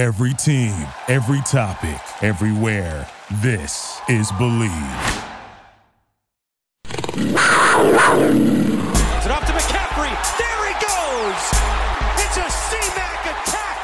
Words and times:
Every 0.00 0.32
team, 0.32 0.72
every 1.08 1.42
topic, 1.42 2.00
everywhere. 2.22 3.06
This 3.42 4.00
is 4.08 4.32
Believe. 4.38 4.70
It's 6.86 7.26
it 9.26 9.30
up 9.30 9.44
to 9.44 9.52
McCaffrey. 9.52 10.10
There 10.38 10.62
he 10.68 10.72
goes. 10.80 11.42
It's 12.16 12.34
a 12.38 12.48
C-Mac 12.48 13.26
attack. 13.26 13.76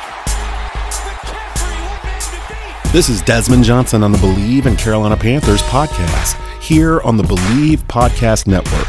McCaffrey, 1.04 1.76
one 1.86 2.00
man 2.06 2.20
to 2.22 2.40
beat. 2.48 2.92
This 2.94 3.10
is 3.10 3.20
Desmond 3.20 3.64
Johnson 3.64 4.02
on 4.02 4.10
the 4.10 4.18
Believe 4.18 4.64
in 4.64 4.76
Carolina 4.76 5.18
Panthers 5.18 5.60
podcast, 5.64 6.40
here 6.62 7.02
on 7.02 7.18
the 7.18 7.24
Believe 7.24 7.86
Podcast 7.88 8.46
Network, 8.46 8.88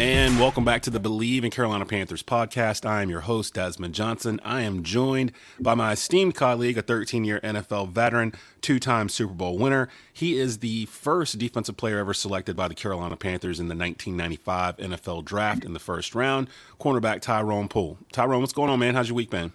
And 0.00 0.40
welcome 0.40 0.64
back 0.64 0.82
to 0.82 0.90
the 0.90 0.98
Believe 0.98 1.44
in 1.44 1.52
Carolina 1.52 1.86
Panthers 1.86 2.24
podcast. 2.24 2.84
I 2.84 3.00
am 3.02 3.10
your 3.10 3.20
host, 3.20 3.54
Desmond 3.54 3.94
Johnson. 3.94 4.40
I 4.44 4.62
am 4.62 4.82
joined 4.82 5.30
by 5.60 5.76
my 5.76 5.92
esteemed 5.92 6.34
colleague, 6.34 6.76
a 6.76 6.82
13 6.82 7.22
year 7.22 7.38
NFL 7.44 7.90
veteran, 7.90 8.34
two 8.60 8.80
time 8.80 9.08
Super 9.08 9.32
Bowl 9.32 9.56
winner. 9.56 9.88
He 10.12 10.36
is 10.36 10.58
the 10.58 10.86
first 10.86 11.38
defensive 11.38 11.76
player 11.76 11.98
ever 11.98 12.12
selected 12.12 12.56
by 12.56 12.66
the 12.66 12.74
Carolina 12.74 13.16
Panthers 13.16 13.60
in 13.60 13.68
the 13.68 13.76
1995 13.76 14.78
NFL 14.78 15.24
draft 15.24 15.64
in 15.64 15.74
the 15.74 15.78
first 15.78 16.16
round, 16.16 16.48
cornerback 16.80 17.20
Tyrone 17.20 17.68
Poole. 17.68 17.96
Tyrone, 18.10 18.40
what's 18.40 18.52
going 18.52 18.70
on, 18.70 18.80
man? 18.80 18.96
How's 18.96 19.08
your 19.08 19.16
week 19.16 19.30
been? 19.30 19.52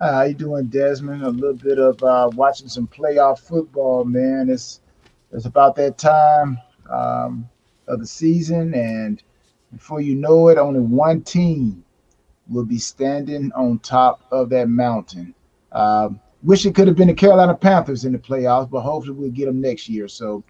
Uh, 0.00 0.12
how 0.12 0.22
you 0.22 0.34
doing, 0.34 0.66
Desmond? 0.66 1.22
A 1.22 1.30
little 1.30 1.54
bit 1.54 1.78
of 1.78 2.02
uh, 2.02 2.28
watching 2.34 2.68
some 2.68 2.88
playoff 2.88 3.38
football, 3.38 4.04
man. 4.04 4.48
It's 4.50 4.80
it's 5.30 5.46
about 5.46 5.76
that 5.76 5.98
time 5.98 6.58
um, 6.90 7.48
of 7.86 8.00
the 8.00 8.06
season, 8.06 8.74
and 8.74 9.22
before 9.72 10.00
you 10.00 10.14
know 10.14 10.48
it, 10.48 10.58
only 10.58 10.80
one 10.80 11.22
team 11.22 11.84
will 12.48 12.64
be 12.64 12.78
standing 12.78 13.52
on 13.52 13.78
top 13.80 14.22
of 14.30 14.48
that 14.50 14.68
mountain. 14.68 15.34
Um, 15.72 16.20
wish 16.42 16.64
it 16.64 16.74
could 16.74 16.88
have 16.88 16.96
been 16.96 17.08
the 17.08 17.14
Carolina 17.14 17.54
Panthers 17.54 18.04
in 18.04 18.12
the 18.12 18.18
playoffs, 18.18 18.70
but 18.70 18.80
hopefully 18.80 19.14
we'll 19.14 19.30
get 19.30 19.46
them 19.46 19.60
next 19.60 19.88
year. 19.88 20.08
So, 20.08 20.42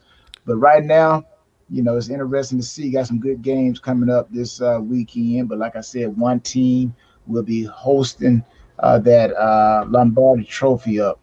but 0.44 0.56
right 0.56 0.84
now, 0.84 1.24
you 1.70 1.82
know, 1.82 1.96
it's 1.96 2.08
interesting 2.08 2.58
to 2.58 2.64
see. 2.64 2.90
Got 2.90 3.06
some 3.06 3.18
good 3.18 3.42
games 3.42 3.78
coming 3.78 4.08
up 4.08 4.30
this 4.30 4.60
uh, 4.60 4.78
weekend. 4.80 5.48
But 5.48 5.58
like 5.58 5.76
I 5.76 5.80
said, 5.80 6.16
one 6.16 6.40
team 6.40 6.94
will 7.26 7.42
be 7.42 7.64
hosting 7.64 8.44
uh, 8.78 8.98
that 9.00 9.34
uh, 9.36 9.84
Lombardi 9.88 10.44
Trophy 10.44 11.00
up 11.00 11.18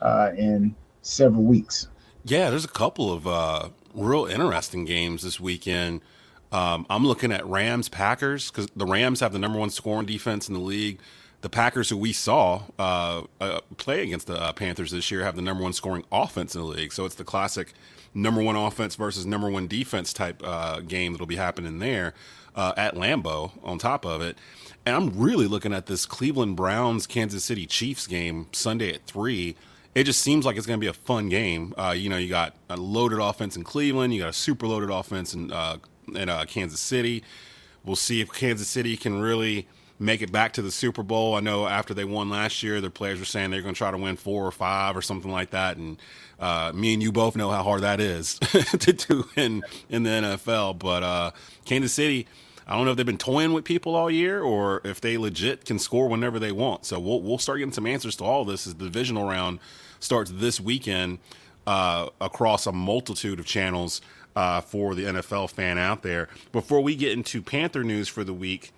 uh, 0.00 0.30
in 0.36 0.74
several 1.02 1.44
weeks. 1.44 1.88
Yeah, 2.24 2.50
there's 2.50 2.64
a 2.64 2.68
couple 2.68 3.12
of 3.12 3.26
uh, 3.26 3.68
real 3.94 4.26
interesting 4.26 4.84
games 4.84 5.22
this 5.22 5.38
weekend. 5.38 6.00
Um, 6.54 6.86
I'm 6.88 7.04
looking 7.04 7.32
at 7.32 7.44
Rams 7.44 7.88
Packers 7.88 8.48
because 8.48 8.68
the 8.76 8.86
Rams 8.86 9.18
have 9.18 9.32
the 9.32 9.40
number 9.40 9.58
one 9.58 9.70
scoring 9.70 10.06
defense 10.06 10.46
in 10.46 10.54
the 10.54 10.60
league. 10.60 11.00
The 11.40 11.48
Packers, 11.48 11.88
who 11.88 11.96
we 11.96 12.12
saw 12.12 12.62
uh, 12.78 13.22
uh, 13.40 13.60
play 13.76 14.04
against 14.04 14.28
the 14.28 14.40
uh, 14.40 14.52
Panthers 14.52 14.92
this 14.92 15.10
year, 15.10 15.24
have 15.24 15.34
the 15.34 15.42
number 15.42 15.64
one 15.64 15.72
scoring 15.72 16.04
offense 16.12 16.54
in 16.54 16.60
the 16.60 16.66
league. 16.68 16.92
So 16.92 17.06
it's 17.06 17.16
the 17.16 17.24
classic 17.24 17.72
number 18.14 18.40
one 18.40 18.54
offense 18.54 18.94
versus 18.94 19.26
number 19.26 19.50
one 19.50 19.66
defense 19.66 20.12
type 20.12 20.40
uh, 20.44 20.78
game 20.78 21.12
that'll 21.12 21.26
be 21.26 21.36
happening 21.36 21.80
there 21.80 22.14
uh, 22.54 22.72
at 22.76 22.94
Lambeau. 22.94 23.50
On 23.64 23.76
top 23.76 24.06
of 24.06 24.22
it, 24.22 24.38
and 24.86 24.94
I'm 24.94 25.18
really 25.18 25.48
looking 25.48 25.74
at 25.74 25.86
this 25.86 26.06
Cleveland 26.06 26.54
Browns 26.54 27.08
Kansas 27.08 27.44
City 27.44 27.66
Chiefs 27.66 28.06
game 28.06 28.46
Sunday 28.52 28.94
at 28.94 29.04
three 29.06 29.56
it 29.94 30.04
just 30.04 30.22
seems 30.22 30.44
like 30.44 30.56
it's 30.56 30.66
going 30.66 30.78
to 30.78 30.84
be 30.84 30.88
a 30.88 30.92
fun 30.92 31.28
game. 31.28 31.72
Uh, 31.78 31.94
you 31.96 32.08
know, 32.08 32.16
you 32.16 32.28
got 32.28 32.54
a 32.68 32.76
loaded 32.76 33.20
offense 33.20 33.56
in 33.56 33.62
Cleveland, 33.62 34.12
you 34.12 34.22
got 34.22 34.30
a 34.30 34.32
super 34.32 34.66
loaded 34.66 34.90
offense 34.90 35.34
in 35.34 35.52
uh, 35.52 35.76
in 36.14 36.28
uh, 36.28 36.44
Kansas 36.46 36.80
City. 36.80 37.22
We'll 37.84 37.96
see 37.96 38.20
if 38.20 38.32
Kansas 38.32 38.68
City 38.68 38.96
can 38.96 39.20
really 39.20 39.66
make 39.98 40.22
it 40.22 40.32
back 40.32 40.52
to 40.54 40.62
the 40.62 40.70
Super 40.70 41.02
Bowl. 41.02 41.34
I 41.34 41.40
know 41.40 41.66
after 41.66 41.94
they 41.94 42.04
won 42.04 42.30
last 42.30 42.62
year, 42.62 42.80
their 42.80 42.90
players 42.90 43.18
were 43.18 43.24
saying 43.24 43.50
they're 43.50 43.62
going 43.62 43.74
to 43.74 43.78
try 43.78 43.90
to 43.90 43.98
win 43.98 44.16
four 44.16 44.46
or 44.46 44.50
five 44.50 44.96
or 44.96 45.02
something 45.02 45.30
like 45.30 45.50
that. 45.50 45.76
And 45.76 45.98
uh, 46.40 46.72
me 46.74 46.94
and 46.94 47.02
you 47.02 47.12
both 47.12 47.36
know 47.36 47.50
how 47.50 47.62
hard 47.62 47.82
that 47.82 48.00
is 48.00 48.38
to 48.78 48.92
do 48.92 49.28
in 49.36 49.62
in 49.88 50.02
the 50.02 50.10
NFL. 50.10 50.78
But 50.78 51.02
uh, 51.02 51.30
Kansas 51.64 51.92
City. 51.92 52.26
I 52.66 52.76
don't 52.76 52.86
know 52.86 52.92
if 52.92 52.96
they've 52.96 53.04
been 53.04 53.18
toying 53.18 53.52
with 53.52 53.66
people 53.66 53.94
all 53.94 54.10
year 54.10 54.40
or 54.40 54.80
if 54.84 54.98
they 54.98 55.18
legit 55.18 55.66
can 55.66 55.78
score 55.78 56.08
whenever 56.08 56.38
they 56.38 56.50
want. 56.50 56.86
So 56.86 56.98
we'll 56.98 57.20
we'll 57.20 57.36
start 57.36 57.58
getting 57.58 57.74
some 57.74 57.86
answers 57.86 58.16
to 58.16 58.24
all 58.24 58.46
this 58.46 58.66
as 58.66 58.74
the 58.74 58.84
divisional 58.84 59.28
round 59.28 59.58
starts 60.00 60.32
this 60.34 60.58
weekend 60.62 61.18
uh, 61.66 62.08
across 62.22 62.66
a 62.66 62.72
multitude 62.72 63.38
of 63.38 63.44
channels 63.44 64.00
uh, 64.36 64.60
for 64.60 64.94
the 64.94 65.04
NFL 65.04 65.50
fan 65.50 65.78
out 65.78 66.02
there. 66.02 66.28
Before 66.52 66.80
we 66.80 66.96
get 66.96 67.12
into 67.12 67.42
Panther 67.42 67.84
news 67.84 68.08
for 68.08 68.24
the 68.24 68.34
week, 68.34 68.72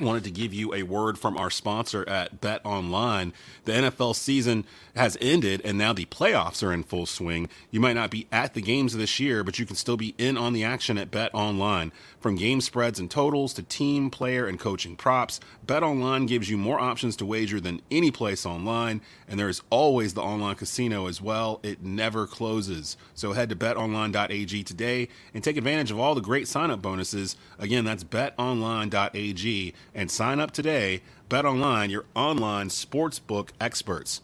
wanted 0.00 0.24
to 0.24 0.30
give 0.30 0.52
you 0.52 0.74
a 0.74 0.82
word 0.82 1.18
from 1.18 1.36
our 1.36 1.50
sponsor 1.50 2.08
at 2.08 2.40
Bet 2.40 2.60
Online. 2.64 3.32
The 3.64 3.72
NFL 3.72 4.16
season 4.16 4.64
has 4.96 5.16
ended 5.20 5.60
and 5.64 5.78
now 5.78 5.92
the 5.92 6.06
playoffs 6.06 6.66
are 6.66 6.72
in 6.72 6.82
full 6.82 7.06
swing. 7.06 7.48
You 7.70 7.80
might 7.80 7.94
not 7.94 8.10
be 8.10 8.26
at 8.32 8.54
the 8.54 8.60
games 8.60 8.96
this 8.96 9.20
year, 9.20 9.44
but 9.44 9.58
you 9.58 9.66
can 9.66 9.76
still 9.76 9.96
be 9.96 10.14
in 10.18 10.36
on 10.36 10.52
the 10.52 10.64
action 10.64 10.98
at 10.98 11.10
Bet 11.10 11.30
Online. 11.32 11.92
From 12.24 12.36
game 12.36 12.62
spreads 12.62 12.98
and 12.98 13.10
totals 13.10 13.52
to 13.52 13.62
team, 13.62 14.08
player, 14.08 14.46
and 14.46 14.58
coaching 14.58 14.96
props, 14.96 15.40
BetOnline 15.66 16.26
gives 16.26 16.48
you 16.48 16.56
more 16.56 16.80
options 16.80 17.16
to 17.16 17.26
wager 17.26 17.60
than 17.60 17.82
any 17.90 18.10
place 18.10 18.46
online, 18.46 19.02
and 19.28 19.38
there 19.38 19.50
is 19.50 19.60
always 19.68 20.14
the 20.14 20.22
online 20.22 20.54
casino 20.54 21.06
as 21.06 21.20
well. 21.20 21.60
It 21.62 21.82
never 21.82 22.26
closes. 22.26 22.96
So 23.14 23.34
head 23.34 23.50
to 23.50 23.56
betonline.ag 23.56 24.62
today 24.62 25.08
and 25.34 25.44
take 25.44 25.58
advantage 25.58 25.90
of 25.90 26.00
all 26.00 26.14
the 26.14 26.22
great 26.22 26.48
sign-up 26.48 26.80
bonuses. 26.80 27.36
Again, 27.58 27.84
that's 27.84 28.04
betonline.ag 28.04 29.74
and 29.94 30.10
sign 30.10 30.40
up 30.40 30.50
today. 30.50 31.02
BetOnline, 31.28 31.90
your 31.90 32.06
online 32.14 32.70
sportsbook 32.70 33.50
experts. 33.60 34.22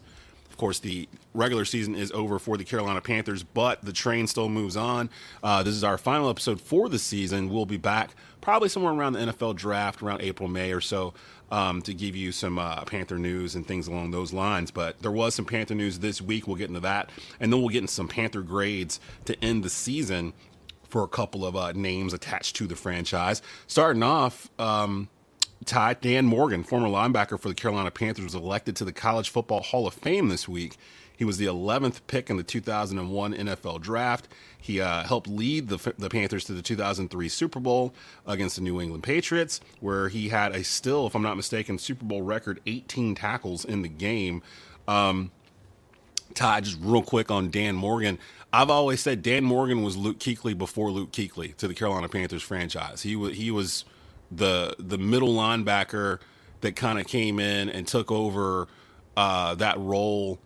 Course, 0.61 0.77
the 0.77 1.09
regular 1.33 1.65
season 1.65 1.95
is 1.95 2.11
over 2.11 2.37
for 2.37 2.55
the 2.55 2.63
Carolina 2.63 3.01
Panthers, 3.01 3.41
but 3.41 3.83
the 3.83 3.91
train 3.91 4.27
still 4.27 4.47
moves 4.47 4.77
on. 4.77 5.09
Uh, 5.41 5.63
this 5.63 5.73
is 5.73 5.83
our 5.83 5.97
final 5.97 6.29
episode 6.29 6.61
for 6.61 6.87
the 6.87 6.99
season. 6.99 7.49
We'll 7.49 7.65
be 7.65 7.77
back 7.77 8.11
probably 8.41 8.69
somewhere 8.69 8.93
around 8.93 9.13
the 9.13 9.21
NFL 9.21 9.55
draft, 9.55 10.03
around 10.03 10.21
April, 10.21 10.47
May 10.47 10.71
or 10.71 10.79
so, 10.79 11.15
um, 11.49 11.81
to 11.81 11.95
give 11.95 12.15
you 12.15 12.31
some 12.31 12.59
uh, 12.59 12.83
Panther 12.83 13.17
news 13.17 13.55
and 13.55 13.65
things 13.65 13.87
along 13.87 14.11
those 14.11 14.33
lines. 14.33 14.69
But 14.69 15.01
there 15.01 15.11
was 15.11 15.33
some 15.33 15.45
Panther 15.45 15.73
news 15.73 15.97
this 15.97 16.21
week. 16.21 16.45
We'll 16.45 16.57
get 16.57 16.67
into 16.67 16.81
that. 16.81 17.09
And 17.39 17.51
then 17.51 17.59
we'll 17.59 17.69
get 17.69 17.79
into 17.79 17.93
some 17.93 18.07
Panther 18.07 18.43
grades 18.43 18.99
to 19.25 19.43
end 19.43 19.63
the 19.63 19.69
season 19.71 20.31
for 20.89 21.01
a 21.01 21.07
couple 21.07 21.43
of 21.43 21.55
uh, 21.55 21.71
names 21.71 22.13
attached 22.13 22.55
to 22.57 22.67
the 22.67 22.75
franchise. 22.75 23.41
Starting 23.65 24.03
off, 24.03 24.51
um, 24.59 25.09
Ty 25.65 25.95
Dan 25.95 26.25
Morgan, 26.25 26.63
former 26.63 26.87
linebacker 26.87 27.39
for 27.39 27.49
the 27.49 27.55
Carolina 27.55 27.91
Panthers, 27.91 28.25
was 28.25 28.35
elected 28.35 28.75
to 28.77 28.85
the 28.85 28.91
College 28.91 29.29
Football 29.29 29.61
Hall 29.61 29.87
of 29.87 29.93
Fame 29.93 30.29
this 30.29 30.47
week. 30.47 30.77
He 31.15 31.23
was 31.23 31.37
the 31.37 31.45
11th 31.45 32.01
pick 32.07 32.31
in 32.31 32.37
the 32.37 32.43
2001 32.43 33.33
NFL 33.35 33.79
Draft. 33.81 34.27
He 34.59 34.81
uh, 34.81 35.03
helped 35.03 35.27
lead 35.27 35.67
the, 35.67 35.93
the 35.99 36.09
Panthers 36.09 36.45
to 36.45 36.53
the 36.53 36.63
2003 36.63 37.29
Super 37.29 37.59
Bowl 37.59 37.93
against 38.25 38.55
the 38.55 38.63
New 38.63 38.81
England 38.81 39.03
Patriots, 39.03 39.61
where 39.81 40.09
he 40.09 40.29
had 40.29 40.55
a 40.55 40.63
still, 40.63 41.05
if 41.05 41.13
I'm 41.13 41.21
not 41.21 41.37
mistaken, 41.37 41.77
Super 41.77 42.05
Bowl 42.05 42.23
record 42.23 42.59
18 42.65 43.13
tackles 43.13 43.63
in 43.63 43.83
the 43.83 43.87
game. 43.87 44.41
Um, 44.87 45.29
Ty, 46.33 46.61
just 46.61 46.79
real 46.81 47.03
quick 47.03 47.29
on 47.29 47.51
Dan 47.51 47.75
Morgan. 47.75 48.17
I've 48.51 48.71
always 48.71 48.99
said 48.99 49.21
Dan 49.21 49.43
Morgan 49.43 49.83
was 49.83 49.95
Luke 49.95 50.17
Kuechly 50.17 50.57
before 50.57 50.89
Luke 50.89 51.11
Kuechly 51.11 51.55
to 51.57 51.67
the 51.67 51.75
Carolina 51.75 52.09
Panthers 52.09 52.41
franchise. 52.41 53.03
He 53.03 53.15
was 53.15 53.37
he 53.37 53.51
was 53.51 53.85
the 54.31 54.75
the 54.79 54.97
middle 54.97 55.33
linebacker 55.33 56.19
that 56.61 56.75
kind 56.75 56.99
of 56.99 57.07
came 57.07 57.39
in 57.39 57.69
and 57.69 57.87
took 57.87 58.11
over 58.11 58.67
uh, 59.17 59.55
that 59.55 59.79
role 59.79 60.39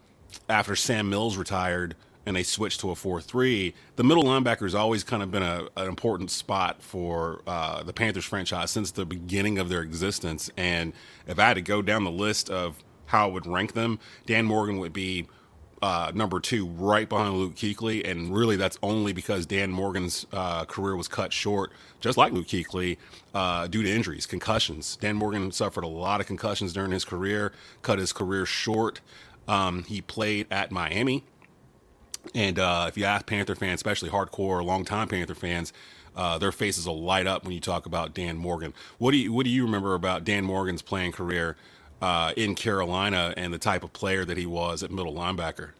after 0.50 0.75
Sam 0.75 1.10
Mills 1.10 1.38
retired 1.38 1.95
and 2.25 2.36
they 2.36 2.44
switched 2.44 2.80
to 2.80 2.89
a 2.89 2.95
4-3 2.95 3.74
the 3.95 4.04
middle 4.04 4.24
linebacker 4.24 4.62
has 4.62 4.74
always 4.74 5.04
kind 5.04 5.21
of 5.21 5.30
been 5.30 5.44
a, 5.44 5.68
an 5.77 5.88
important 5.88 6.31
spot 6.31 6.81
for 6.81 7.42
uh, 7.45 7.83
the 7.83 7.94
panthers 7.94 8.25
franchise 8.25 8.71
since 8.71 8.92
the 8.92 9.06
beginning 9.06 9.60
of 9.60 9.69
their 9.69 9.81
existence. 9.81 10.50
And 10.57 10.94
if 11.27 11.38
i 11.38 11.48
had 11.48 11.56
to 11.56 11.62
go 11.62 11.81
down 11.81 12.04
the 12.04 12.12
list 12.12 12.50
of 12.50 12.83
how 13.07 13.30
i 13.30 13.31
would 13.31 13.45
rank 13.45 13.74
them 13.74 14.00
dan 14.25 14.45
morgan 14.45 14.80
would 14.80 14.94
be 14.94 15.27
uh, 15.86 16.12
number 16.16 16.40
two, 16.40 16.66
right 16.66 17.08
behind 17.08 17.36
Luke 17.36 17.54
Kuechly, 17.54 18.10
and 18.10 18.36
really 18.36 18.56
that's 18.56 18.76
only 18.82 19.14
because 19.14 19.46
Dan 19.46 19.70
Morgan's 19.70 20.26
uh, 20.34 20.66
career 20.66 20.96
was 20.96 21.08
cut 21.08 21.32
short, 21.32 21.72
just 22.02 22.18
like 22.18 22.34
Luke 22.34 22.48
Kuechly, 22.48 22.98
uh, 23.36 23.68
due 23.68 23.84
to 23.84 23.92
injuries, 23.92 24.26
concussions. 24.26 24.96
Dan 24.96 25.16
Morgan 25.16 25.52
suffered 25.52 25.84
a 25.84 25.88
lot 25.88 26.22
of 26.22 26.26
concussions 26.26 26.74
during 26.74 26.92
his 26.92 27.06
career, 27.06 27.52
cut 27.84 28.00
his 28.00 28.14
career 28.14 28.48
short. 28.48 29.00
Um, 29.48 29.84
he 29.84 30.02
played 30.02 30.48
at 30.50 30.72
Miami, 30.72 31.24
and 32.34 32.58
uh, 32.58 32.86
if 32.88 32.98
you 32.98 33.06
ask 33.06 33.28
Panther 33.28 33.54
fans, 33.54 33.78
especially 33.78 34.10
hardcore, 34.10 34.66
longtime 34.66 35.08
Panther 35.08 35.36
fans, 35.36 35.72
uh, 36.16 36.40
their 36.40 36.52
faces 36.52 36.88
will 36.88 37.04
light 37.04 37.28
up 37.28 37.44
when 37.44 37.54
you 37.54 37.60
talk 37.60 37.86
about 37.86 38.16
Dan 38.16 38.38
Morgan. 38.38 38.74
What 38.98 39.12
do 39.12 39.18
you 39.18 39.32
what 39.32 39.44
do 39.44 39.52
you 39.52 39.64
remember 39.66 39.94
about 39.94 40.24
Dan 40.24 40.46
Morgan's 40.46 40.82
playing 40.82 41.12
career 41.12 41.58
uh, 42.01 42.33
in 42.36 42.56
Carolina 42.56 43.33
and 43.38 43.53
the 43.53 43.57
type 43.57 43.83
of 43.83 43.94
player 43.94 44.25
that 44.25 44.38
he 44.38 44.45
was 44.45 44.83
at 44.83 44.92
middle 44.92 45.13
linebacker? 45.13 45.71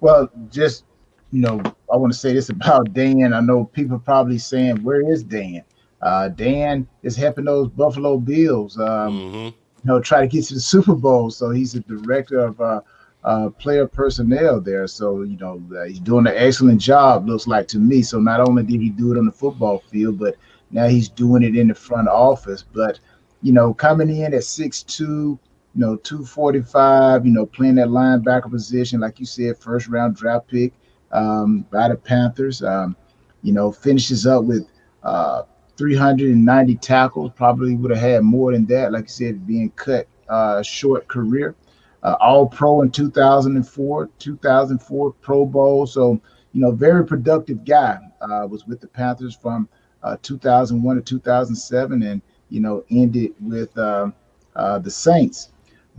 Well, 0.00 0.30
just 0.50 0.84
you 1.32 1.40
know, 1.40 1.60
I 1.92 1.96
want 1.96 2.12
to 2.12 2.18
say 2.18 2.32
this 2.32 2.48
about 2.48 2.92
Dan. 2.92 3.32
I 3.32 3.40
know 3.40 3.64
people 3.64 3.98
probably 3.98 4.38
saying, 4.38 4.82
"Where 4.82 5.00
is 5.10 5.22
Dan?" 5.22 5.64
Uh, 6.00 6.28
Dan 6.28 6.86
is 7.02 7.16
helping 7.16 7.46
those 7.46 7.68
Buffalo 7.70 8.18
Bills, 8.18 8.78
um, 8.78 8.86
mm-hmm. 8.86 9.44
you 9.46 9.54
know, 9.84 10.00
try 10.00 10.20
to 10.20 10.26
get 10.26 10.44
to 10.44 10.54
the 10.54 10.60
Super 10.60 10.94
Bowl. 10.94 11.30
So 11.30 11.50
he's 11.50 11.72
the 11.72 11.80
director 11.80 12.40
of 12.40 12.60
uh, 12.60 12.82
uh, 13.24 13.48
player 13.50 13.86
personnel 13.86 14.60
there. 14.60 14.86
So 14.86 15.22
you 15.22 15.38
know, 15.38 15.62
uh, 15.76 15.84
he's 15.84 16.00
doing 16.00 16.26
an 16.26 16.34
excellent 16.36 16.80
job. 16.80 17.26
Looks 17.26 17.46
like 17.46 17.66
to 17.68 17.78
me. 17.78 18.02
So 18.02 18.20
not 18.20 18.40
only 18.40 18.62
did 18.62 18.80
he 18.80 18.90
do 18.90 19.12
it 19.12 19.18
on 19.18 19.24
the 19.24 19.32
football 19.32 19.78
field, 19.90 20.18
but 20.18 20.36
now 20.70 20.86
he's 20.88 21.08
doing 21.08 21.42
it 21.42 21.56
in 21.56 21.68
the 21.68 21.74
front 21.74 22.08
office. 22.08 22.62
But 22.62 23.00
you 23.44 23.52
know, 23.52 23.72
coming 23.72 24.08
in 24.08 24.34
at 24.34 24.42
six 24.42 24.82
two 24.82 25.38
you 25.74 25.80
know, 25.80 25.96
245, 25.96 27.26
you 27.26 27.32
know, 27.32 27.46
playing 27.46 27.74
that 27.74 27.88
linebacker 27.88 28.50
position, 28.50 29.00
like 29.00 29.18
you 29.18 29.26
said, 29.26 29.58
first 29.58 29.88
round 29.88 30.14
draft 30.14 30.46
pick 30.46 30.72
um, 31.10 31.66
by 31.72 31.88
the 31.88 31.96
Panthers. 31.96 32.62
Um, 32.62 32.96
you 33.42 33.52
know, 33.52 33.72
finishes 33.72 34.26
up 34.26 34.44
with 34.44 34.66
uh, 35.02 35.42
390 35.76 36.76
tackles, 36.76 37.32
probably 37.34 37.74
would 37.74 37.90
have 37.90 38.00
had 38.00 38.22
more 38.22 38.52
than 38.52 38.64
that, 38.66 38.92
like 38.92 39.04
you 39.04 39.08
said, 39.08 39.46
being 39.46 39.70
cut 39.70 40.06
uh, 40.28 40.62
short 40.62 41.08
career. 41.08 41.56
Uh, 42.04 42.16
all 42.20 42.46
pro 42.46 42.82
in 42.82 42.90
2004, 42.90 44.10
2004 44.18 45.12
Pro 45.12 45.44
Bowl. 45.44 45.86
So, 45.86 46.20
you 46.52 46.60
know, 46.60 46.70
very 46.70 47.04
productive 47.04 47.64
guy. 47.64 47.98
Uh, 48.20 48.46
was 48.48 48.66
with 48.66 48.80
the 48.80 48.86
Panthers 48.86 49.34
from 49.34 49.68
uh, 50.02 50.16
2001 50.22 50.96
to 50.96 51.02
2007 51.02 52.02
and, 52.02 52.22
you 52.54 52.60
know, 52.60 52.84
ended 52.88 53.34
with 53.40 53.76
uh, 53.76 54.08
uh, 54.54 54.78
the 54.78 54.90
Saints. 54.90 55.50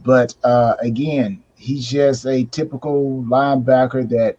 But 0.05 0.33
uh, 0.45 0.75
again, 0.79 1.43
he's 1.55 1.85
just 1.85 2.25
a 2.25 2.45
typical 2.45 3.25
linebacker 3.27 4.07
that 4.07 4.37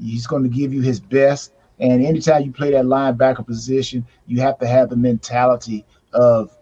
he's 0.00 0.26
going 0.26 0.42
to 0.42 0.48
give 0.48 0.74
you 0.74 0.80
his 0.80 0.98
best. 0.98 1.52
And 1.78 2.04
anytime 2.04 2.42
you 2.42 2.50
play 2.50 2.72
that 2.72 2.84
linebacker 2.84 3.46
position, 3.46 4.04
you 4.26 4.40
have 4.40 4.58
to 4.58 4.66
have 4.66 4.90
the 4.90 4.96
mentality 4.96 5.84
of 6.12 6.56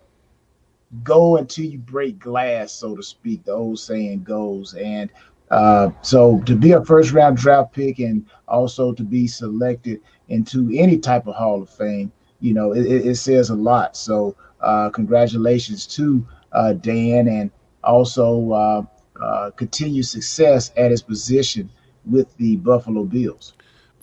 go 1.03 1.39
until 1.39 1.65
you 1.65 1.79
break 1.79 2.19
glass, 2.19 2.71
so 2.71 2.95
to 2.95 3.03
speak. 3.03 3.43
The 3.45 3.53
old 3.53 3.79
saying 3.79 4.25
goes. 4.25 4.75
And 4.75 5.09
uh, 5.51 5.91
so 6.03 6.41
to 6.41 6.55
be 6.55 6.73
a 6.73 6.85
first 6.85 7.13
round 7.13 7.39
draft 7.39 7.73
pick 7.73 8.01
and 8.01 8.27
also 8.49 8.93
to 8.93 9.03
be 9.03 9.27
selected 9.27 10.03
into 10.29 10.71
any 10.75 10.99
type 10.99 11.27
of 11.27 11.37
Hall 11.37 11.63
of 11.63 11.71
Fame, 11.71 12.13
you 12.41 12.53
know, 12.53 12.73
it, 12.73 12.87
it 12.87 13.17
says 13.17 13.49
a 13.49 13.55
lot. 13.55 13.97
So 13.97 14.37
uh, 14.63 14.91
congratulations 14.91 15.87
to 15.87 16.27
uh, 16.53 16.73
Dan 16.75 17.29
and 17.29 17.51
also 17.83 18.51
uh, 18.53 18.83
uh, 19.21 19.51
continue 19.53 20.03
success 20.03 20.73
at 20.77 20.91
his 20.91 21.03
position 21.03 21.71
with 22.05 22.35
the 22.37 22.57
Buffalo 22.57 23.05
Bills. 23.05 23.55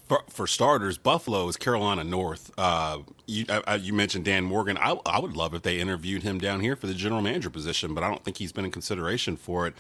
For, 0.08 0.24
for 0.30 0.48
starters, 0.48 0.98
Buffalo 0.98 1.50
is 1.50 1.58
Carolina 1.58 2.04
North. 2.04 2.52
Uh, 2.58 3.00
you, 3.26 3.46
I, 3.50 3.76
you, 3.76 3.92
mentioned 3.92 4.24
Dan 4.24 4.46
Morgan. 4.46 4.78
I, 4.78 4.98
I, 5.06 5.20
would 5.20 5.36
love 5.36 5.54
if 5.54 5.64
they 5.64 5.80
interviewed 5.82 6.24
him 6.24 6.40
down 6.40 6.62
here 6.62 6.78
for 6.78 6.88
the 6.88 6.94
general 6.94 7.22
manager 7.22 7.50
position, 7.50 7.94
but 7.94 8.06
I 8.06 8.10
don't 8.10 8.24
think 8.24 8.38
he's 8.38 8.54
been 8.54 8.64
in 8.64 8.72
consideration 8.72 9.36
for 9.36 9.68
it. 9.68 9.74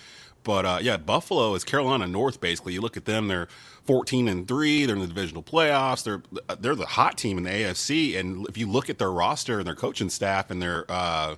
But 0.44 0.66
uh, 0.66 0.80
yeah, 0.82 0.98
Buffalo 0.98 1.56
is 1.56 1.64
Carolina 1.64 2.08
North. 2.08 2.42
Basically, 2.42 2.74
you 2.74 2.82
look 2.82 2.98
at 2.98 3.06
them; 3.06 3.30
they're 3.30 3.48
fourteen 3.86 4.28
and 4.28 4.46
three. 4.48 4.86
They're 4.86 4.96
in 4.96 5.02
the 5.02 5.08
divisional 5.08 5.44
playoffs. 5.44 6.04
They're 6.04 6.22
they're 6.60 6.76
the 6.76 6.86
hot 6.86 7.18
team 7.18 7.38
in 7.38 7.46
the 7.46 7.50
AFC. 7.50 8.18
And 8.18 8.48
if 8.48 8.58
you 8.58 8.70
look 8.70 8.90
at 8.90 8.98
their 8.98 9.12
roster 9.12 9.60
and 9.60 9.68
their 9.68 9.76
coaching 9.76 10.10
staff 10.10 10.52
and 10.52 10.62
their 10.62 10.86
uh, 10.90 11.36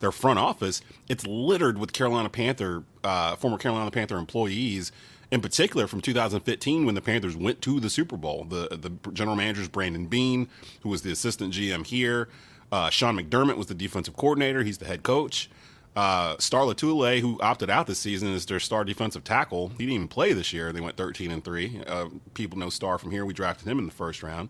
their 0.00 0.12
front 0.12 0.38
office, 0.38 0.80
it's 1.08 1.26
littered 1.26 1.78
with 1.78 1.92
Carolina 1.92 2.28
Panther, 2.28 2.84
uh, 3.04 3.36
former 3.36 3.58
Carolina 3.58 3.90
Panther 3.90 4.16
employees, 4.16 4.92
in 5.30 5.40
particular 5.40 5.86
from 5.86 6.00
2015 6.00 6.86
when 6.86 6.94
the 6.94 7.00
Panthers 7.00 7.36
went 7.36 7.60
to 7.62 7.80
the 7.80 7.90
Super 7.90 8.16
Bowl. 8.16 8.44
The 8.44 8.68
the 8.70 9.10
general 9.12 9.36
manager 9.36 9.62
is 9.62 9.68
Brandon 9.68 10.06
Beane, 10.06 10.48
who 10.82 10.88
was 10.88 11.02
the 11.02 11.12
assistant 11.12 11.52
GM 11.54 11.86
here. 11.86 12.28
Uh, 12.70 12.90
Sean 12.90 13.16
McDermott 13.18 13.56
was 13.56 13.66
the 13.66 13.74
defensive 13.74 14.16
coordinator. 14.16 14.62
He's 14.62 14.78
the 14.78 14.84
head 14.84 15.02
coach. 15.02 15.50
Uh, 15.96 16.36
Star 16.38 16.62
Lotulelei, 16.62 17.20
who 17.20 17.40
opted 17.40 17.70
out 17.70 17.86
this 17.86 17.98
season, 17.98 18.28
is 18.28 18.46
their 18.46 18.60
star 18.60 18.84
defensive 18.84 19.24
tackle. 19.24 19.70
He 19.70 19.78
didn't 19.78 19.94
even 19.94 20.08
play 20.08 20.32
this 20.32 20.52
year. 20.52 20.72
They 20.72 20.80
went 20.80 20.96
13 20.96 21.32
and 21.32 21.44
three. 21.44 21.80
Uh, 21.86 22.08
people 22.34 22.58
know 22.58 22.70
Star 22.70 22.98
from 22.98 23.10
here. 23.10 23.24
We 23.24 23.34
drafted 23.34 23.66
him 23.66 23.78
in 23.78 23.86
the 23.86 23.92
first 23.92 24.22
round. 24.22 24.48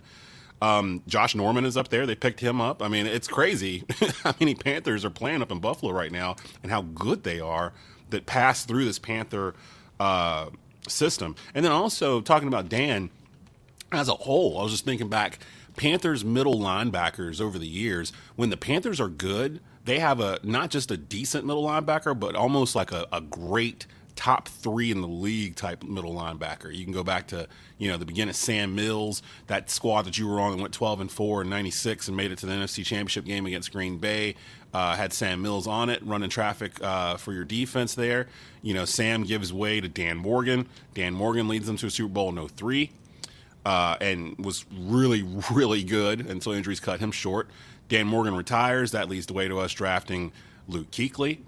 Um, 0.60 1.02
Josh 1.06 1.34
Norman 1.34 1.64
is 1.64 1.76
up 1.76 1.88
there. 1.88 2.04
They 2.04 2.16
picked 2.16 2.40
him 2.40 2.60
up. 2.60 2.82
I 2.82 2.88
mean, 2.88 3.06
it's 3.06 3.28
crazy 3.28 3.84
how 4.24 4.34
many 4.40 4.54
Panthers 4.54 5.04
are 5.04 5.10
playing 5.10 5.40
up 5.40 5.52
in 5.52 5.60
Buffalo 5.60 5.92
right 5.92 6.12
now 6.12 6.36
and 6.62 6.72
how 6.72 6.82
good 6.82 7.22
they 7.22 7.40
are 7.40 7.72
that 8.10 8.26
pass 8.26 8.64
through 8.64 8.84
this 8.84 8.98
Panther 8.98 9.54
uh, 10.00 10.50
system. 10.90 11.34
And 11.54 11.64
then 11.64 11.72
also 11.72 12.20
talking 12.20 12.48
about 12.48 12.68
Dan 12.68 13.10
as 13.92 14.08
a 14.08 14.14
whole, 14.14 14.58
I 14.58 14.62
was 14.62 14.72
just 14.72 14.84
thinking 14.84 15.08
back 15.08 15.38
Panthers 15.76 16.24
middle 16.24 16.58
linebackers 16.58 17.40
over 17.40 17.58
the 17.58 17.66
years. 17.66 18.12
When 18.36 18.50
the 18.50 18.56
Panthers 18.56 19.00
are 19.00 19.08
good, 19.08 19.60
they 19.84 19.98
have 20.00 20.20
a 20.20 20.38
not 20.42 20.70
just 20.70 20.90
a 20.90 20.96
decent 20.96 21.46
middle 21.46 21.64
linebacker, 21.64 22.18
but 22.18 22.34
almost 22.34 22.74
like 22.74 22.92
a, 22.92 23.06
a 23.12 23.20
great 23.20 23.86
top 24.18 24.48
three 24.48 24.90
in 24.90 25.00
the 25.00 25.06
league 25.06 25.54
type 25.54 25.84
middle 25.84 26.12
linebacker. 26.12 26.74
You 26.74 26.82
can 26.82 26.92
go 26.92 27.04
back 27.04 27.28
to 27.28 27.46
you 27.78 27.88
know 27.88 27.96
the 27.96 28.04
beginning 28.04 28.30
of 28.30 28.36
Sam 28.36 28.74
Mills, 28.74 29.22
that 29.46 29.70
squad 29.70 30.02
that 30.02 30.18
you 30.18 30.26
were 30.26 30.40
on 30.40 30.56
that 30.56 30.60
went 30.60 30.74
12 30.74 31.00
and 31.02 31.10
four 31.10 31.42
in 31.42 31.48
'96 31.48 32.08
and 32.08 32.16
made 32.16 32.32
it 32.32 32.38
to 32.38 32.46
the 32.46 32.52
NFC 32.52 32.84
Championship 32.84 33.24
game 33.24 33.46
against 33.46 33.72
Green 33.72 33.98
Bay. 33.98 34.34
Uh, 34.74 34.94
had 34.94 35.14
Sam 35.14 35.40
Mills 35.40 35.66
on 35.66 35.88
it, 35.88 36.04
running 36.04 36.28
traffic 36.28 36.72
uh, 36.82 37.16
for 37.16 37.32
your 37.32 37.44
defense 37.44 37.94
there. 37.94 38.28
You 38.60 38.74
know, 38.74 38.84
Sam 38.84 39.24
gives 39.24 39.50
way 39.50 39.80
to 39.80 39.88
Dan 39.88 40.18
Morgan. 40.18 40.68
Dan 40.92 41.14
Morgan 41.14 41.48
leads 41.48 41.66
them 41.66 41.78
to 41.78 41.86
a 41.86 41.90
Super 41.90 42.12
Bowl 42.12 42.28
in 42.28 42.48
03 42.48 42.90
uh, 43.64 43.96
and 44.00 44.36
was 44.38 44.64
really, 44.76 45.22
really 45.52 45.82
good 45.84 46.20
until 46.20 46.52
injuries 46.52 46.80
cut 46.80 47.00
him 47.00 47.10
short. 47.10 47.48
Dan 47.88 48.06
Morgan 48.06 48.34
retires. 48.34 48.92
That 48.92 49.08
leads 49.08 49.26
the 49.26 49.32
way 49.32 49.48
to 49.48 49.58
us 49.58 49.72
drafting 49.72 50.32
Luke 50.68 50.90
Kuechly. 50.90 51.38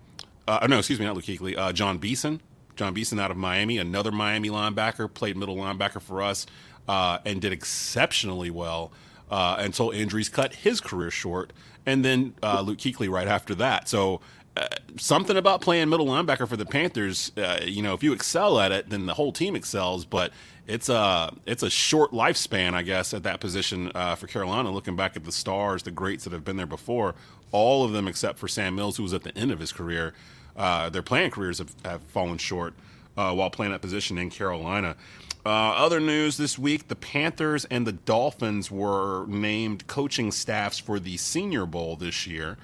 Uh, 0.49 0.67
no, 0.69 0.79
excuse 0.79 0.99
me, 0.99 1.05
not 1.05 1.15
Luke 1.15 1.25
Kuechly. 1.25 1.57
Uh, 1.57 1.73
Jon 1.73 1.99
Beason, 1.99 2.41
Jon 2.77 2.93
Beason 2.93 3.21
out 3.21 3.31
of 3.31 3.37
Miami, 3.37 3.79
another 3.79 4.11
Miami 4.11 4.49
linebacker, 4.51 5.13
played 5.13 5.37
middle 5.37 5.57
linebacker 5.57 6.01
for 6.01 6.23
us, 6.23 6.47
uh, 6.89 7.19
and 7.25 7.41
did 7.41 7.53
exceptionally 7.53 8.51
well 8.51 8.91
uh, 9.31 9.57
until 9.59 9.91
injuries 9.91 10.29
cut 10.29 10.55
his 10.55 10.81
career 10.81 11.11
short. 11.11 11.53
And 11.87 12.05
then 12.05 12.35
uh, 12.43 12.61
Luke 12.61 12.79
Kuechly 12.79 13.09
right 13.11 13.29
after 13.29 13.55
that. 13.57 13.89
So 13.89 14.21
uh, 14.57 14.67
something 14.97 15.37
about 15.37 15.61
playing 15.61 15.89
middle 15.89 16.07
linebacker 16.07 16.47
for 16.47 16.57
the 16.57 16.67
Panthers, 16.67 17.33
uh, 17.37 17.61
you 17.65 17.83
know, 17.83 17.95
if 17.95 18.03
you 18.03 18.13
excel 18.13 18.59
at 18.59 18.73
it, 18.73 18.91
then 18.91 19.07
the 19.07 19.15
whole 19.15 19.33
team 19.33 19.55
excels. 19.55 20.05
But 20.05 20.33
it's 20.67 20.89
a 20.89 21.33
it's 21.47 21.63
a 21.63 21.71
short 21.71 22.13
lifespan, 22.13 22.75
I 22.75 22.83
guess, 22.83 23.15
at 23.15 23.23
that 23.23 23.41
position 23.41 23.91
uh, 23.95 24.17
for 24.17 24.27
Carolina. 24.27 24.71
Looking 24.71 24.97
back 24.97 25.17
at 25.17 25.25
the 25.25 25.33
stars, 25.33 25.83
the 25.85 25.91
greats 25.91 26.25
that 26.25 26.33
have 26.33 26.45
been 26.45 26.57
there 26.57 26.67
before, 26.67 27.15
all 27.53 27.85
of 27.85 27.93
them 27.93 28.09
except 28.09 28.39
for 28.39 28.49
Sam 28.49 28.75
Mills, 28.75 28.97
who 28.97 29.03
was 29.03 29.15
at 29.15 29.23
the 29.23 29.37
end 29.37 29.51
of 29.51 29.61
his 29.61 29.73
career, 29.73 30.15
uh, 30.57 30.91
their 30.91 31.03
playing 31.03 31.31
careers 31.31 31.59
have, 31.59 31.75
have 31.85 32.03
fallen 32.03 32.39
short 32.39 32.75
uh, 33.17 33.33
while 33.33 33.51
playing 33.51 33.73
that 33.73 33.81
position 33.81 34.19
in 34.19 34.31
Carolina. 34.31 34.97
Uh, 35.45 35.49
other 35.49 36.01
news 36.01 36.37
this 36.37 36.59
week 36.59 36.89
the 36.89 36.97
Panthers 36.97 37.65
and 37.67 37.87
the 37.87 37.93
Dolphins 37.93 38.71
were 38.71 39.27
named 39.27 39.87
coaching 39.87 40.31
staffs 40.31 40.79
for 40.79 41.01
the 41.01 41.17
Senior 41.17 41.65
Bowl 41.65 41.97
this 41.97 42.27
year. 42.27 42.59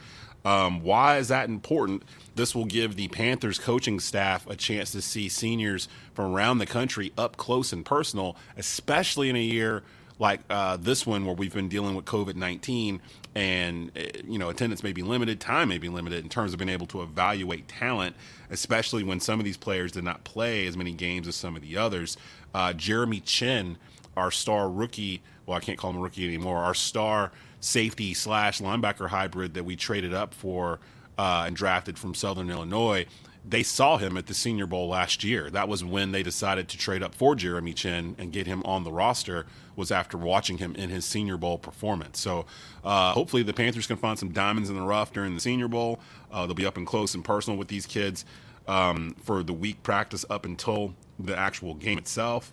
Um, 0.45 0.83
why 0.83 1.17
is 1.17 1.29
that 1.29 1.49
important? 1.49 2.05
This 2.35 2.55
will 2.55 2.67
give 2.67 2.97
the 2.97 3.09
Panthers 3.09 3.59
coaching 3.59 3.99
staff 3.99 4.47
a 4.47 4.55
chance 4.55 4.93
to 4.93 5.01
see 5.01 5.29
seniors 5.29 5.89
from 6.15 6.33
around 6.33 6.59
the 6.59 6.67
country 6.67 7.13
up 7.17 7.37
close 7.37 7.73
and 7.73 7.85
personal, 7.85 8.37
especially 8.57 9.31
in 9.31 9.37
a 9.37 9.43
year 9.43 9.83
like 10.19 10.41
uh, 10.49 10.77
this 10.77 11.07
one 11.07 11.27
where 11.27 11.35
we've 11.35 11.53
been 11.53 11.69
dealing 11.69 11.95
with 11.95 12.05
COVID 12.05 12.37
19 12.37 13.01
and 13.35 13.91
eh, 13.97 14.11
you 14.27 14.39
know 14.39 14.49
attendance 14.49 14.83
may 14.83 14.93
be 14.93 15.03
limited 15.03 15.41
time 15.41 15.69
may 15.69 15.79
be 15.79 15.89
limited 15.89 16.23
in 16.25 16.31
terms 16.31 16.53
of 16.53 16.59
being 16.59 16.69
able 16.71 16.87
to 16.87 17.03
evaluate 17.03 17.69
talent 17.69 18.17
especially 18.51 19.03
when 19.03 19.21
some 19.21 19.39
of 19.39 19.45
these 19.45 19.57
players 19.57 19.93
did 19.93 20.05
not 20.05 20.25
play 20.25 20.67
as 20.67 20.77
many 20.77 20.93
games 20.93 21.29
as 21.29 21.35
some 21.35 21.55
of 21.55 21.63
the 21.63 21.77
others 21.77 22.17
uh, 22.57 22.73
jeremy 22.73 23.21
chinn 23.21 23.77
our 24.17 24.31
star 24.31 24.69
rookie 24.69 25.23
well 25.45 25.57
i 25.57 25.61
can't 25.61 25.79
call 25.79 25.91
him 25.91 25.99
a 25.99 26.01
rookie 26.01 26.27
anymore 26.27 26.59
our 26.59 26.75
star 26.75 27.31
safety 27.61 28.15
slash 28.15 28.61
linebacker 28.61 29.09
hybrid 29.09 29.55
that 29.55 29.65
we 29.65 29.77
traded 29.77 30.15
up 30.15 30.35
for 30.35 30.81
uh, 31.19 31.45
and 31.47 31.55
drafted 31.55 31.99
from 31.99 32.15
southern 32.15 32.51
illinois 32.51 33.07
they 33.49 33.63
saw 33.63 33.97
him 33.97 34.17
at 34.17 34.27
the 34.27 34.35
Senior 34.35 34.67
Bowl 34.67 34.89
last 34.89 35.23
year. 35.23 35.49
That 35.51 35.69
was 35.69 35.85
when 35.85 36.11
they 36.11 36.25
decided 36.25 36.69
to 36.69 36.79
trade 36.79 37.03
up 37.03 37.15
for 37.15 37.37
Jeremy 37.37 37.73
Chinn 37.73 38.17
and 38.19 38.33
get 38.33 38.47
him 38.47 38.61
on 38.65 38.83
the 38.83 38.91
roster. 38.91 39.47
Was 39.77 39.93
after 39.93 40.17
watching 40.17 40.59
him 40.59 40.75
in 40.75 40.89
his 40.89 41.05
Senior 41.05 41.37
Bowl 41.37 41.59
performance. 41.59 42.19
So 42.19 42.47
uh, 42.83 43.13
hopefully 43.13 43.43
the 43.43 43.53
Panthers 43.53 43.87
can 43.87 43.99
find 43.99 44.19
some 44.19 44.31
diamonds 44.31 44.71
in 44.71 44.77
the 44.77 44.83
rough 44.83 45.13
during 45.13 45.35
the 45.35 45.41
Senior 45.41 45.69
Bowl. 45.69 46.01
Uh, 46.33 46.47
they'll 46.47 46.55
be 46.55 46.65
up 46.65 46.79
and 46.79 46.87
close 46.87 47.15
and 47.15 47.23
personal 47.23 47.59
with 47.59 47.69
these 47.69 47.85
kids 47.85 48.25
um, 48.67 49.15
for 49.23 49.43
the 49.43 49.53
week 49.53 49.83
practice 49.83 50.25
up 50.31 50.47
until 50.47 50.95
the 51.19 51.37
actual 51.37 51.75
game 51.75 51.99
itself. 51.99 52.51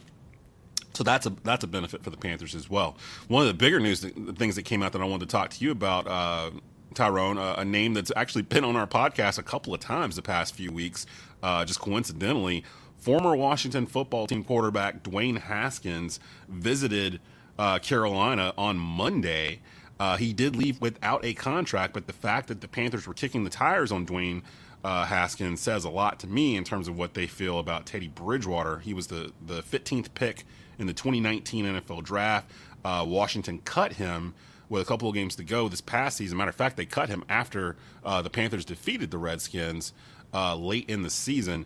So 0.93 1.03
that's 1.03 1.25
a 1.25 1.31
that's 1.43 1.63
a 1.63 1.67
benefit 1.67 2.03
for 2.03 2.09
the 2.09 2.17
Panthers 2.17 2.53
as 2.53 2.69
well. 2.69 2.95
One 3.27 3.41
of 3.41 3.47
the 3.47 3.53
bigger 3.53 3.79
news 3.79 4.01
th- 4.01 4.13
things 4.35 4.55
that 4.55 4.63
came 4.63 4.83
out 4.83 4.91
that 4.93 5.01
I 5.01 5.05
wanted 5.05 5.27
to 5.27 5.31
talk 5.31 5.49
to 5.49 5.65
you 5.65 5.71
about, 5.71 6.07
uh, 6.07 6.51
Tyrone, 6.93 7.39
uh, 7.39 7.55
a 7.57 7.65
name 7.65 7.95
that's 7.95 8.11
actually 8.15 8.43
been 8.43 8.63
on 8.63 8.75
our 8.75 8.85
podcast 8.85 9.39
a 9.39 9.43
couple 9.43 9.73
of 9.73 9.79
times 9.79 10.15
the 10.15 10.21
past 10.21 10.53
few 10.53 10.71
weeks, 10.71 11.05
uh, 11.41 11.65
just 11.65 11.79
coincidentally. 11.79 12.63
Former 12.97 13.35
Washington 13.35 13.85
football 13.85 14.27
team 14.27 14.43
quarterback 14.43 15.03
Dwayne 15.03 15.37
Haskins 15.37 16.19
visited 16.47 17.19
uh, 17.59 17.79
Carolina 17.79 18.53
on 18.57 18.77
Monday. 18.77 19.59
Uh, 19.99 20.17
he 20.17 20.31
did 20.31 20.55
leave 20.55 20.79
without 20.79 21.23
a 21.25 21.33
contract, 21.33 21.93
but 21.93 22.07
the 22.07 22.13
fact 22.13 22.47
that 22.47 22.61
the 22.61 22.67
Panthers 22.67 23.07
were 23.07 23.13
kicking 23.13 23.43
the 23.43 23.49
tires 23.49 23.91
on 23.91 24.05
Dwayne 24.05 24.41
uh, 24.83 25.05
Haskins 25.05 25.61
says 25.61 25.85
a 25.85 25.89
lot 25.89 26.19
to 26.19 26.27
me 26.27 26.55
in 26.55 26.63
terms 26.63 26.87
of 26.87 26.97
what 26.97 27.13
they 27.13 27.27
feel 27.27 27.59
about 27.59 27.85
Teddy 27.85 28.09
Bridgewater. 28.09 28.79
He 28.79 28.93
was 28.93 29.07
the, 29.07 29.31
the 29.45 29.61
15th 29.61 30.13
pick 30.13 30.43
in 30.77 30.87
the 30.87 30.93
2019 30.93 31.65
NFL 31.65 32.03
Draft. 32.03 32.49
Uh, 32.83 33.05
Washington 33.07 33.59
cut 33.63 33.93
him 33.93 34.33
with 34.67 34.81
a 34.81 34.85
couple 34.85 35.07
of 35.07 35.15
games 35.15 35.35
to 35.37 35.43
go 35.43 35.69
this 35.69 35.81
past 35.81 36.17
season. 36.17 36.37
Matter 36.37 36.49
of 36.49 36.55
fact, 36.55 36.75
they 36.77 36.85
cut 36.85 37.07
him 37.07 37.23
after 37.29 37.77
uh, 38.03 38.21
the 38.21 38.29
Panthers 38.29 38.65
defeated 38.65 39.11
the 39.11 39.17
Redskins 39.17 39.93
uh, 40.33 40.55
late 40.55 40.89
in 40.89 41.03
the 41.03 41.09
season. 41.09 41.65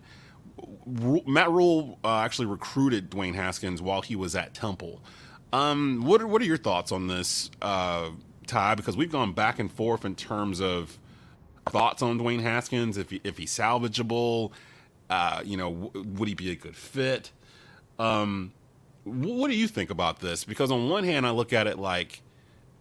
Matt 0.86 1.50
Rhule 1.50 1.98
uh, 2.04 2.18
actually 2.20 2.46
recruited 2.46 3.10
Dwayne 3.10 3.34
Haskins 3.34 3.80
while 3.80 4.02
he 4.02 4.14
was 4.14 4.36
at 4.36 4.54
Temple. 4.54 5.02
Um, 5.52 6.02
what 6.04 6.20
are, 6.20 6.26
what 6.26 6.42
are 6.42 6.44
your 6.44 6.56
thoughts 6.56 6.92
on 6.92 7.06
this, 7.06 7.50
uh, 7.62 8.10
Ty? 8.46 8.74
Because 8.74 8.96
we've 8.96 9.10
gone 9.10 9.32
back 9.32 9.58
and 9.58 9.72
forth 9.72 10.04
in 10.04 10.14
terms 10.14 10.60
of 10.60 10.98
thoughts 11.70 12.02
on 12.02 12.18
Dwayne 12.18 12.42
Haskins. 12.42 12.96
If 12.96 13.10
he, 13.10 13.20
if 13.24 13.38
he's 13.38 13.52
salvageable, 13.52 14.52
uh, 15.10 15.42
you 15.44 15.56
know, 15.56 15.72
w- 15.72 16.04
would 16.16 16.28
he 16.28 16.34
be 16.34 16.50
a 16.50 16.56
good 16.56 16.76
fit? 16.76 17.30
Um, 17.98 18.52
what 19.04 19.48
do 19.48 19.56
you 19.56 19.68
think 19.68 19.90
about 19.90 20.20
this? 20.20 20.44
Because 20.44 20.70
on 20.70 20.88
one 20.88 21.04
hand, 21.04 21.26
I 21.26 21.30
look 21.30 21.52
at 21.52 21.66
it 21.66 21.78
like 21.78 22.22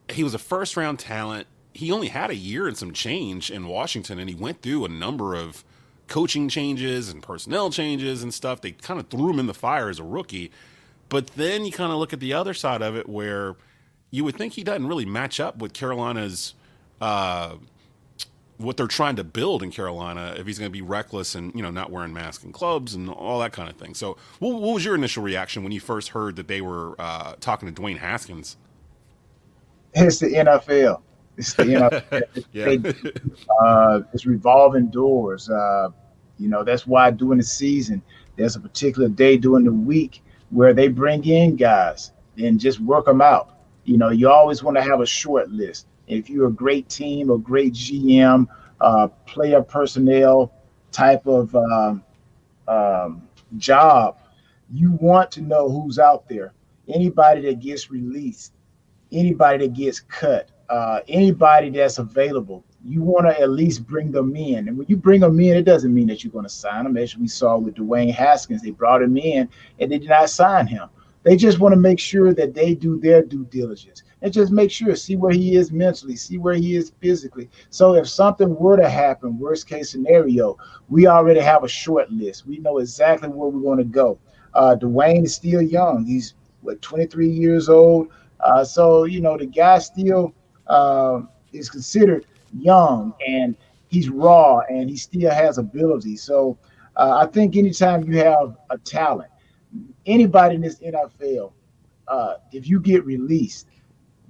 he 0.10 0.24
was 0.24 0.34
a 0.34 0.40
first 0.40 0.78
round 0.78 1.00
talent. 1.00 1.48
He 1.74 1.92
only 1.92 2.08
had 2.08 2.30
a 2.30 2.36
year 2.36 2.68
and 2.68 2.78
some 2.78 2.92
change 2.92 3.52
in 3.52 3.68
Washington, 3.68 4.20
and 4.20 4.30
he 4.30 4.36
went 4.36 4.62
through 4.62 4.86
a 4.86 4.90
number 4.90 5.36
of 5.36 5.64
coaching 6.08 6.50
changes 6.50 7.10
and 7.10 7.22
personnel 7.22 7.70
changes 7.70 8.24
and 8.24 8.34
stuff. 8.34 8.62
They 8.62 8.72
kind 8.72 9.00
of 9.00 9.10
threw 9.10 9.30
him 9.30 9.40
in 9.40 9.48
the 9.48 9.54
fire 9.54 9.90
as 9.90 10.00
a 10.00 10.04
rookie. 10.04 10.52
But 11.10 11.28
then 11.36 11.66
you 11.66 11.72
kind 11.72 11.92
of 11.92 12.00
look 12.00 12.14
at 12.14 12.20
the 12.20 12.34
other 12.34 12.54
side 12.54 12.82
of 12.82 12.96
it 12.96 13.08
where 13.08 13.56
you 14.12 14.24
would 14.24 14.36
think 14.36 14.54
he 14.54 14.64
doesn't 14.64 14.88
really 14.88 15.06
match 15.06 15.40
up 15.40 15.58
with 15.58 15.74
Carolina's 15.74 16.54
uh, 17.00 17.56
what 18.58 18.78
they're 18.78 18.88
trying 18.88 19.16
to 19.16 19.24
build 19.24 19.62
in 19.62 19.72
Carolina 19.72 20.36
if 20.38 20.48
he's 20.48 20.58
going 20.58 20.72
to 20.72 20.74
be 20.74 20.82
reckless 20.82 21.36
and 21.36 21.54
you 21.54 21.62
know 21.62 21.72
not 21.72 21.92
wearing 21.92 22.14
masks 22.14 22.44
and 22.44 22.54
clubs 22.54 22.96
and 22.96 23.10
all 23.10 23.40
that 23.40 23.54
kind 23.54 23.70
of 23.70 23.76
thing. 23.76 23.94
So, 23.94 24.18
what, 24.40 24.62
what 24.62 24.74
was 24.74 24.86
your 24.86 24.96
initial 24.96 25.24
reaction 25.24 25.64
when 25.64 25.72
you 25.72 25.80
first 25.80 26.10
heard 26.10 26.36
that 26.38 26.48
they 26.48 26.62
were 26.62 26.96
uh, 27.00 27.36
talking 27.40 27.72
to 27.72 27.82
Dwayne 27.82 27.98
Haskins? 27.98 28.58
It's 29.94 30.20
the 30.20 30.28
NFL. 30.28 31.02
It's 31.38 31.54
the 31.54 31.64
NFL. 31.64 32.46
yeah. 32.52 33.66
uh, 33.66 34.02
it's 34.14 34.26
revolving 34.26 34.88
doors. 34.88 35.50
Uh, 35.50 35.90
you 36.38 36.50
know 36.50 36.64
that's 36.64 36.86
why 36.86 37.12
during 37.12 37.38
the 37.38 37.44
season 37.44 38.02
there's 38.36 38.56
a 38.56 38.60
particular 38.60 39.10
day 39.10 39.38
during 39.38 39.66
the 39.66 39.74
week 39.74 40.22
where 40.50 40.74
they 40.74 40.88
bring 40.88 41.26
in 41.26 41.56
guys 41.56 42.12
and 42.38 42.60
just 42.60 42.80
work 42.80 43.06
them 43.06 43.22
out. 43.22 43.58
You 43.84 43.98
know, 43.98 44.10
you 44.10 44.30
always 44.30 44.64
want 44.64 44.78
to 44.78 44.84
have 44.84 45.02
a 45.02 45.06
short 45.06 45.50
list. 45.50 45.88
If 46.08 46.30
you're 46.30 46.48
a 46.48 46.52
great 46.52 46.90
team, 46.90 47.30
a 47.30 47.38
great 47.38 47.74
GM, 47.74 48.48
uh, 48.80 49.08
player 49.26 49.62
personnel 49.62 50.52
type 50.92 51.26
of 51.28 51.56
um, 51.56 52.04
um, 52.68 53.28
job, 53.58 54.18
you 54.72 54.92
want 54.94 55.32
to 55.32 55.42
know 55.42 55.70
who's 55.70 56.00
out 56.00 56.28
there. 56.28 56.54
Anybody 56.88 57.42
that 57.42 57.60
gets 57.60 57.92
released, 57.92 58.54
anybody 59.12 59.68
that 59.68 59.74
gets 59.74 60.00
cut, 60.00 60.50
uh, 60.70 61.02
anybody 61.08 61.70
that's 61.70 61.98
available, 61.98 62.64
you 62.84 63.02
want 63.02 63.26
to 63.26 63.40
at 63.40 63.50
least 63.50 63.86
bring 63.86 64.12
them 64.12 64.36
in. 64.36 64.68
And 64.68 64.78
when 64.78 64.88
you 64.88 64.96
bring 64.96 65.22
them 65.22 65.40
in, 65.40 65.58
it 65.58 65.64
doesn't 65.64 65.94
mean 65.94 66.08
that 66.08 66.24
you're 66.24 66.32
going 66.32 66.46
to 66.46 66.50
sign 66.50 66.84
them. 66.84 66.98
As 66.98 67.18
we 67.18 67.28
saw 67.28 67.58
with 67.58 67.76
Dwayne 67.76 68.14
Haskins, 68.14 68.62
they 68.62 68.72
brought 68.72 69.02
him 69.02 69.18
in 69.18 69.50
and 69.80 69.92
they 69.92 69.98
did 69.98 70.10
not 70.10 70.30
sign 70.30 70.68
him. 70.68 70.88
They 71.24 71.36
just 71.36 71.60
want 71.60 71.74
to 71.74 71.80
make 71.80 72.00
sure 72.00 72.34
that 72.34 72.54
they 72.54 72.74
do 72.74 73.00
their 73.00 73.22
due 73.22 73.46
diligence 73.46 74.04
and 74.22 74.32
just 74.32 74.52
make 74.52 74.72
sure, 74.72 74.96
see 74.96 75.16
where 75.16 75.32
he 75.34 75.56
is 75.56 75.72
mentally, 75.72 76.16
see 76.16 76.38
where 76.38 76.54
he 76.56 76.76
is 76.76 76.92
physically. 77.02 77.50
So 77.70 77.96
if 77.96 78.08
something 78.08 78.56
were 78.56 78.78
to 78.78 78.90
happen, 78.90 79.38
worst 79.38 79.68
case 79.68 79.92
scenario, 79.92 80.58
we 80.90 81.08
already 81.08 81.42
have 81.42 81.64
a 81.64 81.68
short 81.68 82.10
list. 82.12 82.48
We 82.48 82.60
know 82.60 82.78
exactly 82.80 83.30
where 83.30 83.50
we 83.50 83.60
want 83.60 83.80
to 83.80 83.86
go. 83.86 84.20
Uh, 84.54 84.76
Dwayne 84.80 85.26
is 85.26 85.36
still 85.36 85.62
young. 85.62 86.06
He's 86.06 86.34
what 86.62 86.82
23 86.82 87.28
years 87.30 87.70
old. 87.70 88.10
Uh, 88.40 88.64
so 88.64 89.04
you 89.04 89.22
know 89.22 89.38
the 89.38 89.46
guy 89.46 89.80
still 89.80 90.34
uh, 90.68 91.22
is 91.54 91.70
considered 91.70 92.26
young 92.58 93.14
and 93.28 93.56
he's 93.90 94.10
raw 94.10 94.60
and 94.70 94.90
he 94.90 94.98
still 94.98 95.32
has 95.32 95.58
ability. 95.58 96.16
So 96.16 96.58
uh, 96.96 97.20
I 97.24 97.32
think 97.32 97.56
anytime 97.56 98.04
you 98.04 98.18
have 98.18 98.56
a 98.70 98.78
talent, 98.78 99.30
anybody 100.08 100.56
in 100.56 100.62
this 100.62 100.80
NFL, 100.80 101.52
uh, 102.08 102.36
if 102.52 102.68
you 102.68 102.80
get 102.80 103.06
released, 103.06 103.68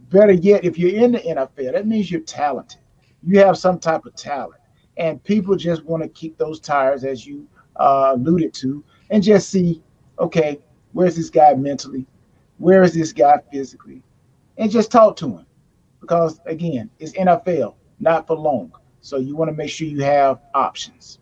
better 0.09 0.33
yet, 0.33 0.65
if 0.65 0.77
you're 0.77 1.03
in 1.03 1.13
the 1.13 1.19
NFL, 1.19 1.73
that 1.73 1.87
means 1.87 2.11
you're 2.11 2.21
talented. 2.21 2.81
You 3.23 3.39
have 3.39 3.57
some 3.57 3.79
type 3.79 4.05
of 4.05 4.15
talent, 4.15 4.61
and 4.97 5.23
people 5.23 5.55
just 5.55 5.83
want 5.85 6.03
to 6.03 6.09
kick 6.09 6.37
those 6.37 6.59
tires, 6.59 7.03
as 7.03 7.25
you 7.25 7.47
uh, 7.77 8.13
alluded 8.15 8.53
to, 8.55 8.83
and 9.09 9.23
just 9.23 9.49
see, 9.49 9.81
okay, 10.19 10.59
where's 10.93 11.15
this 11.15 11.29
guy 11.29 11.53
mentally? 11.53 12.05
Where 12.57 12.83
is 12.83 12.93
this 12.93 13.13
guy 13.13 13.37
physically? 13.51 14.01
And 14.57 14.71
just 14.71 14.91
talk 14.91 15.15
to 15.17 15.37
him, 15.37 15.45
because 16.01 16.39
again, 16.45 16.89
it's 16.99 17.13
NFL, 17.13 17.75
not 17.99 18.27
for 18.27 18.35
long. 18.35 18.71
So 19.01 19.17
you 19.17 19.35
want 19.35 19.49
to 19.49 19.55
make 19.55 19.69
sure 19.69 19.87
you 19.87 20.03
have 20.03 20.39
options. 20.53 21.19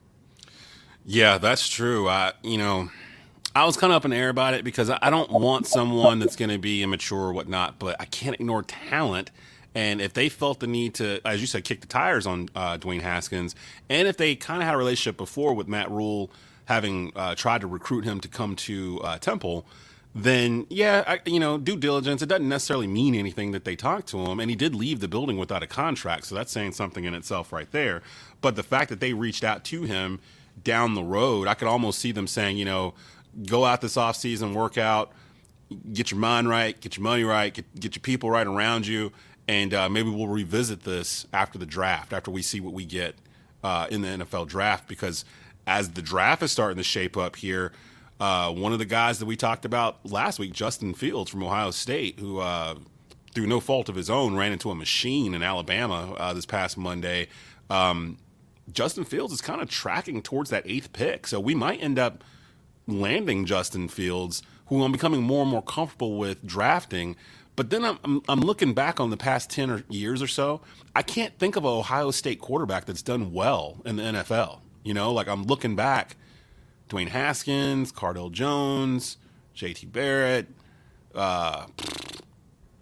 Yeah, 1.06 1.38
that's 1.38 1.68
true. 1.70 2.10
I, 2.10 2.34
you 2.42 2.58
know, 2.58 2.90
I 3.56 3.64
was 3.64 3.78
kind 3.78 3.94
of 3.94 3.98
up 3.98 4.06
in 4.06 4.12
the 4.12 4.18
air 4.18 4.28
about 4.28 4.54
it 4.54 4.66
because 4.66 4.90
I 4.90 5.10
don't 5.10 5.32
want 5.32 5.66
someone 5.66 6.20
that's 6.20 6.36
going 6.36 6.50
to 6.50 6.58
be 6.58 6.84
immature 6.84 7.28
or 7.28 7.34
whatnot, 7.34 7.80
but 7.80 7.96
I 8.02 8.06
can't 8.06 8.36
ignore 8.36 8.64
talent. 8.64 9.32
And 9.74 10.02
if 10.02 10.14
they 10.14 10.28
felt 10.28 10.60
the 10.60 10.68
need 10.68 10.94
to, 10.96 11.26
as 11.26 11.40
you 11.40 11.48
said, 11.48 11.64
kick 11.64 11.80
the 11.80 11.88
tires 11.88 12.28
on 12.28 12.50
uh, 12.54 12.78
Dwayne 12.78 13.02
Haskins, 13.02 13.56
and 13.90 14.10
if 14.10 14.18
they 14.18 14.36
kind 14.36 14.62
of 14.62 14.66
had 14.66 14.76
a 14.76 14.78
relationship 14.78 15.16
before 15.16 15.54
with 15.54 15.70
Matt 15.70 15.90
Rhule 15.90 16.32
having 16.66 17.14
uh, 17.16 17.36
tried 17.36 17.62
to 17.62 17.68
recruit 17.68 18.04
him 18.04 18.20
to 18.20 18.28
come 18.28 18.58
to 18.58 19.00
uh, 19.02 19.18
Temple, 19.20 19.66
then 20.14 20.66
yeah, 20.70 21.06
I, 21.08 21.20
you 21.26 21.40
know, 21.40 21.58
due 21.58 21.78
diligence. 21.78 22.22
It 22.22 22.28
doesn't 22.28 22.50
necessarily 22.50 22.88
mean 22.88 23.16
anything 23.16 23.52
that 23.52 23.64
they 23.64 23.78
talked 23.78 24.10
to 24.10 24.20
him, 24.20 24.42
and 24.42 24.50
he 24.50 24.58
did 24.58 24.76
leave 24.76 25.00
the 25.00 25.08
building 25.08 25.38
without 25.38 25.64
a 25.64 25.68
contract, 25.68 26.26
so 26.26 26.36
that's 26.36 26.52
saying 26.52 26.74
something 26.74 27.06
in 27.06 27.14
itself 27.14 27.54
right 27.54 27.72
there. 27.72 28.02
But 28.42 28.58
the 28.58 28.64
fact 28.64 28.90
that 28.90 29.00
they 29.00 29.14
reached 29.14 29.46
out 29.46 29.64
to 29.66 29.84
him 29.84 30.20
down 30.62 30.94
the 30.94 31.04
road, 31.04 31.48
I 31.48 31.54
could 31.54 31.68
almost 31.70 32.00
see 32.00 32.12
them 32.12 32.28
saying, 32.28 32.58
you 32.58 32.66
know 32.66 32.94
go 33.44 33.66
out 33.66 33.82
this 33.82 33.96
offseason, 33.96 34.54
work 34.54 34.78
out, 34.78 35.12
get 35.94 36.12
your 36.12 36.20
mind 36.20 36.50
right, 36.50 36.80
get 36.80 36.98
your 36.98 37.04
money 37.04 37.24
right, 37.24 37.54
get, 37.54 37.80
get 37.80 37.96
your 37.96 38.02
people 38.02 38.30
right 38.30 38.48
around 38.48 38.88
you, 38.88 39.12
and 39.48 39.74
uh, 39.74 39.90
maybe 39.90 40.10
we'll 40.10 40.28
revisit 40.28 40.84
this 40.84 41.26
after 41.34 41.58
the 41.58 41.66
draft, 41.66 42.14
after 42.14 42.32
we 42.32 42.42
see 42.42 42.60
what 42.60 42.74
we 42.74 42.86
get 42.86 43.16
uh, 43.64 43.88
in 43.90 44.02
the 44.02 44.08
NFL 44.08 44.48
draft. 44.48 44.88
Because 44.88 45.26
as 45.68 45.92
the 45.92 46.02
draft 46.02 46.44
is 46.44 46.52
starting 46.52 46.78
to 46.78 46.84
shape 46.84 47.18
up 47.18 47.36
here, 47.36 47.72
uh, 48.20 48.52
one 48.52 48.72
of 48.74 48.80
the 48.80 48.86
guys 48.86 49.20
that 49.20 49.26
we 49.26 49.36
talked 49.36 49.66
about 49.66 50.00
last 50.10 50.40
week, 50.40 50.54
Justin 50.54 50.94
Fields 50.94 51.30
from 51.30 51.44
Ohio 51.44 51.72
State, 51.72 52.20
who 52.20 52.40
uh, 52.40 52.76
through 53.34 53.48
no 53.48 53.60
fault 53.60 53.90
of 53.90 53.96
his 53.96 54.10
own 54.10 54.36
ran 54.36 54.54
into 54.54 54.72
a 54.72 54.76
machine 54.76 55.34
in 55.34 55.44
Alabama 55.44 56.14
uh, 56.18 56.34
this 56.34 56.46
past 56.46 56.78
Monday. 56.78 57.28
Um, 57.70 58.18
Justin 58.72 59.04
Fields 59.04 59.34
is 59.34 59.42
kind 59.42 59.62
of 59.62 59.70
tracking 59.70 60.22
towards 60.22 60.50
that 60.50 60.64
eighth 60.66 60.94
pick, 60.94 61.28
so 61.28 61.40
we 61.40 61.54
might 61.54 61.84
end 61.84 62.00
up 62.00 62.24
landing 62.88 63.46
Justin 63.46 63.88
Fields, 63.88 64.44
who 64.68 64.84
I'm 64.84 64.92
becoming 64.92 65.24
more 65.24 65.42
and 65.42 65.52
more 65.52 65.62
comfortable 65.62 66.18
with 66.18 66.46
drafting. 66.46 67.16
But 67.56 67.70
then 67.70 67.86
I'm, 67.86 68.22
I'm, 68.28 68.42
looking 68.42 68.74
back 68.74 69.00
on 69.00 69.12
the 69.12 69.18
past 69.18 69.50
10 69.50 69.70
or 69.70 69.84
years 69.88 70.22
or 70.22 70.28
so. 70.28 70.62
I 70.94 71.02
can't 71.02 71.38
think 71.40 71.56
of 71.56 71.64
an 71.64 71.70
Ohio 71.70 72.12
State 72.12 72.42
quarterback 72.42 72.86
that's 72.86 73.02
done 73.02 73.32
well 73.32 73.78
in 73.86 73.96
the 73.96 74.04
NFL. 74.04 74.60
You 74.84 74.94
know, 74.94 75.14
like 75.14 75.28
I'm 75.28 75.44
looking 75.44 75.76
back 75.76 76.18
Dwayne 76.90 77.08
Haskins, 77.08 77.92
Cardale 77.92 78.32
Jones, 78.32 79.18
JT 79.56 79.92
Barrett. 79.92 80.48
Uh, 81.14 81.68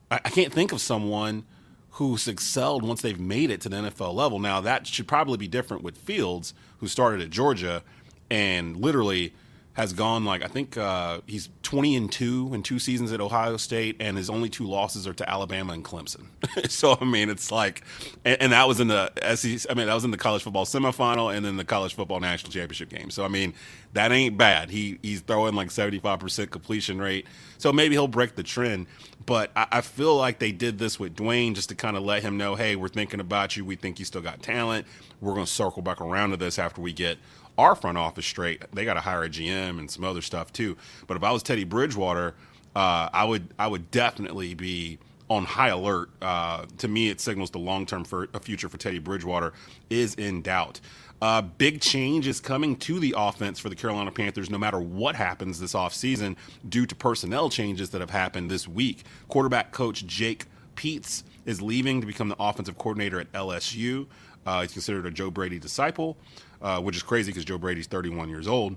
I, 0.10 0.16
I 0.26 0.30
can't 0.30 0.52
think 0.52 0.72
of 0.72 0.82
someone 0.82 1.46
who's 1.92 2.28
excelled 2.28 2.84
once 2.84 3.04
they've 3.04 3.20
made 3.20 3.52
it 3.52 3.62
to 3.62 3.70
the 3.70 3.78
NFL 3.78 4.16
level. 4.16 4.40
Now, 4.40 4.60
that 4.62 4.88
should 4.88 5.08
probably 5.08 5.38
be 5.38 5.48
different 5.48 5.84
with 5.84 5.96
Fields, 5.98 6.56
who 6.80 6.88
started 6.88 7.22
at 7.22 7.30
Georgia 7.30 7.84
and 8.32 8.76
literally 8.76 9.34
has 9.74 9.92
gone 9.94 10.24
like 10.24 10.44
I 10.44 10.48
think 10.48 10.78
uh, 10.78 11.22
he's 11.26 11.50
20 11.64 11.96
and 11.96 12.12
2 12.12 12.52
in 12.54 12.62
two 12.62 12.78
seasons 12.78 13.12
at 13.12 13.20
Ohio 13.20 13.58
State, 13.58 13.98
and 14.00 14.18
his 14.18 14.30
only 14.30 14.50
two 14.50 14.66
losses 14.66 15.08
are 15.08 15.14
to 15.14 15.28
Alabama 15.28 15.74
and 15.74 15.84
Clemson. 15.84 16.26
so, 16.70 16.98
I 17.02 17.06
mean, 17.06 17.30
it's 17.30 17.52
like, 17.52 17.84
and, 18.24 18.40
and, 18.40 18.52
that 18.52 18.68
was 18.68 18.80
in 18.80 18.88
the 18.88 19.12
SEC, 19.36 19.72
I 19.72 19.74
mean, 19.74 19.88
that 19.88 19.94
was 19.94 20.04
in 20.04 20.12
the 20.12 20.18
college 20.18 20.44
football 20.44 20.66
semifinal 20.66 21.36
and 21.36 21.44
then 21.44 21.58
the 21.58 21.66
college 21.66 21.96
football 21.96 22.20
national 22.20 22.52
championship 22.52 22.90
game. 22.90 23.10
So, 23.10 23.26
I 23.26 23.28
mean, 23.28 23.54
that 23.94 24.12
ain't 24.12 24.38
bad. 24.38 24.70
He 24.70 25.00
He's 25.02 25.22
throwing 25.22 25.56
like 25.56 25.70
75% 25.70 26.52
completion 26.52 27.00
rate. 27.00 27.26
So 27.58 27.74
maybe 27.74 27.96
he'll 27.96 28.08
break 28.08 28.36
the 28.36 28.44
trend. 28.44 28.88
But 29.26 29.52
I, 29.56 29.68
I 29.72 29.82
feel 29.82 30.16
like 30.16 30.40
they 30.40 30.52
did 30.52 30.80
this 30.80 31.00
with 31.00 31.16
Dwayne 31.16 31.54
just 31.56 31.70
to 31.70 31.76
kind 31.76 31.96
of 31.96 32.04
let 32.04 32.24
him 32.24 32.38
know, 32.38 32.56
hey, 32.56 32.76
we're 32.76 32.88
thinking 32.88 33.20
about 33.20 33.56
you. 33.56 33.66
We 33.66 33.76
think 33.76 34.00
you 34.00 34.06
still 34.06 34.22
got 34.22 34.42
talent. 34.42 34.86
We're 35.22 35.34
going 35.34 35.46
to 35.46 35.52
circle 35.52 35.82
back 35.82 36.02
around 36.02 36.32
to 36.32 36.38
this 36.38 36.60
after 36.60 36.82
we 36.82 36.94
get 36.94 37.18
our 37.58 37.76
front 37.76 37.98
office 37.98 38.26
straight. 38.26 38.64
They 38.74 38.86
got 38.86 38.96
to 38.96 39.00
hire 39.02 39.24
a 39.24 39.30
GM 39.30 39.80
and 39.80 39.90
some 39.90 40.04
other 40.04 40.22
stuff 40.22 40.52
too. 40.52 40.78
But 41.08 41.18
if 41.18 41.24
I 41.24 41.32
was 41.32 41.44
Teddy 41.44 41.64
Bridgewater, 41.64 42.36
uh, 42.76 43.10
I 43.14 43.24
would 43.26 43.50
I 43.60 43.68
would 43.68 43.92
definitely 43.92 44.56
be 44.56 44.98
on 45.30 45.46
high 45.46 45.70
alert. 45.70 46.10
Uh, 46.22 46.66
to 46.80 46.88
me, 46.88 47.10
it 47.10 47.22
signals 47.22 47.52
the 47.52 47.60
long 47.60 47.86
term 47.86 48.04
future 48.42 48.70
for 48.70 48.78
Teddy 48.78 49.00
Bridgewater 49.00 49.54
is 49.90 50.16
in 50.16 50.42
doubt. 50.42 50.80
Uh, 51.24 51.42
big 51.42 51.80
change 51.80 52.28
is 52.28 52.42
coming 52.42 52.76
to 52.76 53.00
the 53.00 53.16
offense 53.16 53.58
for 53.58 53.70
the 53.70 53.76
Carolina 53.78 54.12
Panthers 54.12 54.50
no 54.50 54.58
matter 54.58 54.78
what 54.78 55.16
happens 55.16 55.58
this 55.58 55.72
offseason 55.72 56.36
due 56.68 56.86
to 56.86 56.94
personnel 56.94 57.50
changes 57.50 57.92
that 57.92 58.02
have 58.02 58.10
happened 58.10 58.52
this 58.52 58.68
week. 58.68 59.06
Quarterback 59.30 59.72
coach 59.72 60.06
Jake 60.06 60.48
Peetz 60.76 61.24
is 61.46 61.62
leaving 61.62 62.02
to 62.02 62.08
become 62.08 62.28
the 62.28 62.36
offensive 62.38 62.78
coordinator 62.78 63.22
at 63.22 63.32
LSU. 63.32 64.06
Uh, 64.46 64.64
he's 64.64 64.74
considered 64.74 65.06
a 65.06 65.12
Joe 65.12 65.32
Brady 65.32 65.60
disciple, 65.60 66.18
uh, 66.62 66.82
which 66.82 66.98
is 66.98 67.04
crazy 67.04 67.32
because 67.32 67.46
Joe 67.46 67.58
Brady's 67.58 67.88
31 67.88 68.28
years 68.28 68.46
old. 68.46 68.76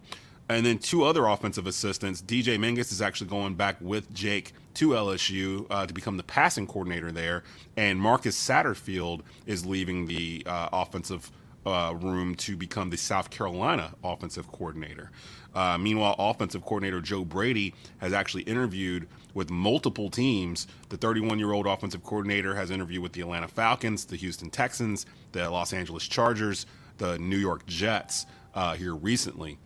And 0.49 0.65
then 0.65 0.79
two 0.79 1.03
other 1.03 1.27
offensive 1.27 1.67
assistants. 1.67 2.23
DJ 2.23 2.61
Mangas 2.61 2.93
is 2.93 3.03
actually 3.03 3.29
going 3.29 3.55
back 3.57 3.75
with 3.81 4.15
Jake 4.15 4.53
to 4.75 4.91
LSU 4.91 5.67
uh, 5.69 5.85
to 5.85 5.93
become 5.93 6.17
the 6.17 6.23
passing 6.23 6.69
coordinator 6.69 7.11
there. 7.11 7.43
And 7.77 8.01
Marcus 8.01 8.41
Satterfield 8.41 9.23
is 9.47 9.67
leaving 9.67 10.07
the 10.07 10.45
uh, 10.47 10.69
offensive 10.73 11.33
uh, 11.67 11.95
room 12.01 12.35
to 12.37 12.57
become 12.57 12.91
the 12.91 12.97
South 12.97 13.29
Carolina 13.31 13.95
offensive 14.05 14.51
coordinator. 14.53 15.11
Uh, 15.55 15.77
meanwhile, 15.77 16.15
offensive 16.19 16.63
coordinator 16.65 17.01
Joe 17.01 17.25
Brady 17.25 17.75
has 17.99 18.13
actually 18.13 18.43
interviewed 18.45 19.09
with 19.35 19.51
multiple 19.51 20.09
teams. 20.09 20.67
The 20.91 20.97
31 20.97 21.39
year 21.39 21.53
old 21.53 21.67
offensive 21.67 22.05
coordinator 22.05 22.55
has 22.55 22.71
interviewed 22.71 23.03
with 23.03 23.13
the 23.13 23.23
Atlanta 23.23 23.49
Falcons, 23.49 24.05
the 24.05 24.17
Houston 24.17 24.51
Texans, 24.51 25.07
the 25.33 25.51
Los 25.51 25.73
Angeles 25.73 26.07
Chargers, 26.07 26.67
the 26.99 27.19
New 27.19 27.39
York 27.39 27.67
Jets 27.67 28.27
uh, 28.55 28.75
here 28.75 28.95
recently. 28.95 29.59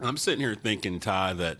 I'm 0.00 0.16
sitting 0.16 0.40
here 0.40 0.54
thinking, 0.54 1.00
Ty, 1.00 1.34
that 1.34 1.58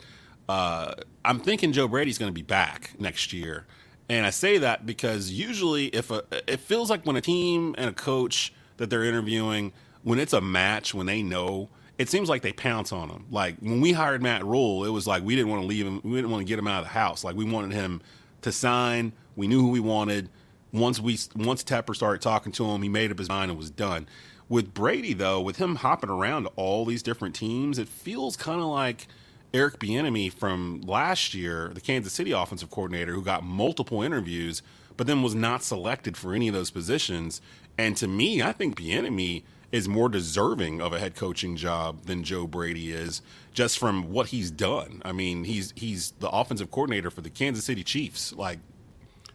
uh, 0.49 0.95
I'm 1.25 1.41
thinking 1.41 1.73
Joe 1.73 1.89
Brady's 1.89 2.19
going 2.19 2.31
to 2.31 2.35
be 2.35 2.43
back 2.43 2.93
next 2.99 3.33
year. 3.33 3.67
And 4.09 4.27
I 4.27 4.31
say 4.31 4.59
that 4.59 4.87
because 4.87 5.31
usually, 5.33 5.87
if 5.87 6.11
a, 6.11 6.23
it 6.47 6.61
feels 6.61 6.91
like 6.91 7.05
when 7.05 7.17
a 7.17 7.21
team 7.21 7.75
and 7.79 7.89
a 7.89 7.93
coach 7.93 8.53
that 8.77 8.91
they're 8.91 9.05
interviewing, 9.05 9.73
when 10.03 10.19
it's 10.19 10.33
a 10.33 10.41
match, 10.41 10.95
when 10.95 11.07
they 11.07 11.23
know, 11.23 11.69
it 11.99 12.09
seems 12.09 12.29
like 12.29 12.43
they 12.43 12.53
pounce 12.53 12.93
on 12.93 13.09
them. 13.09 13.27
Like 13.31 13.57
when 13.61 13.81
we 13.81 13.93
hired 13.93 14.23
Matt 14.23 14.45
Rhule, 14.45 14.85
it 14.85 14.91
was 14.91 15.07
like 15.07 15.23
we 15.23 15.35
didn't 15.35 15.51
want 15.51 15.63
to 15.63 15.67
leave 15.67 15.87
him, 15.87 16.01
we 16.05 16.17
didn't 16.17 16.31
want 16.31 16.43
to 16.43 16.49
get 16.49 16.59
him 16.59 16.67
out 16.67 16.79
of 16.79 16.85
the 16.85 16.91
house. 16.91 17.25
Like 17.25 17.37
we 17.37 17.45
wanted 17.45 17.73
him 17.73 18.03
to 18.43 18.53
sign. 18.53 19.13
We 19.35 19.49
knew 19.49 19.61
who 19.61 19.71
we 19.71 19.81
wanted. 19.81 20.29
Once 20.73 21.01
we 21.01 21.19
once 21.35 21.65
Tepper 21.65 21.95
started 21.95 22.21
talking 22.21 22.53
to 22.53 22.67
him, 22.67 22.83
he 22.83 22.89
made 22.89 23.11
up 23.11 23.19
his 23.19 23.29
mind 23.29 23.51
and 23.51 23.59
was 23.59 23.71
done. 23.71 24.07
With 24.49 24.75
Brady 24.75 25.15
though, 25.15 25.41
with 25.41 25.57
him 25.57 25.77
hopping 25.77 26.11
around 26.11 26.45
to 26.45 26.51
all 26.57 26.85
these 26.85 27.03
different 27.03 27.35
teams, 27.35 27.79
it 27.79 27.89
feels 27.89 28.37
kind 28.37 28.61
of 28.61 28.67
like 28.67 29.07
Eric 29.55 29.79
Bieniemy 29.79 30.33
from 30.33 30.83
last 30.83 31.35
year, 31.35 31.71
the 31.75 31.81
Kansas 31.81 32.13
City 32.13 32.33
offensive 32.33 32.71
coordinator, 32.71 33.13
who 33.15 33.23
got 33.23 33.43
multiple 33.43 34.03
interviews, 34.03 34.63
but 34.97 35.07
then 35.07 35.23
was 35.23 35.35
not 35.35 35.63
selected 35.63 36.17
for 36.17 36.35
any 36.35 36.49
of 36.49 36.55
those 36.55 36.71
positions. 36.71 37.41
And 37.79 37.97
to 37.99 38.09
me, 38.09 38.43
I 38.43 38.53
think 38.53 38.79
Bieniemy 38.79 39.43
is 39.73 39.89
more 39.89 40.09
deserving 40.09 40.81
of 40.81 40.93
a 40.93 40.99
head 40.99 41.15
coaching 41.15 41.57
job 41.57 42.03
than 42.07 42.23
Joe 42.23 42.47
Brady 42.47 42.93
is, 42.93 43.21
just 43.53 43.79
from 43.79 44.11
what 44.11 44.29
he's 44.29 44.51
done. 44.51 45.03
I 45.05 45.13
mean, 45.13 45.45
he's 45.45 45.73
he's 45.77 46.13
the 46.13 46.31
offensive 46.31 46.71
coordinator 46.71 47.11
for 47.11 47.21
the 47.21 47.31
Kansas 47.31 47.65
City 47.65 47.83
Chiefs. 47.83 48.33
Like 48.33 48.59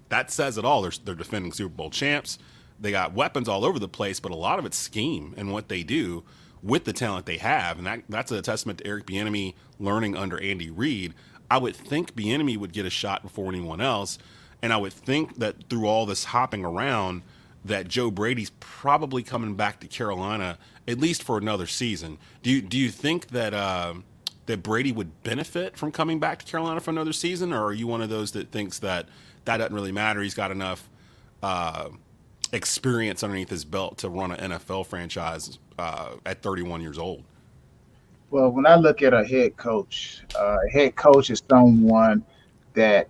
that 0.10 0.32
says 0.32 0.58
it 0.58 0.66
all. 0.66 0.82
They're 0.82 0.92
they're 1.04 1.16
defending 1.16 1.52
Super 1.52 1.76
Bowl 1.76 1.90
champs. 1.90 2.40
They 2.80 2.92
got 2.92 3.14
weapons 3.14 3.48
all 3.48 3.64
over 3.64 3.78
the 3.78 3.88
place, 3.88 4.20
but 4.20 4.32
a 4.32 4.36
lot 4.36 4.58
of 4.58 4.66
it's 4.66 4.78
scheme 4.78 5.36
and 5.38 5.52
what 5.52 5.70
they 5.70 5.84
do 5.84 6.24
with 6.64 6.86
the 6.86 6.94
talent 6.94 7.26
they 7.26 7.38
have, 7.38 7.78
and 7.78 7.86
that 7.88 8.04
that's 8.10 8.32
a 8.32 8.42
testament 8.42 8.80
to 8.80 8.88
Eric 8.88 9.06
Bieniemy 9.06 9.54
learning 9.80 10.16
under 10.16 10.42
Andy 10.42 10.70
Reid. 10.70 11.14
I 11.50 11.58
would 11.58 11.76
think 11.76 12.16
Bieniemy 12.16 12.58
would 12.58 12.72
get 12.72 12.86
a 12.86 12.90
shot 12.90 13.24
before 13.24 13.50
anyone 13.50 13.82
else, 13.82 14.18
and 14.62 14.72
I 14.72 14.78
would 14.78 14.94
think 14.94 15.38
that 15.38 15.70
through 15.70 15.88
all 15.88 16.06
this 16.06 16.26
hopping 16.26 16.66
around 16.66 17.24
that 17.64 17.88
Joe 17.88 18.10
Brady's 18.10 18.52
probably 18.60 19.24
coming 19.24 19.56
back 19.56 19.80
to 19.82 19.88
Carolina 19.88 20.58
at 20.88 21.00
least 21.00 21.24
for 21.24 21.38
another 21.38 21.68
season. 21.68 22.18
Do 22.42 22.50
you 22.50 22.62
do 22.62 22.78
you 22.78 22.90
think 22.90 23.28
that 23.28 23.54
uh, 23.54 23.96
that 24.48 24.64
Brady 24.64 24.92
would 24.92 25.24
benefit 25.24 25.78
from 25.78 25.92
coming 25.92 26.20
back 26.20 26.40
to 26.40 26.46
Carolina 26.46 26.80
for 26.80 26.92
another 26.92 27.14
season, 27.14 27.54
or 27.54 27.66
are 27.66 27.74
you 27.74 27.88
one 27.88 28.02
of 28.02 28.10
those 28.10 28.32
that 28.32 28.52
thinks 28.52 28.80
that 28.80 29.08
that 29.46 29.58
doesn't 29.58 29.74
really 29.74 29.92
matter? 29.92 30.22
He's 30.22 30.34
got 30.34 30.52
enough 30.52 30.90
uh, 31.44 31.90
experience 32.52 33.24
underneath 33.24 33.50
his 33.50 33.66
belt 33.66 34.00
to 34.00 34.10
run 34.10 34.32
an 34.32 34.52
NFL 34.52 34.88
franchise 34.88 35.60
uh, 35.78 36.16
at 36.26 36.42
31 36.42 36.82
years 36.82 36.98
old. 36.98 37.24
Well, 38.30 38.50
when 38.50 38.66
I 38.66 38.76
look 38.76 39.02
at 39.02 39.14
a 39.14 39.24
head 39.26 39.58
coach, 39.58 40.22
uh, 40.40 40.58
a 40.66 40.70
head 40.72 40.96
coach 40.96 41.30
is 41.30 41.42
someone 41.50 42.24
that 42.74 43.10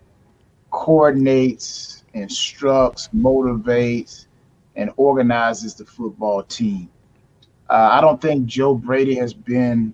coordinates, 0.72 2.04
instructs, 2.14 3.10
motivates, 3.16 4.26
and 4.76 4.92
organizes 4.98 5.76
the 5.76 5.86
football 5.86 6.44
team. 6.44 6.90
Uh, 7.70 7.90
I 7.92 8.02
don't 8.02 8.20
think 8.20 8.46
Joe 8.46 8.74
Brady 8.74 9.16
has 9.16 9.34
been 9.34 9.94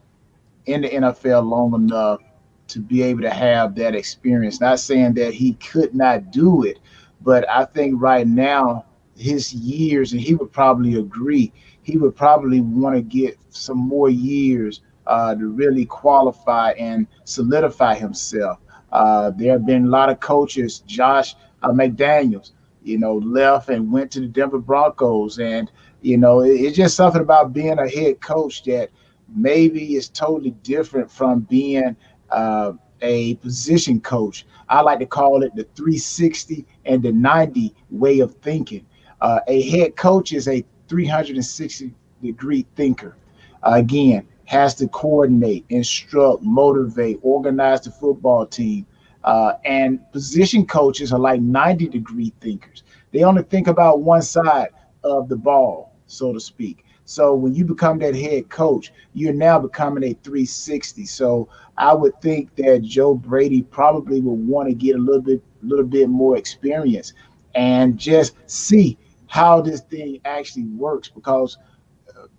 in 0.66 0.82
the 0.82 0.90
NFL 0.90 1.48
long 1.48 1.74
enough 1.74 2.22
to 2.68 2.80
be 2.80 3.02
able 3.02 3.22
to 3.22 3.30
have 3.30 3.76
that 3.76 3.96
experience. 3.96 4.60
Not 4.60 4.80
saying 4.80 5.14
that 5.14 5.34
he 5.34 5.54
could 5.54 5.96
not 5.96 6.32
do 6.32 6.64
it, 6.64 6.80
but 7.22 7.50
I 7.50 7.66
think 7.66 8.02
right 8.02 8.28
now, 8.28 8.86
his 9.16 9.54
years, 9.54 10.12
and 10.12 10.22
he 10.22 10.36
would 10.36 10.52
probably 10.52 10.96
agree, 10.96 11.52
he 11.82 11.98
would 11.98 12.16
probably 12.16 12.62
want 12.62 12.96
to 12.96 13.02
get 13.02 13.38
some 13.50 13.78
more 13.78 14.10
years 14.10 14.82
uh, 15.08 15.34
to 15.34 15.48
really 15.48 15.86
qualify 15.86 16.72
and 16.72 17.08
solidify 17.24 17.96
himself. 17.96 18.60
Uh, 18.92 19.32
there 19.32 19.54
have 19.54 19.66
been 19.66 19.86
a 19.86 19.90
lot 19.90 20.10
of 20.10 20.20
coaches, 20.20 20.80
Josh 20.80 21.36
uh, 21.64 21.70
McDaniels, 21.70 22.52
you 22.84 22.98
know, 22.98 23.16
left 23.18 23.70
and 23.70 23.92
went 23.92 24.12
to 24.12 24.22
the 24.22 24.28
Denver 24.28 24.60
Broncos. 24.60 25.40
And, 25.40 25.70
you 26.02 26.18
know, 26.18 26.42
it, 26.42 26.52
it's 26.52 26.78
just 26.78 26.96
something 26.96 27.22
about 27.22 27.54
being 27.54 27.80
a 27.80 27.90
head 27.90 28.22
coach 28.22 28.64
that 28.64 28.90
maybe 29.36 29.96
is 29.96 30.10
totally 30.10 30.52
different 30.64 31.12
from 31.12 31.42
being 31.42 31.96
uh, 32.30 32.74
a 33.02 33.36
position 33.36 34.00
coach. 34.00 34.46
I 34.70 34.82
like 34.82 35.00
to 35.00 35.06
call 35.06 35.44
it 35.44 35.56
the 35.56 35.64
360 35.76 36.66
and 36.86 37.02
the 37.04 37.12
90 37.12 37.74
way 37.92 38.20
of 38.20 38.36
thinking. 38.36 38.86
Uh, 39.22 39.40
a 39.48 39.70
head 39.70 39.96
coach 39.96 40.32
is 40.34 40.48
a 40.48 40.64
360 40.88 41.94
degree 42.22 42.66
thinker. 42.76 43.16
Uh, 43.64 43.74
again, 43.76 44.28
has 44.48 44.74
to 44.76 44.88
coordinate, 44.88 45.66
instruct, 45.70 46.42
motivate, 46.42 47.20
organize 47.22 47.82
the 47.82 47.92
football 47.92 48.46
team, 48.46 48.86
uh, 49.26 49.54
and 49.66 50.00
position 50.14 50.66
coaches 50.66 51.12
are 51.12 51.20
like 51.20 51.42
90 51.42 51.90
degree 51.90 52.34
thinkers. 52.40 52.84
They 53.12 53.24
only 53.24 53.44
think 53.44 53.68
about 53.68 54.02
one 54.02 54.22
side 54.22 54.70
of 55.04 55.28
the 55.28 55.36
ball, 55.36 55.94
so 56.08 56.32
to 56.34 56.40
speak. 56.40 56.86
So 57.04 57.34
when 57.36 57.54
you 57.54 57.66
become 57.66 58.00
that 58.00 58.16
head 58.16 58.50
coach, 58.50 58.92
you're 59.14 59.34
now 59.34 59.60
becoming 59.60 60.04
a 60.04 60.14
360. 60.24 61.06
So 61.06 61.50
I 61.78 61.94
would 61.94 62.20
think 62.22 62.56
that 62.56 62.84
Joe 62.84 63.16
Brady 63.16 63.64
probably 63.64 64.22
would 64.22 64.48
want 64.48 64.70
to 64.70 64.76
get 64.76 64.96
a 64.96 65.00
little 65.00 65.22
bit, 65.22 65.42
little 65.62 65.86
bit 65.86 66.10
more 66.10 66.38
experience 66.38 67.14
and 67.56 67.98
just 67.98 68.36
see 68.46 68.98
how 69.28 69.62
this 69.62 69.82
thing 69.82 70.20
actually 70.26 70.66
works. 70.66 71.10
Because, 71.10 71.58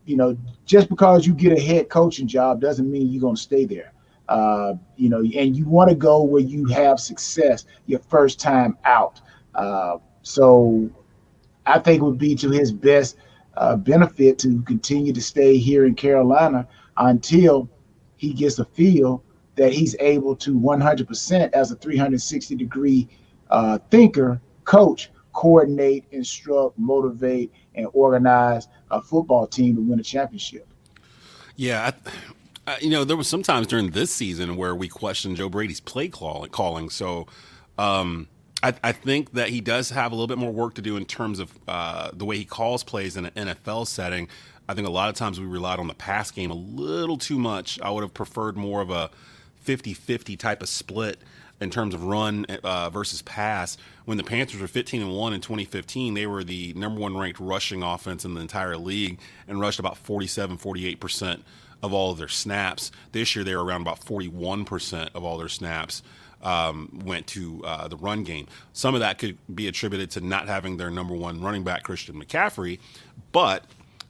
you 0.09 0.17
know, 0.17 0.37
just 0.65 0.89
because 0.89 1.27
you 1.27 1.35
get 1.35 1.53
a 1.53 1.61
head 1.61 1.91
coaching 1.91 2.27
job 2.27 2.63
doesn't 2.63 2.91
mean 2.91 3.09
you're 3.09 3.21
going 3.21 3.37
to 3.37 3.41
stay 3.41 3.67
there. 3.67 3.93
Uh, 4.27 4.73
you 4.97 5.11
know, 5.11 5.19
and 5.19 5.55
you 5.55 5.67
want 5.67 5.91
to 5.91 5.95
go 5.95 6.23
where 6.23 6.41
you 6.41 6.65
have 6.67 6.99
success 6.99 7.67
your 7.85 8.01
first 8.01 8.41
time 8.41 8.77
out. 8.85 9.21
Uh, 9.55 9.99
so 10.23 10.89
I 11.67 11.79
think 11.79 12.01
it 12.01 12.05
would 12.05 12.19
be 12.19 12.35
to 12.37 12.51
his 12.51 12.73
best 12.73 13.17
uh, 13.59 13.77
benefit 13.77 14.39
to 14.41 14.63
continue 14.63 15.13
to 15.13 15.21
stay 15.21 15.59
here 15.59 15.85
in 15.85 15.95
Carolina 15.95 16.67
until 16.97 17.69
he 18.17 18.33
gets 18.33 18.59
a 18.59 18.65
feel 18.65 19.23
that 19.57 19.75
he's 19.75 19.95
able 20.01 20.35
to 20.37 20.59
100% 20.59 21.53
as 21.53 21.71
a 21.71 21.77
360 21.77 22.55
degree 22.55 23.09
uh, 23.51 23.79
thinker, 23.91 24.41
coach, 24.65 25.11
coordinate, 25.33 26.05
instruct, 26.13 26.79
motivate, 26.79 27.53
and 27.79 27.89
organize 27.95 28.69
a 28.91 29.01
football 29.01 29.47
team 29.47 29.77
to 29.77 29.81
win 29.81 29.99
a 29.99 30.03
championship. 30.03 30.67
Yeah, 31.57 31.93
Uh, 32.67 32.77
you 32.83 32.91
know, 32.91 33.03
there 33.03 33.17
was 33.17 33.27
sometimes 33.27 33.67
during 33.67 33.93
this 33.93 34.11
season 34.11 34.55
where 34.55 34.75
we 34.75 34.89
questioned 34.89 35.39
Joe 35.39 35.49
Brady's 35.49 35.81
play 35.81 36.09
call- 36.09 36.47
calling. 36.49 36.91
So, 36.91 37.27
um, 37.79 38.29
I, 38.63 38.75
I, 38.85 38.93
think 38.93 39.33
that 39.33 39.49
he 39.49 39.63
does 39.63 39.89
have 39.89 40.13
a 40.13 40.15
little 40.15 40.27
bit 40.27 40.37
more 40.37 40.53
work 40.53 40.75
to 40.75 40.83
do 40.83 40.99
in 40.99 41.07
terms 41.07 41.39
of 41.39 41.59
uh, 41.67 42.11
the 42.13 42.27
way 42.27 42.37
he 42.37 42.45
calls 42.45 42.85
plays 42.85 43.17
in 43.17 43.25
an 43.25 43.47
NFL 43.47 43.87
setting. 43.87 44.29
I 44.69 44.75
think 44.75 44.87
a 44.87 44.91
lot 44.91 45.09
of 45.09 45.15
times 45.15 45.41
we 45.41 45.47
relied 45.47 45.79
on 45.79 45.87
the 45.87 45.95
pass 45.95 46.31
game 46.31 46.51
a 46.51 46.55
little 46.55 47.17
too 47.17 47.39
much. 47.39 47.81
I 47.81 47.91
would 47.91 48.03
have 48.03 48.13
preferred 48.13 48.59
more 48.59 48.83
of 48.83 48.91
a 48.91 49.11
50 49.61 49.95
50 49.95 50.37
type 50.37 50.63
of 50.63 50.69
split 50.69 51.21
in 51.61 51.71
terms 51.71 51.95
of 51.95 52.05
run 52.05 52.45
uh, 52.63 52.91
versus 52.91 53.23
pass. 53.23 53.77
When 54.05 54.17
the 54.17 54.25
Panthers 54.25 54.61
were 54.61 54.69
15 54.69 55.03
and 55.03 55.17
1 55.17 55.33
in 55.33 55.41
2015, 55.41 56.15
they 56.15 56.27
were 56.27 56.45
the 56.45 56.73
number 56.75 57.01
one 57.01 57.17
ranked 57.17 57.41
rushing 57.41 57.83
offense 57.83 58.25
in 58.25 58.35
the 58.35 58.41
entire 58.41 58.77
league 58.77 59.19
and 59.47 59.61
rushed 59.61 59.79
about 59.79 59.97
47, 59.97 60.59
48% 60.59 61.43
of 61.83 61.93
all 61.93 62.11
of 62.11 62.19
their 62.19 62.29
snaps. 62.29 62.91
This 63.13 63.35
year, 63.35 63.45
they 63.45 63.55
were 63.55 63.65
around 63.65 63.83
about 63.83 64.01
41% 64.01 65.11
of 65.15 65.25
all 65.25 65.39
their 65.39 65.49
snaps. 65.49 66.03
Um, 66.41 67.01
went 67.05 67.27
to 67.29 67.65
uh, 67.65 67.89
the 67.89 67.97
run 67.97 68.23
game. 68.23 68.47
Some 68.73 68.95
of 68.95 69.01
that 69.01 69.19
could 69.19 69.37
be 69.53 69.67
attributed 69.67 70.13
to 70.13 70.21
not 70.21 70.47
having 70.47 70.77
their 70.77 70.89
number 70.89 71.13
one 71.13 71.41
running 71.41 71.65
back, 71.65 71.83
Christian 71.83 72.15
McCaffrey. 72.15 72.79
But 73.33 73.65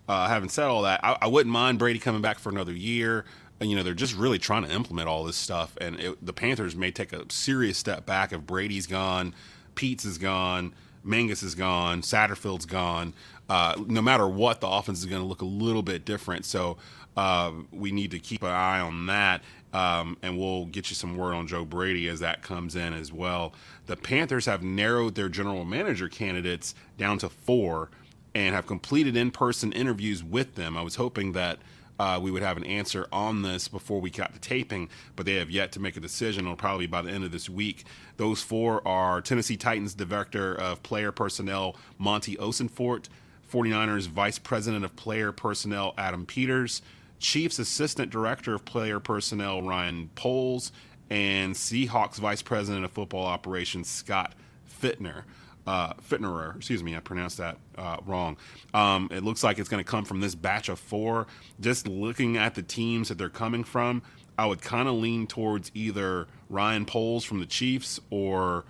uh, 0.07 0.29
having 0.29 0.51
said 0.51 0.67
all 0.67 0.83
that, 0.83 1.01
I, 1.03 1.17
I, 1.23 1.27
wouldn't 1.27 1.51
mind 1.51 1.79
Brady 1.79 1.99
coming 1.99 2.21
back 2.21 2.39
for 2.39 2.51
another 2.51 2.73
year 2.73 3.25
you 3.61 3.77
know 3.77 3.83
they're 3.83 3.95
just 3.95 4.17
really 4.17 4.39
trying 4.39 4.65
to 4.65 4.71
implement 4.71 5.09
all 5.09 5.25
this 5.25 5.37
stuff, 5.37 5.77
and 5.81 5.99
it, 6.01 6.25
the 6.25 6.33
Panthers 6.33 6.77
may 6.77 6.91
take 6.91 7.13
a 7.13 7.25
serious 7.31 7.79
step 7.79 8.07
back 8.07 8.33
if 8.33 8.43
Brady's 8.43 8.87
gone, 8.87 9.35
Peetz 9.75 10.05
is 10.05 10.19
gone, 10.19 10.75
Mangas 11.05 11.43
is 11.43 11.55
gone, 11.55 12.03
Satterfield's 12.03 12.67
gone. 12.67 13.15
Uh, 13.49 13.75
no 13.87 14.03
matter 14.03 14.29
what, 14.29 14.61
the 14.61 14.69
offense 14.69 14.99
is 14.99 15.07
going 15.07 15.23
to 15.23 15.27
look 15.27 15.41
a 15.41 15.47
little 15.47 15.83
bit 15.83 16.05
different. 16.05 16.45
So 16.45 16.77
uh, 17.17 17.53
we 17.73 17.93
need 17.93 18.11
to 18.11 18.19
keep 18.19 18.43
an 18.43 18.51
eye 18.51 18.81
on 18.81 19.07
that, 19.07 19.43
um, 19.73 20.17
and 20.23 20.39
we'll 20.39 20.67
get 20.67 20.91
you 20.91 20.95
some 20.95 21.17
word 21.17 21.35
on 21.35 21.47
Joe 21.47 21.65
Brady 21.65 22.09
as 22.09 22.21
that 22.21 22.43
comes 22.43 22.77
in 22.77 22.93
as 22.93 23.13
well. 23.13 23.55
The 23.87 23.97
Panthers 23.97 24.47
have 24.47 24.63
narrowed 24.63 25.15
their 25.15 25.29
general 25.29 25.65
manager 25.65 26.09
candidates 26.09 26.75
down 26.97 27.19
to 27.19 27.29
four 27.29 27.91
and 28.35 28.55
have 28.55 28.67
completed 28.67 29.17
in-person 29.17 29.73
interviews 29.73 30.23
with 30.23 30.55
them. 30.55 30.77
I 30.77 30.83
was 30.83 30.97
hoping 30.97 31.33
that 31.33 31.59
uh, 31.99 32.19
we 32.23 32.31
would 32.31 32.43
have 32.43 32.57
an 32.57 32.65
answer 32.65 33.07
on 33.13 33.43
this 33.43 33.69
before 33.69 34.01
we 34.01 34.11
got 34.11 34.33
to 34.33 34.41
taping, 34.41 34.89
but 35.17 35.27
they 35.27 35.35
have 35.35 35.51
yet 35.51 35.73
to 35.73 35.81
make 35.81 35.97
a 35.97 36.01
decision. 36.01 36.45
It'll 36.45 36.57
probably 36.57 36.87
by 36.87 37.03
the 37.03 37.11
end 37.11 37.25
of 37.25 37.33
this 37.33 37.49
week. 37.49 37.85
Those 38.17 38.43
four 38.43 38.87
are 38.87 39.21
Tennessee 39.21 39.57
Titans 39.57 39.95
Director 39.95 40.55
of 40.55 40.83
Player 40.83 41.13
Personnel 41.13 41.77
Monti 41.99 42.37
Ossenfort, 42.37 43.09
49ers 43.53 44.07
Vice 44.09 44.39
President 44.39 44.85
of 44.85 44.95
Player 44.95 45.33
Personnel 45.33 45.95
Adam 45.99 46.27
Peters, 46.27 46.83
Chiefs 47.19 47.59
Assistant 47.59 48.11
Director 48.11 48.55
of 48.55 48.65
Player 48.65 49.01
Personnel 49.01 49.63
Ryan 49.63 50.11
Poles, 50.15 50.71
and 51.11 51.55
Seahawks 51.55 52.17
Vice 52.17 52.43
President 52.43 52.85
of 52.85 52.93
Football 52.93 53.27
Operations 53.27 53.89
Scott 53.89 54.35
Fittner 54.81 55.25
uh, 55.69 55.93
Fitterer, 56.09 56.57
excuse 56.57 56.83
me, 56.83 56.97
I 56.97 57.01
pronounced 57.01 57.37
that 57.37 57.59
uh, 57.77 57.99
wrong. 58.07 58.39
Um, 58.73 59.11
it 59.13 59.23
looks 59.23 59.45
like 59.45 59.59
it's 59.59 59.69
going 59.69 59.85
to 59.85 59.91
come 59.91 60.07
from 60.07 60.23
this 60.23 60.35
batch 60.35 60.71
of 60.71 60.79
four. 60.79 61.27
Just 61.61 61.87
looking 61.87 62.39
at 62.39 62.55
the 62.55 62.63
teams 62.63 63.11
that 63.11 63.19
they're 63.19 63.29
coming 63.29 63.65
from, 63.65 64.01
I 64.39 64.47
would 64.47 64.63
kind 64.63 64.89
of 64.89 64.95
lean 64.95 65.27
towards 65.27 65.71
either 65.75 66.27
Ryan 66.49 66.87
Poles 66.87 67.23
from 67.23 67.41
the 67.41 67.45
Chiefs 67.45 68.01
or 68.09 68.65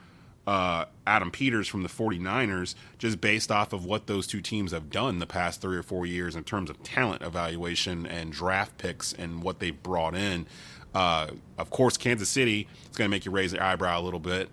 uh, 0.48 0.86
Adam 1.06 1.30
Peters 1.30 1.68
from 1.68 1.84
the 1.84 1.88
49ers, 1.88 2.74
just 2.98 3.20
based 3.20 3.52
off 3.52 3.72
of 3.72 3.84
what 3.84 4.08
those 4.08 4.26
two 4.26 4.40
teams 4.40 4.72
have 4.72 4.90
done 4.90 5.20
the 5.20 5.26
past 5.26 5.60
three 5.60 5.76
or 5.76 5.84
four 5.84 6.04
years 6.04 6.34
in 6.34 6.42
terms 6.42 6.68
of 6.68 6.82
talent 6.82 7.22
evaluation 7.22 8.06
and 8.06 8.32
draft 8.32 8.76
picks 8.76 9.12
and 9.12 9.44
what 9.44 9.60
they've 9.60 9.84
brought 9.84 10.16
in. 10.16 10.48
Uh, 10.92 11.28
of 11.58 11.70
course, 11.70 11.96
Kansas 11.96 12.28
City 12.28 12.66
is 12.90 12.96
going 12.96 13.08
to 13.08 13.14
make 13.14 13.24
you 13.24 13.30
raise 13.30 13.52
your 13.52 13.62
eyebrow 13.62 14.00
a 14.00 14.02
little 14.02 14.18
bit 14.18 14.48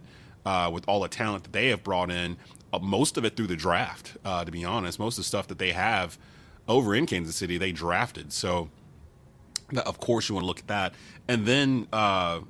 uh, 0.46 0.70
with 0.72 0.88
all 0.88 1.02
the 1.02 1.08
talent 1.08 1.44
that 1.44 1.54
they 1.54 1.70
have 1.70 1.84
brought 1.84 2.12
in, 2.12 2.38
uh, 2.72 2.80
most 2.80 3.18
of 3.18 3.26
it 3.26 3.36
through 3.36 3.48
the 3.48 3.56
draft, 3.56 4.18
uh, 4.24 4.44
to 4.46 4.52
be 4.52 4.64
honest. 4.64 5.00
Most 5.00 5.18
of 5.18 5.24
the 5.24 5.28
stuff 5.28 5.48
that 5.48 5.60
they 5.60 5.72
have 5.72 6.18
over 6.68 6.96
in 6.96 7.06
Kansas 7.06 7.36
City, 7.36 7.58
they 7.58 7.72
drafted. 7.72 8.34
So, 8.34 8.70
of 9.86 10.00
course, 10.00 10.30
you 10.30 10.36
want 10.36 10.44
to 10.44 10.48
look 10.48 10.60
at 10.60 10.68
that. 10.68 10.94
And 11.28 11.46
then 11.46 11.88
uh, 11.92 12.42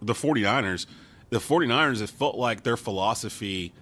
the 0.00 0.14
49ers, 0.14 0.86
the 1.30 1.38
49ers, 1.38 2.02
it 2.02 2.10
felt 2.10 2.36
like 2.36 2.62
their 2.62 2.76
philosophy 2.76 3.72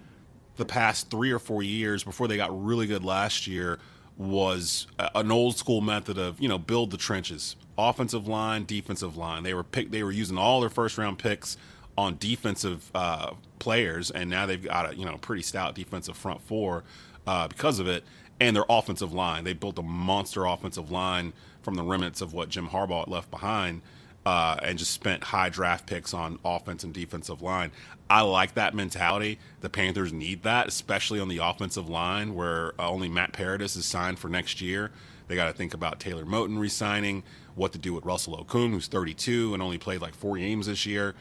the 0.56 0.64
past 0.64 1.10
three 1.10 1.30
or 1.30 1.38
four 1.38 1.62
years 1.62 2.02
before 2.02 2.28
they 2.28 2.36
got 2.36 2.64
really 2.64 2.86
good 2.86 3.04
last 3.04 3.46
year 3.46 3.78
was 4.16 4.86
an 5.14 5.30
old 5.30 5.56
school 5.56 5.80
method 5.80 6.16
of 6.16 6.40
you 6.40 6.48
know 6.48 6.58
build 6.58 6.90
the 6.90 6.96
trenches 6.96 7.56
offensive 7.76 8.26
line 8.26 8.64
defensive 8.64 9.16
line 9.16 9.42
they 9.42 9.52
were 9.52 9.62
pick 9.62 9.90
they 9.90 10.02
were 10.02 10.10
using 10.10 10.38
all 10.38 10.60
their 10.60 10.70
first 10.70 10.96
round 10.96 11.18
picks 11.18 11.58
on 11.98 12.16
defensive 12.18 12.90
uh, 12.94 13.32
players, 13.58 14.10
and 14.10 14.28
now 14.28 14.46
they've 14.46 14.62
got 14.62 14.92
a 14.92 14.96
you 14.96 15.04
know 15.04 15.16
pretty 15.18 15.42
stout 15.42 15.74
defensive 15.74 16.16
front 16.16 16.40
four 16.42 16.84
uh, 17.26 17.48
because 17.48 17.78
of 17.78 17.88
it, 17.88 18.04
and 18.40 18.54
their 18.54 18.64
offensive 18.68 19.12
line. 19.12 19.44
They 19.44 19.52
built 19.52 19.78
a 19.78 19.82
monster 19.82 20.44
offensive 20.44 20.90
line 20.90 21.32
from 21.62 21.74
the 21.74 21.82
remnants 21.82 22.20
of 22.20 22.32
what 22.32 22.48
Jim 22.48 22.68
Harbaugh 22.68 23.08
left 23.08 23.30
behind, 23.30 23.82
uh, 24.24 24.56
and 24.62 24.78
just 24.78 24.92
spent 24.92 25.24
high 25.24 25.48
draft 25.48 25.86
picks 25.86 26.12
on 26.12 26.38
offense 26.44 26.84
and 26.84 26.92
defensive 26.92 27.42
line. 27.42 27.72
I 28.08 28.20
like 28.20 28.54
that 28.54 28.74
mentality. 28.74 29.38
The 29.62 29.70
Panthers 29.70 30.12
need 30.12 30.42
that, 30.44 30.68
especially 30.68 31.18
on 31.18 31.28
the 31.28 31.38
offensive 31.38 31.88
line, 31.88 32.34
where 32.34 32.72
only 32.80 33.08
Matt 33.08 33.32
Paradis 33.32 33.74
is 33.74 33.84
signed 33.84 34.18
for 34.18 34.28
next 34.28 34.60
year. 34.60 34.92
They 35.28 35.34
got 35.34 35.46
to 35.46 35.52
think 35.52 35.74
about 35.74 35.98
Taylor 35.98 36.24
Moton 36.24 36.58
resigning, 36.58 37.24
what 37.56 37.72
to 37.72 37.78
do 37.78 37.92
with 37.92 38.04
Russell 38.04 38.44
Okung, 38.44 38.70
who's 38.70 38.86
32 38.86 39.54
and 39.54 39.62
only 39.62 39.78
played 39.78 40.00
like 40.00 40.14
four 40.14 40.36
games 40.36 40.66
this 40.66 40.86
year. 40.86 41.14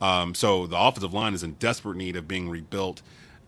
Um, 0.00 0.34
so 0.34 0.66
the 0.66 0.78
offensive 0.78 1.12
line 1.12 1.34
is 1.34 1.42
in 1.42 1.52
desperate 1.54 1.96
need 1.96 2.16
of 2.16 2.28
being 2.28 2.48
rebuilt. 2.48 3.02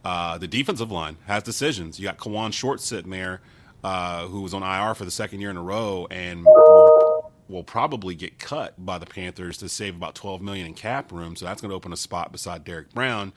Uh, 0.05 0.39
the 0.39 0.49
defensive 0.49 0.91
line 0.91 1.17
has 1.27 1.43
decisions. 1.43 1.99
You 1.99 2.07
got 2.07 2.19
Kawann 2.19 2.53
Short 2.53 2.81
sitting 2.81 3.11
there, 3.11 3.41
uh, 3.85 4.27
who 4.27 4.41
was 4.41 4.55
on 4.55 4.63
IR 4.63 4.95
for 4.95 5.05
the 5.05 5.11
second 5.11 5.41
year 5.41 5.51
in 5.51 5.57
a 5.57 5.63
row, 5.63 6.07
and 6.11 6.45
will, 6.45 7.65
probably 7.67 8.15
get 8.15 8.39
cut 8.39 8.75
by 8.85 8.97
the 8.97 9.07
Panthers 9.07 9.59
to 9.59 9.69
save 9.69 9.97
about 9.97 10.15
12 10.15 10.41
million 10.41 10.67
in 10.67 10.75
cap 10.75 11.13
room. 11.13 11.37
So 11.37 11.45
that's 11.45 11.61
going 11.61 11.71
to 11.71 11.75
open 11.75 11.93
a 11.93 11.97
spot 11.97 12.33
beside 12.33 12.65
Derrick 12.65 12.93
Brown. 12.95 13.33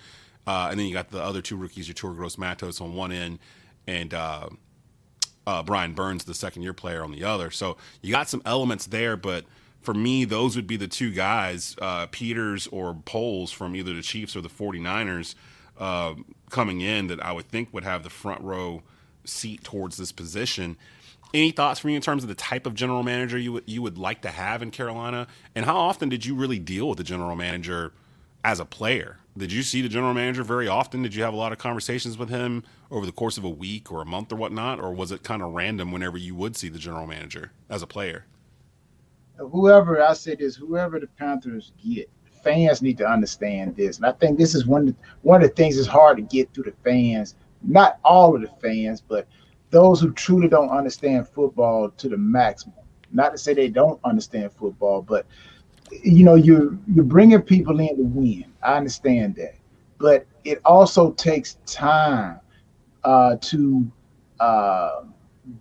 Uh, 0.45 0.67
and 0.69 0.79
then 0.79 0.87
you 0.87 0.93
got 0.93 1.09
the 1.09 1.21
other 1.21 1.41
two 1.41 1.57
rookies, 1.57 1.89
Yetur 1.89 2.15
Gross 2.15 2.37
Matos 2.37 2.79
on 2.79 2.93
one 2.93 3.11
end, 3.11 3.39
and 3.87 4.13
uh, 4.13 4.49
uh, 5.47 5.63
Brian 5.63 5.93
Burns, 5.93 6.25
the 6.25 6.33
second 6.33 6.61
year 6.61 6.73
player, 6.73 7.03
on 7.03 7.11
the 7.11 7.23
other. 7.23 7.49
So 7.49 7.77
you 8.01 8.11
got 8.11 8.29
some 8.29 8.41
elements 8.45 8.85
there, 8.85 9.17
but 9.17 9.45
for 9.83 9.93
me, 9.93 10.25
those 10.25 10.55
would 10.55 10.67
be 10.67 10.77
the 10.77 10.87
two 10.87 11.11
guys, 11.11 11.75
uh, 11.81 12.07
Peters 12.07 12.67
or 12.67 12.93
Poles 13.05 13.51
from 13.51 13.75
either 13.75 13.93
the 13.93 14.01
Chiefs 14.01 14.35
or 14.35 14.41
the 14.41 14.49
49ers 14.49 15.35
uh, 15.77 16.15
coming 16.49 16.81
in 16.81 17.07
that 17.07 17.23
I 17.23 17.31
would 17.31 17.47
think 17.47 17.73
would 17.73 17.83
have 17.83 18.03
the 18.03 18.09
front 18.09 18.41
row 18.41 18.81
seat 19.25 19.63
towards 19.63 19.97
this 19.97 20.11
position. 20.11 20.77
Any 21.33 21.51
thoughts 21.51 21.79
from 21.79 21.89
you 21.91 21.95
in 21.95 22.01
terms 22.01 22.23
of 22.23 22.29
the 22.29 22.35
type 22.35 22.65
of 22.65 22.75
general 22.75 23.03
manager 23.03 23.37
you 23.37 23.61
you 23.65 23.81
would 23.81 23.97
like 23.97 24.21
to 24.21 24.29
have 24.29 24.61
in 24.61 24.71
Carolina? 24.71 25.27
And 25.55 25.65
how 25.65 25.77
often 25.77 26.07
did 26.09 26.25
you 26.25 26.35
really 26.35 26.59
deal 26.59 26.87
with 26.87 26.99
the 26.99 27.03
general 27.03 27.35
manager 27.35 27.91
as 28.43 28.59
a 28.59 28.65
player? 28.65 29.17
Did 29.35 29.51
you 29.51 29.63
see 29.63 29.81
the 29.81 29.89
general 29.89 30.13
manager 30.13 30.43
very 30.43 30.67
often? 30.67 31.01
Did 31.01 31.15
you 31.15 31.23
have 31.23 31.33
a 31.33 31.37
lot 31.37 31.51
of 31.51 31.57
conversations 31.57 32.17
with 32.19 32.29
him 32.29 32.63
over 32.91 33.05
the 33.07 33.11
course 33.11 33.37
of 33.39 33.43
a 33.43 33.49
week 33.49 33.91
or 33.91 34.01
a 34.01 34.05
month 34.05 34.31
or 34.31 34.35
whatnot? 34.35 34.79
Or 34.79 34.93
was 34.93 35.11
it 35.11 35.23
kind 35.23 35.41
of 35.41 35.53
random 35.53 35.91
whenever 35.91 36.17
you 36.17 36.35
would 36.35 36.55
see 36.55 36.69
the 36.69 36.77
general 36.77 37.07
manager 37.07 37.51
as 37.67 37.81
a 37.81 37.87
player? 37.87 38.25
Whoever 39.37 40.01
I 40.01 40.13
say 40.13 40.35
this, 40.35 40.55
whoever 40.55 40.99
the 40.99 41.07
Panthers 41.07 41.71
get, 41.83 42.09
fans 42.43 42.81
need 42.81 42.97
to 42.97 43.07
understand 43.07 43.75
this, 43.75 43.97
and 43.97 44.05
I 44.05 44.11
think 44.11 44.37
this 44.37 44.53
is 44.53 44.65
one 44.65 44.81
of 44.81 44.87
the, 44.87 44.95
one 45.21 45.41
of 45.43 45.49
the 45.49 45.55
things 45.55 45.75
that's 45.77 45.87
hard 45.87 46.17
to 46.17 46.23
get 46.23 46.53
through 46.53 46.65
the 46.65 46.73
fans. 46.83 47.35
Not 47.61 47.99
all 48.03 48.35
of 48.35 48.41
the 48.41 48.49
fans, 48.61 49.01
but 49.01 49.27
those 49.69 50.01
who 50.01 50.11
truly 50.11 50.49
don't 50.49 50.69
understand 50.69 51.27
football 51.29 51.89
to 51.89 52.09
the 52.09 52.17
maximum. 52.17 52.75
Not 53.11 53.31
to 53.31 53.37
say 53.37 53.53
they 53.53 53.69
don't 53.69 53.99
understand 54.03 54.51
football, 54.51 55.01
but 55.01 55.25
you 56.03 56.23
know 56.23 56.35
you're 56.35 56.77
you're 56.93 57.05
bringing 57.05 57.41
people 57.41 57.79
in 57.79 57.95
to 57.95 58.03
win. 58.03 58.45
I 58.61 58.75
understand 58.75 59.35
that, 59.35 59.55
but 59.99 60.25
it 60.43 60.59
also 60.65 61.11
takes 61.13 61.57
time 61.65 62.39
uh, 63.03 63.37
to 63.41 63.91
uh, 64.39 65.03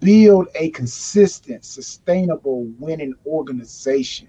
build 0.00 0.48
a 0.54 0.70
consistent, 0.70 1.64
sustainable 1.64 2.64
winning 2.78 3.14
organization. 3.26 4.28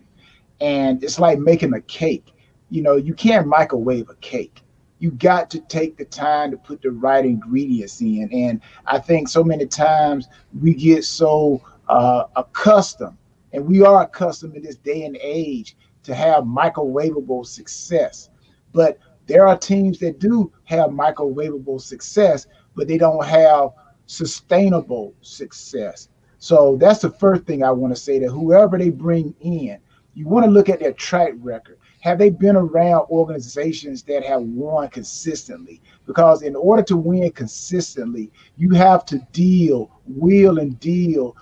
And 0.62 1.04
it's 1.04 1.20
like 1.20 1.40
making 1.40 1.74
a 1.74 1.82
cake. 1.82 2.34
You 2.70 2.82
know, 2.82 2.96
you 2.96 3.14
can't 3.14 3.48
microwave 3.48 4.10
a 4.10 4.16
cake. 4.16 4.62
You 5.00 5.12
got 5.12 5.50
to 5.52 5.60
take 5.60 5.98
the 5.98 6.06
time 6.06 6.52
to 6.52 6.58
put 6.58 6.82
the 6.82 6.92
right 6.92 7.26
ingredients 7.26 8.02
in. 8.02 8.30
And 8.32 8.62
I 8.86 9.00
think 9.00 9.28
so 9.28 9.44
many 9.44 9.66
times 9.66 10.28
we 10.60 10.74
get 10.74 11.04
so 11.04 11.62
uh, 11.90 12.26
accustomed, 12.36 13.18
and 13.52 13.66
we 13.66 13.84
are 13.84 14.04
accustomed 14.04 14.56
in 14.56 14.64
this 14.64 14.78
day 14.78 15.04
and 15.04 15.18
age 15.22 15.76
to 16.04 16.16
have 16.16 16.46
microwavable 16.46 17.46
success. 17.46 18.30
But 18.72 18.98
there 19.28 19.48
are 19.48 19.58
teams 19.58 20.00
that 20.00 20.20
do 20.20 20.52
have 20.66 20.90
microwavable 20.90 21.82
success, 21.82 22.48
but 22.76 22.88
they 22.88 22.98
don't 22.98 23.26
have 23.26 23.70
sustainable 24.06 25.14
success. 25.22 26.10
So 26.40 26.78
that's 26.78 27.00
the 27.00 27.10
first 27.10 27.46
thing 27.46 27.64
I 27.64 27.72
want 27.72 27.96
to 27.96 28.02
say 28.02 28.20
that 28.20 28.30
whoever 28.30 28.78
they 28.78 28.90
bring 28.90 29.34
in, 29.42 29.80
you 30.14 30.28
want 30.28 30.46
to 30.46 30.52
look 30.52 30.70
at 30.70 30.80
their 30.80 30.94
track 30.94 31.34
record. 31.38 31.78
Have 32.02 32.20
they 32.20 32.30
been 32.30 32.58
around 32.58 33.08
organizations 33.10 34.04
that 34.04 34.26
have 34.26 34.42
won 34.42 34.90
consistently? 34.90 35.82
Because 36.06 36.42
in 36.42 36.56
order 36.56 36.84
to 36.84 36.98
win 36.98 37.32
consistently, 37.32 38.32
you 38.58 38.72
have 38.72 39.06
to 39.06 39.20
deal, 39.32 39.90
wheel 40.06 40.60
and 40.60 40.78
deal, 40.80 41.38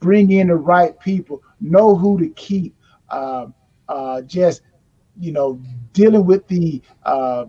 bring 0.00 0.32
in 0.32 0.48
the 0.48 0.54
right 0.54 0.98
people, 1.00 1.42
know 1.60 1.96
who 1.96 2.18
to 2.18 2.28
keep. 2.30 2.74
Uh, 3.08 3.46
uh, 3.88 4.22
just 4.22 4.62
you 5.18 5.32
know, 5.32 5.60
dealing 5.92 6.24
with 6.24 6.46
the 6.48 6.80
uh, 7.04 7.44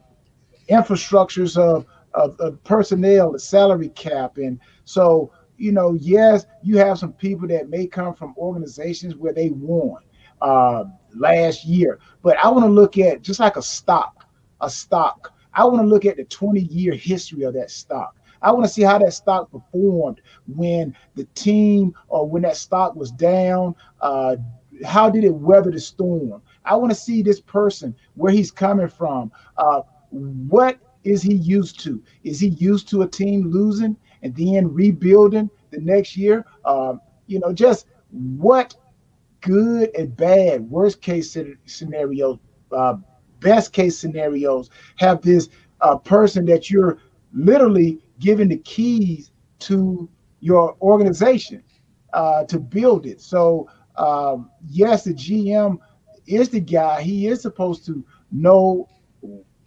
infrastructures 0.69 1.57
of, 1.57 1.85
of 2.13 2.63
personnel, 2.63 3.31
the 3.31 3.39
salary 3.39 3.89
cap, 3.89 4.37
and 4.37 4.59
so 4.85 5.31
you 5.57 5.71
know, 5.71 5.93
yes, 5.93 6.45
you 6.61 6.77
have 6.77 6.97
some 6.97 7.13
people 7.13 7.47
that 7.47 7.69
may 7.69 7.87
come 7.87 8.13
from 8.13 8.33
organizations 8.37 9.15
where 9.15 9.33
they 9.33 9.49
won 9.49 10.01
uh, 10.41 10.85
last 11.15 11.65
year, 11.65 11.99
but 12.21 12.37
I 12.37 12.49
want 12.49 12.65
to 12.65 12.71
look 12.71 12.97
at 12.97 13.21
just 13.21 13.39
like 13.39 13.55
a 13.55 13.61
stock, 13.61 14.25
a 14.61 14.69
stock. 14.69 15.33
I 15.53 15.63
want 15.65 15.81
to 15.81 15.87
look 15.87 16.05
at 16.05 16.17
the 16.17 16.23
20 16.25 16.61
year 16.61 16.93
history 16.93 17.43
of 17.43 17.53
that 17.53 17.71
stock. 17.71 18.15
I 18.41 18.51
want 18.51 18.65
to 18.65 18.69
see 18.69 18.81
how 18.81 18.97
that 18.97 19.13
stock 19.13 19.51
performed 19.51 20.21
when 20.47 20.95
the 21.15 21.23
team 21.35 21.95
or 22.09 22.27
when 22.27 22.41
that 22.41 22.57
stock 22.57 22.95
was 22.95 23.11
down. 23.11 23.75
Uh, 24.01 24.35
how 24.83 25.09
did 25.09 25.23
it 25.23 25.33
weather 25.33 25.71
the 25.71 25.79
storm? 25.79 26.41
I 26.65 26.75
want 26.75 26.91
to 26.91 26.95
see 26.95 27.21
this 27.21 27.39
person 27.39 27.95
where 28.15 28.33
he's 28.33 28.51
coming 28.51 28.89
from. 28.89 29.31
Uh, 29.57 29.81
what 30.09 30.77
is 31.03 31.21
he 31.21 31.35
used 31.35 31.79
to? 31.81 32.01
Is 32.23 32.39
he 32.39 32.49
used 32.49 32.87
to 32.89 33.01
a 33.01 33.07
team 33.07 33.51
losing 33.51 33.97
and 34.21 34.35
then 34.35 34.73
rebuilding 34.73 35.49
the 35.71 35.79
next 35.79 36.15
year? 36.15 36.45
Um, 36.65 37.01
you 37.27 37.39
know, 37.39 37.53
just 37.53 37.87
what 38.11 38.75
good 39.41 39.93
and 39.95 40.15
bad, 40.15 40.69
worst 40.69 41.01
case 41.01 41.37
scenario, 41.65 42.39
uh, 42.71 42.95
best 43.39 43.73
case 43.73 43.97
scenarios 43.97 44.69
have 44.97 45.21
this 45.21 45.49
uh, 45.81 45.97
person 45.97 46.45
that 46.45 46.69
you're 46.69 46.99
literally 47.33 47.99
giving 48.19 48.47
the 48.47 48.57
keys 48.59 49.31
to 49.59 50.09
your 50.39 50.75
organization 50.81 51.63
uh, 52.13 52.43
to 52.45 52.59
build 52.59 53.05
it. 53.05 53.19
So, 53.21 53.69
um, 53.97 54.49
yes, 54.69 55.03
the 55.03 55.13
GM 55.13 55.77
is 56.25 56.49
the 56.49 56.59
guy. 56.59 57.01
He 57.01 57.27
is 57.27 57.41
supposed 57.41 57.85
to 57.87 58.03
know 58.31 58.87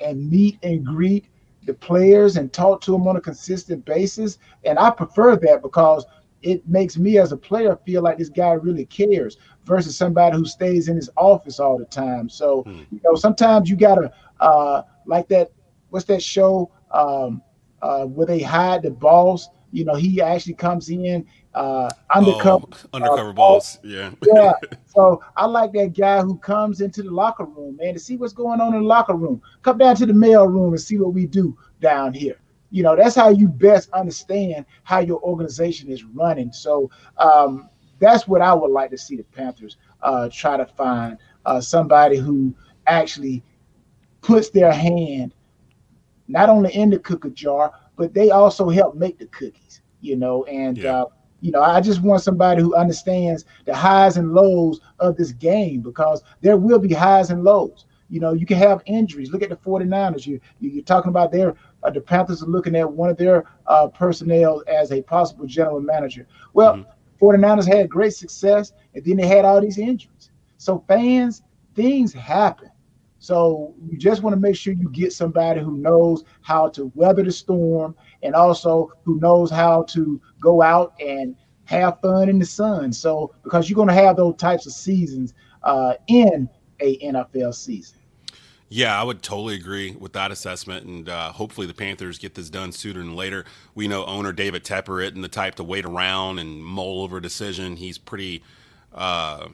and 0.00 0.30
meet 0.30 0.59
and 0.62 0.85
greet 0.85 1.26
the 1.64 1.74
players 1.74 2.37
and 2.37 2.52
talk 2.52 2.80
to 2.82 2.92
them 2.92 3.09
on 3.09 3.16
a 3.16 3.20
consistent 3.20 3.85
basis. 3.85 4.38
And 4.64 4.78
I 4.78 4.90
prefer 4.90 5.37
that 5.37 5.62
because 5.62 6.04
it 6.42 6.66
makes 6.68 6.96
me 6.96 7.18
as 7.18 7.32
a 7.32 7.37
player 7.37 7.76
feel 7.85 8.02
like 8.02 8.18
this 8.18 8.28
guy 8.28 8.52
really 8.52 8.87
cares 8.87 9.37
versus 9.64 9.96
somebody 9.96 10.37
who 10.37 10.44
stays 10.44 10.88
in 10.88 10.96
his 10.96 11.11
office 11.16 11.59
all 11.59 11.78
the 11.78 11.87
time. 11.87 12.28
So, 12.28 12.62
hmm. 12.62 12.82
you 12.90 13.00
know, 13.04 13.14
sometimes 13.14 13.68
you 13.68 13.76
gotta 13.76 14.12
uh 14.40 14.82
like 15.06 15.28
that 15.28 15.50
what's 15.90 16.04
that 16.06 16.22
show 16.22 16.70
um 16.92 17.42
uh 17.82 18.04
where 18.04 18.26
they 18.26 18.40
hide 18.40 18.82
the 18.82 18.90
boss 18.90 19.48
you 19.72 19.85
know, 19.85 19.94
he 19.94 20.20
actually 20.22 20.54
comes 20.54 20.88
in 20.88 21.26
uh, 21.56 21.88
undercover. 22.14 22.66
Oh, 22.70 22.88
undercover 22.92 23.30
uh, 23.30 23.32
boss. 23.32 23.78
Yeah. 23.82 24.10
yeah. 24.34 24.52
So 24.86 25.22
I 25.36 25.44
like 25.44 25.72
that 25.74 25.92
guy 25.92 26.22
who 26.22 26.38
comes 26.38 26.80
into 26.80 27.02
the 27.02 27.10
locker 27.10 27.44
room, 27.44 27.76
man, 27.76 27.92
to 27.92 28.00
see 28.00 28.16
what's 28.16 28.32
going 28.32 28.62
on 28.62 28.74
in 28.74 28.80
the 28.80 28.86
locker 28.86 29.12
room. 29.12 29.42
Come 29.60 29.76
down 29.76 29.94
to 29.96 30.06
the 30.06 30.14
mail 30.14 30.46
room 30.48 30.72
and 30.72 30.80
see 30.80 30.96
what 30.96 31.12
we 31.12 31.26
do 31.26 31.54
down 31.82 32.14
here. 32.14 32.38
You 32.70 32.82
know, 32.82 32.96
that's 32.96 33.14
how 33.14 33.28
you 33.28 33.46
best 33.46 33.90
understand 33.90 34.64
how 34.84 35.00
your 35.00 35.20
organization 35.20 35.90
is 35.90 36.02
running. 36.02 36.50
So 36.50 36.90
um, 37.18 37.68
that's 37.98 38.26
what 38.26 38.40
I 38.40 38.54
would 38.54 38.70
like 38.70 38.88
to 38.90 38.96
see 38.96 39.16
the 39.16 39.22
Panthers 39.22 39.76
uh, 40.00 40.30
try 40.32 40.56
to 40.56 40.64
find 40.64 41.18
uh, 41.44 41.60
somebody 41.60 42.16
who 42.16 42.54
actually 42.86 43.42
puts 44.22 44.48
their 44.48 44.72
hand 44.72 45.34
not 46.26 46.48
only 46.48 46.74
in 46.74 46.88
the 46.88 46.98
cookie 46.98 47.30
jar, 47.32 47.70
but 47.96 48.14
they 48.14 48.30
also 48.30 48.70
help 48.70 48.94
make 48.94 49.18
the 49.18 49.26
cookies, 49.26 49.82
you 50.00 50.16
know. 50.16 50.44
And 50.44 50.78
yeah. 50.78 51.02
uh, 51.02 51.06
you 51.46 51.52
know, 51.52 51.62
I 51.62 51.80
just 51.80 52.02
want 52.02 52.22
somebody 52.22 52.61
who 52.61 52.74
understands 52.74 53.44
the 53.66 53.74
highs 53.74 54.16
and 54.16 54.32
lows 54.35 54.80
of 54.98 55.16
this 55.16 55.30
game 55.30 55.80
because 55.80 56.24
there 56.40 56.56
will 56.56 56.80
be 56.80 56.92
highs 56.92 57.30
and 57.30 57.44
lows. 57.44 57.87
You 58.09 58.18
know, 58.18 58.32
you 58.32 58.46
can 58.46 58.59
have 58.59 58.82
injuries. 58.85 59.30
Look 59.30 59.42
at 59.42 59.50
the 59.50 59.56
49ers. 59.56 60.26
You, 60.26 60.40
you 60.59 60.80
are 60.80 60.82
talking 60.82 61.11
about 61.11 61.30
their 61.30 61.54
uh, 61.85 61.90
the 61.90 62.00
Panthers 62.00 62.42
are 62.42 62.46
looking 62.46 62.74
at 62.74 62.90
one 62.90 63.11
of 63.11 63.16
their 63.16 63.44
uh, 63.68 63.87
personnel 63.87 64.64
as 64.66 64.90
a 64.90 65.02
possible 65.02 65.46
general 65.46 65.80
manager. 65.80 66.26
Well, 66.52 66.78
mm-hmm. 66.78 67.24
49ers 67.24 67.72
had 67.72 67.88
great 67.88 68.12
success, 68.12 68.72
and 68.96 69.04
then 69.04 69.16
they 69.18 69.28
had 69.28 69.44
all 69.44 69.61
these 69.61 69.78
injuries. 69.78 70.32
So 70.59 70.82
fans, 70.88 71.44
things 71.76 72.12
happen. 72.12 72.70
So 73.18 73.74
you 73.88 73.98
just 73.98 74.22
want 74.22 74.35
to 74.35 74.40
make 74.40 74.57
sure 74.57 74.72
you 74.72 74.90
get 74.90 75.12
somebody 75.12 75.61
who 75.61 75.76
knows 75.79 76.24
how 76.42 76.68
to 76.70 76.92
weather 76.94 77.22
the 77.22 77.33
storm 77.33 77.96
and 78.22 78.35
also 78.35 78.92
who 79.05 79.18
knows 79.20 79.50
how 79.50 79.85
to 79.85 80.20
go 80.40 80.62
out 80.62 80.94
and 81.00 81.35
have 81.64 82.00
fun 82.00 82.29
in 82.29 82.38
the 82.38 82.46
sun. 82.46 82.92
So 82.92 83.35
because 83.42 83.68
you're 83.68 83.76
going 83.76 83.88
to 83.88 83.94
have 83.94 84.16
those 84.16 84.37
types 84.37 84.66
of 84.66 84.72
seasons 84.72 85.35
uh, 85.62 85.94
in 86.07 86.48
a 86.81 86.98
NFL 86.98 87.55
season. 87.55 87.98
Yeah, 88.68 89.00
I 89.00 89.05
would 89.05 89.22
totally 89.22 89.55
agree 89.55 89.92
with 89.92 90.12
that 90.14 90.33
assessment, 90.33 90.87
and 90.87 91.09
uh, 91.09 91.31
hopefully 91.31 91.68
the 91.68 91.74
Panthers 91.74 92.18
get 92.18 92.35
this 92.35 92.50
done 92.50 92.72
sooner 92.72 92.98
than 92.98 93.14
later. 93.14 93.44
We 93.76 93.87
know 93.87 94.05
owner 94.07 94.33
David 94.33 94.64
Tepper 94.64 95.07
and 95.07 95.22
the 95.22 95.29
type 95.29 95.55
to 95.57 95.64
wait 95.64 95.85
around 95.85 96.40
and 96.40 96.64
mull 96.64 97.02
over 97.02 97.18
a 97.18 97.22
decision. 97.22 97.76
He's 97.76 97.96
pretty. 97.96 98.42
Uh, 98.92 99.48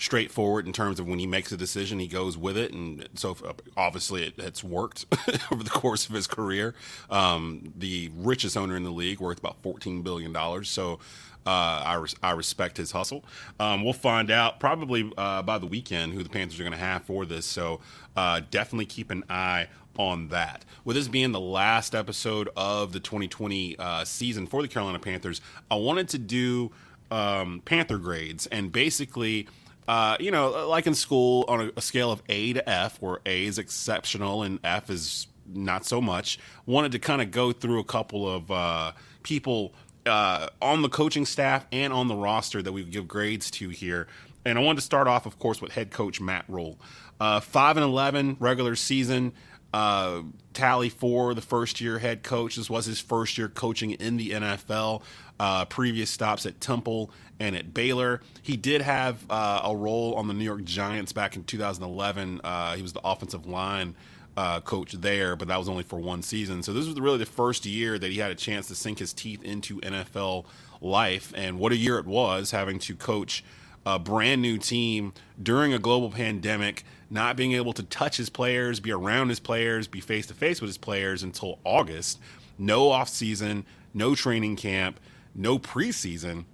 straightforward 0.00 0.66
in 0.66 0.72
terms 0.72 0.98
of 0.98 1.06
when 1.06 1.18
he 1.18 1.26
makes 1.26 1.52
a 1.52 1.56
decision, 1.56 1.98
he 1.98 2.08
goes 2.08 2.36
with 2.36 2.56
it, 2.56 2.72
and 2.72 3.06
so 3.14 3.36
obviously 3.76 4.24
it, 4.24 4.34
it's 4.38 4.64
worked 4.64 5.04
over 5.52 5.62
the 5.62 5.70
course 5.70 6.08
of 6.08 6.14
his 6.14 6.26
career. 6.26 6.74
Um, 7.10 7.72
the 7.76 8.10
richest 8.16 8.56
owner 8.56 8.76
in 8.76 8.82
the 8.82 8.90
league, 8.90 9.20
worth 9.20 9.38
about 9.38 9.62
fourteen 9.62 10.02
billion 10.02 10.32
dollars. 10.32 10.68
So. 10.68 10.98
Uh, 11.46 11.82
I, 11.86 11.94
res- 11.94 12.14
I 12.22 12.32
respect 12.32 12.76
his 12.76 12.92
hustle. 12.92 13.24
Um, 13.58 13.82
we'll 13.82 13.94
find 13.94 14.30
out 14.30 14.60
probably 14.60 15.10
uh, 15.16 15.40
by 15.40 15.56
the 15.56 15.66
weekend 15.66 16.12
who 16.12 16.22
the 16.22 16.28
Panthers 16.28 16.60
are 16.60 16.64
going 16.64 16.74
to 16.74 16.78
have 16.78 17.02
for 17.04 17.24
this. 17.24 17.46
So 17.46 17.80
uh, 18.14 18.42
definitely 18.50 18.84
keep 18.84 19.10
an 19.10 19.24
eye 19.30 19.68
on 19.96 20.28
that. 20.28 20.66
With 20.84 20.96
this 20.96 21.08
being 21.08 21.32
the 21.32 21.40
last 21.40 21.94
episode 21.94 22.50
of 22.58 22.92
the 22.92 23.00
2020 23.00 23.78
uh, 23.78 24.04
season 24.04 24.46
for 24.46 24.60
the 24.60 24.68
Carolina 24.68 24.98
Panthers, 24.98 25.40
I 25.70 25.76
wanted 25.76 26.10
to 26.10 26.18
do 26.18 26.72
um, 27.10 27.62
Panther 27.64 27.96
grades 27.96 28.46
and 28.48 28.70
basically 28.70 29.48
uh, 29.88 30.16
you 30.20 30.30
know, 30.30 30.68
like 30.68 30.86
in 30.86 30.94
school 30.94 31.44
on 31.48 31.60
a, 31.60 31.70
a, 31.76 31.80
scale 31.80 32.12
of 32.12 32.22
A 32.28 32.52
to 32.52 32.68
F, 32.68 33.00
where 33.00 33.18
A 33.26 33.44
is 33.44 33.58
exceptional 33.58 34.42
and 34.42 34.60
F 34.62 34.90
is 34.90 35.26
not 35.52 35.84
so 35.84 36.00
much, 36.00 36.38
wanted 36.66 36.92
to 36.92 36.98
kind 36.98 37.20
of 37.20 37.30
go 37.30 37.52
through 37.52 37.80
a 37.80 37.84
couple 37.84 38.28
of 38.28 38.50
uh, 38.50 38.92
people 39.22 39.74
uh, 40.06 40.48
on 40.62 40.82
the 40.82 40.88
coaching 40.88 41.26
staff 41.26 41.66
and 41.72 41.92
on 41.92 42.08
the 42.08 42.14
roster 42.14 42.62
that 42.62 42.72
we 42.72 42.84
give 42.84 43.08
grades 43.08 43.50
to 43.52 43.68
here. 43.68 44.06
And 44.44 44.58
I 44.58 44.62
wanted 44.62 44.76
to 44.76 44.84
start 44.84 45.06
off, 45.06 45.26
of 45.26 45.38
course, 45.38 45.60
with 45.60 45.72
head 45.72 45.90
coach 45.90 46.20
Matt 46.20 46.44
Rhule. 46.48 46.78
Uh, 47.20 47.40
five 47.40 47.76
and 47.76 47.84
eleven 47.84 48.36
regular 48.40 48.74
season 48.76 49.32
uh, 49.72 50.22
tally 50.54 50.88
for 50.88 51.34
the 51.34 51.42
first 51.42 51.80
year 51.80 51.98
head 51.98 52.22
coach. 52.22 52.56
This 52.56 52.70
was 52.70 52.86
his 52.86 53.00
first 53.00 53.36
year 53.38 53.48
coaching 53.48 53.92
in 53.92 54.16
the 54.16 54.30
NFL. 54.30 55.02
Uh, 55.40 55.64
previous 55.64 56.10
stops 56.10 56.44
at 56.44 56.60
Temple 56.60 57.10
and 57.38 57.56
at 57.56 57.72
Baylor. 57.72 58.20
He 58.42 58.58
did 58.58 58.82
have 58.82 59.24
uh, 59.30 59.62
a 59.64 59.74
role 59.74 60.12
on 60.16 60.28
the 60.28 60.34
New 60.34 60.44
York 60.44 60.64
Giants 60.64 61.14
back 61.14 61.34
in 61.34 61.44
2011. 61.44 62.42
Uh, 62.44 62.76
he 62.76 62.82
was 62.82 62.92
the 62.92 63.00
offensive 63.02 63.46
line 63.46 63.94
uh, 64.36 64.60
coach 64.60 64.92
there, 64.92 65.36
but 65.36 65.48
that 65.48 65.56
was 65.56 65.66
only 65.66 65.82
for 65.82 65.98
one 65.98 66.20
season. 66.20 66.62
So 66.62 66.74
this 66.74 66.86
was 66.86 67.00
really 67.00 67.16
the 67.16 67.24
first 67.24 67.64
year 67.64 67.98
that 67.98 68.10
he 68.10 68.18
had 68.18 68.30
a 68.30 68.34
chance 68.34 68.68
to 68.68 68.74
sink 68.74 68.98
his 68.98 69.14
teeth 69.14 69.42
into 69.42 69.80
NFL 69.80 70.44
life. 70.82 71.32
And 71.34 71.58
what 71.58 71.72
a 71.72 71.76
year 71.76 71.98
it 71.98 72.04
was 72.04 72.50
having 72.50 72.78
to 72.80 72.94
coach 72.94 73.42
a 73.86 73.98
brand 73.98 74.42
new 74.42 74.58
team 74.58 75.14
during 75.42 75.72
a 75.72 75.78
global 75.78 76.10
pandemic, 76.10 76.84
not 77.08 77.34
being 77.34 77.52
able 77.52 77.72
to 77.72 77.82
touch 77.82 78.18
his 78.18 78.28
players, 78.28 78.78
be 78.78 78.92
around 78.92 79.30
his 79.30 79.40
players, 79.40 79.88
be 79.88 80.00
face 80.00 80.26
to 80.26 80.34
face 80.34 80.60
with 80.60 80.68
his 80.68 80.76
players 80.76 81.22
until 81.22 81.58
August. 81.64 82.20
No 82.58 82.90
off 82.90 83.08
season, 83.08 83.64
no 83.94 84.14
training 84.14 84.56
camp, 84.56 85.00
no 85.34 85.58
preseason 85.58 86.44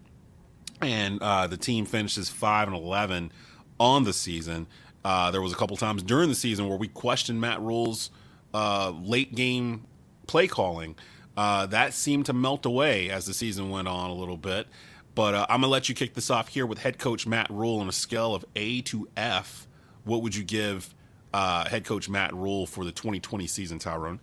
and 0.81 1.21
uh, 1.23 1.47
the 1.47 1.57
team 1.57 1.87
finishes 1.87 2.29
five 2.29 2.69
and 2.69 2.77
eleven 2.77 3.33
on 3.79 4.05
the 4.05 4.13
season. 4.13 4.67
Uh, 5.05 5.31
there 5.31 5.43
was 5.43 5.53
a 5.53 5.57
couple 5.57 5.77
times 5.77 6.03
during 6.03 6.29
the 6.29 6.35
season 6.35 6.69
where 6.69 6.79
we 6.79 6.89
questioned 6.89 7.41
Matt 7.41 7.61
Rhule's 7.61 8.11
uh, 8.53 8.91
late 8.91 9.35
game 9.35 9.85
play 10.27 10.47
calling. 10.47 10.97
Uh, 11.37 11.67
that 11.67 11.95
seemed 11.95 12.27
to 12.27 12.33
melt 12.33 12.67
away 12.67 13.11
as 13.11 13.27
the 13.27 13.35
season 13.35 13.71
went 13.71 13.87
on 13.87 14.11
a 14.11 14.15
little 14.15 14.37
bit. 14.37 14.67
But 15.15 15.35
uh, 15.35 15.47
I'm 15.49 15.61
gonna 15.61 15.73
let 15.73 15.89
you 15.89 15.95
kick 15.95 16.15
this 16.15 16.31
off 16.31 16.49
here 16.49 16.67
with 16.67 16.79
head 16.79 16.99
coach 16.99 17.27
Matt 17.27 17.51
Rhule 17.51 17.79
on 17.79 17.89
a 17.89 17.93
scale 17.93 18.35
of 18.35 18.45
A 18.55 18.83
to 18.83 19.09
F. 19.17 19.67
What 20.05 20.23
would 20.23 20.35
you 20.35 20.45
give 20.45 20.95
uh, 21.33 21.69
head 21.69 21.85
coach 21.85 22.09
Matt 22.09 22.35
Rhule 22.35 22.67
for 22.67 22.85
the 22.85 22.93
2020 22.93 23.47
season, 23.47 23.79
Tyrone? 23.79 24.21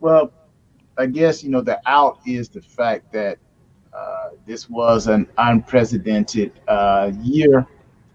Well, 0.00 0.32
I 1.00 1.06
guess 1.06 1.42
you 1.42 1.50
know 1.50 1.62
the 1.62 1.80
out 1.86 2.18
is 2.26 2.48
the 2.48 2.60
fact 2.62 3.12
that 3.12 3.38
uh, 3.92 4.30
this 4.46 4.68
was 4.68 5.06
an 5.06 5.26
unprecedented 5.38 6.52
uh, 6.68 7.10
year 7.22 7.66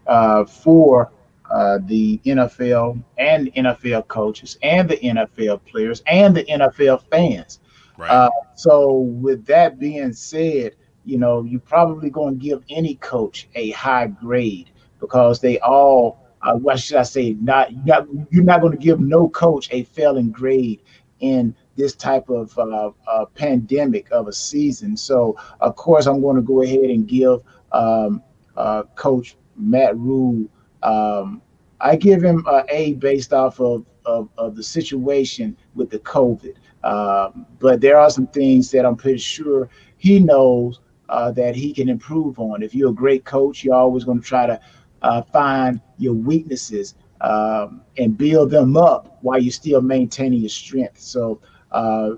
uh, 0.08 0.46
for 0.46 1.12
uh, 1.52 1.80
the 1.86 2.20
NFL 2.26 3.02
and 3.18 3.54
NFL 3.54 4.08
coaches 4.08 4.58
and 4.64 4.90
the 4.90 4.98
NFL 4.98 5.64
players 5.66 6.02
and 6.08 6.36
the 6.36 6.44
NFL 6.46 7.04
fans. 7.10 7.60
Right. 7.98 8.10
Uh, 8.10 8.30
so, 8.56 8.98
with 8.98 9.46
that 9.46 9.80
being 9.80 10.14
said, 10.14 10.76
you 11.06 11.18
know, 11.18 11.44
you're 11.44 11.60
probably 11.62 12.10
going 12.10 12.40
to 12.40 12.44
give 12.44 12.64
any 12.70 12.96
coach 12.96 13.48
a 13.56 13.72
high 13.72 14.08
grade 14.08 14.70
because 15.00 15.40
they 15.40 15.60
all, 15.60 16.20
uh, 16.42 16.54
what 16.54 16.80
should 16.80 16.98
I 16.98 17.04
say, 17.04 17.34
not, 17.42 17.74
not 17.86 18.08
you're 18.32 18.44
not 18.44 18.62
going 18.62 18.74
to 18.74 18.84
give 18.84 19.00
no 19.00 19.30
coach 19.30 19.70
a 19.72 19.84
failing 19.84 20.32
grade 20.32 20.82
in 21.20 21.56
this 21.76 21.96
type 21.96 22.30
of 22.30 22.58
uh, 22.58 22.92
uh, 23.08 23.26
pandemic 23.36 24.10
of 24.12 24.28
a 24.28 24.34
season. 24.34 24.96
So, 24.96 25.38
of 25.60 25.76
course, 25.76 26.06
I'm 26.06 26.22
going 26.22 26.36
to 26.38 26.42
go 26.42 26.62
ahead 26.62 26.90
and 26.90 27.08
give 27.08 27.42
um, 27.72 28.22
uh, 28.56 28.84
Coach 28.96 29.36
Matt 29.58 29.98
Rhule. 29.98 30.48
Um, 30.84 31.42
I 31.82 31.96
give 31.96 32.24
him 32.24 32.44
an 32.48 32.66
A 32.70 32.94
based 32.94 33.34
off 33.34 33.60
of, 33.60 33.86
of, 34.06 34.30
of 34.38 34.56
the 34.56 34.64
situation 34.64 35.58
with 35.76 35.90
the 35.90 36.00
COVID. 36.00 36.56
Um, 36.84 37.46
but 37.60 37.82
there 37.82 37.98
are 37.98 38.10
some 38.10 38.28
things 38.28 38.72
that 38.72 38.86
I'm 38.86 38.96
pretty 38.96 39.18
sure 39.18 39.70
he 39.98 40.20
knows 40.20 40.80
uh, 41.10 41.32
that 41.32 41.56
he 41.56 41.74
can 41.74 41.90
improve 41.90 42.40
on. 42.40 42.64
If 42.64 42.74
you're 42.74 42.92
a 42.92 42.94
great 42.94 43.26
coach, 43.26 43.64
you're 43.64 43.76
always 43.76 44.04
going 44.04 44.22
to 44.22 44.26
try 44.26 44.46
to 44.46 44.60
uh, 45.02 45.22
find 45.24 45.82
your 45.98 46.14
weaknesses 46.14 46.96
um, 47.22 47.82
and 47.98 48.18
build 48.18 48.52
them 48.52 48.78
up 48.78 49.18
while 49.22 49.40
you're 49.40 49.52
still 49.52 49.82
maintaining 49.82 50.42
your 50.42 50.50
strength. 50.50 51.00
So, 51.00 51.42
uh, 51.72 52.12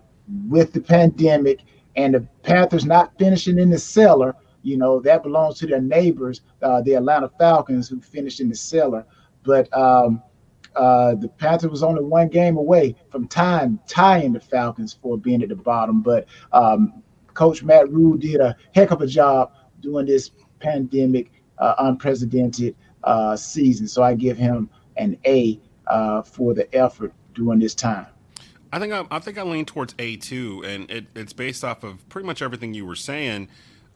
with 0.48 0.74
the 0.74 0.82
pandemic 0.82 1.62
and 1.96 2.14
the 2.14 2.22
Panthers 2.44 2.86
not 2.86 3.18
finishing 3.18 3.60
in 3.60 3.70
the 3.70 3.80
cellar, 3.80 4.36
you 4.62 4.78
know, 4.78 5.00
that 5.00 5.24
belongs 5.24 5.58
to 5.60 5.68
their 5.68 5.82
neighbors, 5.82 6.42
uh, 6.62 6.82
the 6.82 6.94
Atlanta 6.94 7.30
Falcons, 7.40 7.90
who 7.90 8.00
finished 8.02 8.40
in 8.40 8.50
the 8.50 8.56
cellar. 8.56 9.06
But 9.44 9.72
um, 9.76 10.22
uh, 10.76 11.16
the 11.16 11.28
Panthers 11.28 11.72
was 11.72 11.84
only 11.84 12.04
one 12.04 12.28
game 12.28 12.58
away 12.58 12.96
from 13.10 13.28
tying, 13.28 13.80
tying 13.88 14.34
the 14.34 14.40
Falcons 14.40 14.98
for 15.02 15.18
being 15.18 15.42
at 15.42 15.50
the 15.50 15.56
bottom. 15.56 16.02
But 16.02 16.28
um, 16.52 17.02
Coach 17.34 17.64
Matt 17.64 17.92
Rhule 17.92 18.18
did 18.18 18.42
a 18.42 18.56
heck 18.76 18.92
of 18.92 19.02
a 19.02 19.08
job 19.08 19.54
doing 19.80 20.06
this 20.06 20.32
pandemic, 20.60 21.32
uh, 21.58 21.76
unprecedented 21.80 22.76
uh, 23.04 23.36
season. 23.36 23.88
So 23.88 24.04
I 24.04 24.14
give 24.16 24.38
him 24.38 24.70
an 24.98 25.18
A 25.26 25.60
uh, 25.88 26.22
for 26.22 26.54
the 26.54 26.74
effort 26.76 27.14
during 27.34 27.60
this 27.60 27.76
time. 27.76 28.08
I 28.72 28.80
think 28.80 28.94
I, 28.94 29.06
I, 29.10 29.20
think 29.20 29.38
I 29.38 29.44
lean 29.44 29.66
towards 29.66 29.96
A 30.00 30.18
too, 30.18 30.64
and 30.66 30.90
it, 30.92 31.06
it's 31.16 31.34
based 31.34 31.64
off 31.64 31.84
of 31.84 32.08
pretty 32.10 32.26
much 32.26 32.42
everything 32.42 32.74
you 32.74 32.86
were 32.86 32.96
saying, 32.96 33.48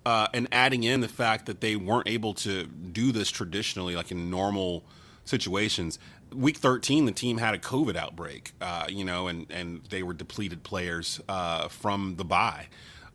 uh, 0.06 0.28
and 0.34 0.48
adding 0.52 0.84
in 0.84 1.02
the 1.02 1.08
fact 1.08 1.46
that 1.46 1.62
they 1.62 1.76
weren't 1.76 2.08
able 2.08 2.34
to 2.36 2.66
do 2.66 3.12
this 3.12 3.30
traditionally, 3.30 3.96
like 3.96 4.12
in 4.12 4.30
normal 4.30 4.84
situations. 5.26 6.00
Week 6.34 6.58
13, 6.58 7.06
the 7.06 7.12
team 7.12 7.38
had 7.38 7.54
a 7.54 7.58
COVID 7.58 7.96
outbreak, 7.96 8.54
uh, 8.62 8.86
you 8.90 9.04
know, 9.04 9.28
and 9.28 9.46
and 9.50 9.82
they 9.90 10.04
were 10.04 10.14
depleted 10.14 10.64
players 10.64 11.20
uh, 11.28 11.68
from 11.68 12.16
the 12.16 12.24
bye, 12.24 12.68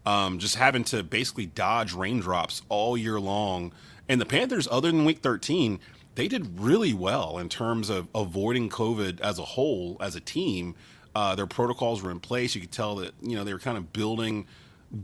um, 0.05 0.38
just 0.38 0.57
having 0.57 0.85
to 0.85 1.03
basically 1.03 1.47
dodge 1.47 1.95
raindrops 1.95 2.62
all 2.69 2.97
year 2.97 3.19
long. 3.19 3.73
And 4.09 4.21
the 4.21 4.27
Panthers, 4.27 4.69
other 4.71 4.92
than 4.92 5.05
Week 5.05 5.19
13, 5.19 5.81
they 6.14 6.29
did 6.29 6.61
really 6.61 6.95
well 6.95 7.38
in 7.38 7.49
terms 7.49 7.90
of 7.90 8.09
avoiding 8.14 8.69
COVID 8.69 9.21
as 9.21 9.38
a 9.38 9.45
whole, 9.45 9.97
as 10.01 10.14
a 10.14 10.21
team. 10.21 10.75
Uh, 11.16 11.35
their 11.35 11.46
protocols 11.46 12.02
were 12.02 12.11
in 12.11 12.20
place. 12.20 12.55
You 12.55 12.61
could 12.61 12.72
tell 12.72 12.96
that 12.96 13.14
you 13.22 13.37
know 13.37 13.42
they 13.42 13.55
were 13.55 13.59
kind 13.59 13.79
of 13.79 13.90
building 13.90 14.46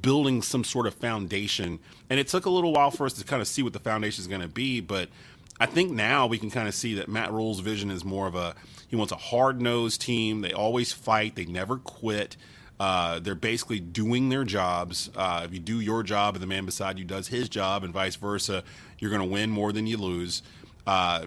building 0.02 0.42
some 0.42 0.62
sort 0.62 0.86
of 0.86 0.92
foundation. 0.92 1.78
And 2.10 2.20
it 2.20 2.28
took 2.28 2.44
a 2.44 2.50
little 2.50 2.70
while 2.74 2.90
for 2.90 3.06
us 3.06 3.14
to 3.14 3.24
kind 3.24 3.40
of 3.40 3.48
see 3.48 3.62
what 3.62 3.72
the 3.72 3.80
foundation 3.80 4.20
is 4.20 4.28
going 4.28 4.42
to 4.42 4.46
be, 4.48 4.80
but 4.80 5.08
I 5.58 5.64
think 5.64 5.90
now 5.90 6.26
we 6.26 6.36
can 6.36 6.50
kind 6.50 6.68
of 6.68 6.74
see 6.74 6.94
that 6.96 7.08
Matt 7.08 7.32
Rhule's 7.32 7.60
vision 7.60 7.90
is 7.90 8.04
more 8.04 8.26
of 8.26 8.34
a 8.34 8.54
he 8.88 8.94
wants 8.94 9.10
a 9.10 9.16
hard 9.16 9.62
nosed 9.62 10.02
team. 10.02 10.42
They 10.42 10.52
always 10.52 10.92
fight. 10.92 11.34
They 11.34 11.46
never 11.46 11.78
quit. 11.78 12.36
Uh, 12.78 13.18
they're 13.18 13.34
basically 13.34 13.80
doing 13.80 14.28
their 14.28 14.44
jobs. 14.44 15.08
Uh, 15.16 15.42
if 15.46 15.54
you 15.54 15.60
do 15.60 15.80
your 15.80 16.02
job 16.02 16.34
and 16.34 16.42
the 16.42 16.46
man 16.46 16.66
beside 16.66 16.98
you 16.98 17.06
does 17.06 17.28
his 17.28 17.48
job, 17.48 17.84
and 17.84 17.92
vice 17.94 18.16
versa, 18.16 18.64
you're 18.98 19.10
going 19.10 19.22
to 19.22 19.28
win 19.28 19.48
more 19.48 19.72
than 19.72 19.86
you 19.86 19.96
lose. 19.96 20.42
Uh, 20.86 21.24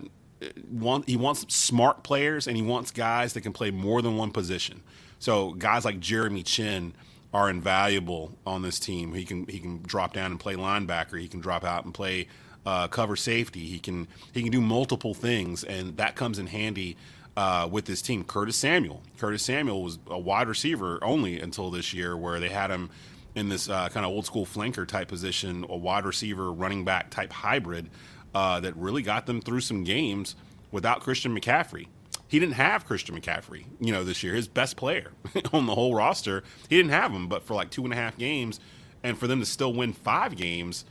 want, 0.69 1.07
he 1.07 1.17
wants 1.17 1.53
smart 1.53 2.03
players 2.03 2.47
and 2.47 2.55
he 2.57 2.63
wants 2.63 2.91
guys 2.91 3.33
that 3.33 3.41
can 3.41 3.53
play 3.53 3.71
more 3.71 4.01
than 4.01 4.17
one 4.17 4.31
position. 4.31 4.81
So 5.19 5.53
guys 5.53 5.85
like 5.85 5.99
Jeremy 5.99 6.43
Chinn 6.43 6.93
are 7.33 7.49
invaluable 7.49 8.37
on 8.45 8.61
this 8.61 8.79
team. 8.79 9.13
He 9.13 9.25
can 9.25 9.45
he 9.47 9.59
can 9.59 9.81
drop 9.81 10.13
down 10.13 10.31
and 10.31 10.39
play 10.39 10.55
linebacker. 10.55 11.19
He 11.19 11.27
can 11.27 11.41
drop 11.41 11.63
out 11.63 11.83
and 11.83 11.93
play 11.93 12.27
uh, 12.65 12.87
cover 12.87 13.15
safety. 13.15 13.65
He 13.65 13.79
can 13.79 14.07
he 14.33 14.41
can 14.41 14.51
do 14.51 14.61
multiple 14.61 15.13
things, 15.13 15.63
and 15.63 15.97
that 15.97 16.15
comes 16.15 16.39
in 16.39 16.47
handy 16.47 16.95
uh, 17.35 17.67
with 17.69 17.85
this 17.85 18.01
team. 18.01 18.23
Curtis 18.23 18.55
Samuel. 18.55 19.01
Curtis 19.17 19.43
Samuel 19.43 19.83
was 19.83 19.99
a 20.07 20.17
wide 20.17 20.47
receiver 20.47 20.97
only 21.03 21.39
until 21.39 21.71
this 21.71 21.93
year, 21.93 22.15
where 22.15 22.39
they 22.39 22.49
had 22.49 22.71
him 22.71 22.89
in 23.35 23.49
this 23.49 23.69
uh, 23.69 23.89
kind 23.89 24.05
of 24.05 24.11
old 24.13 24.25
school 24.25 24.45
flanker 24.45 24.87
type 24.87 25.09
position, 25.09 25.65
a 25.67 25.75
wide 25.75 26.05
receiver, 26.05 26.51
running 26.51 26.85
back 26.85 27.09
type 27.09 27.33
hybrid 27.33 27.89
uh, 28.35 28.59
that 28.59 28.75
really 28.75 29.01
got 29.01 29.25
them 29.25 29.39
through 29.39 29.61
some 29.61 29.83
games 29.85 30.35
without 30.69 30.99
Christian 30.99 31.35
McCaffrey. 31.35 31.87
He 32.27 32.37
didn't 32.37 32.55
have 32.55 32.85
Christian 32.85 33.19
McCaffrey, 33.19 33.65
you 33.79 33.93
know, 33.93 34.03
this 34.03 34.23
year, 34.23 34.33
his 34.33 34.49
best 34.49 34.75
player 34.75 35.11
on 35.53 35.65
the 35.65 35.73
whole 35.73 35.95
roster. 35.95 36.43
He 36.69 36.75
didn't 36.75 36.91
have 36.91 37.11
him, 37.11 37.29
but 37.29 37.43
for 37.43 37.53
like 37.53 37.69
two 37.71 37.85
and 37.85 37.93
a 37.93 37.95
half 37.95 38.17
games, 38.17 38.59
and 39.03 39.17
for 39.17 39.27
them 39.27 39.39
to 39.39 39.45
still 39.45 39.73
win 39.73 39.93
five 39.93 40.35
games 40.35 40.83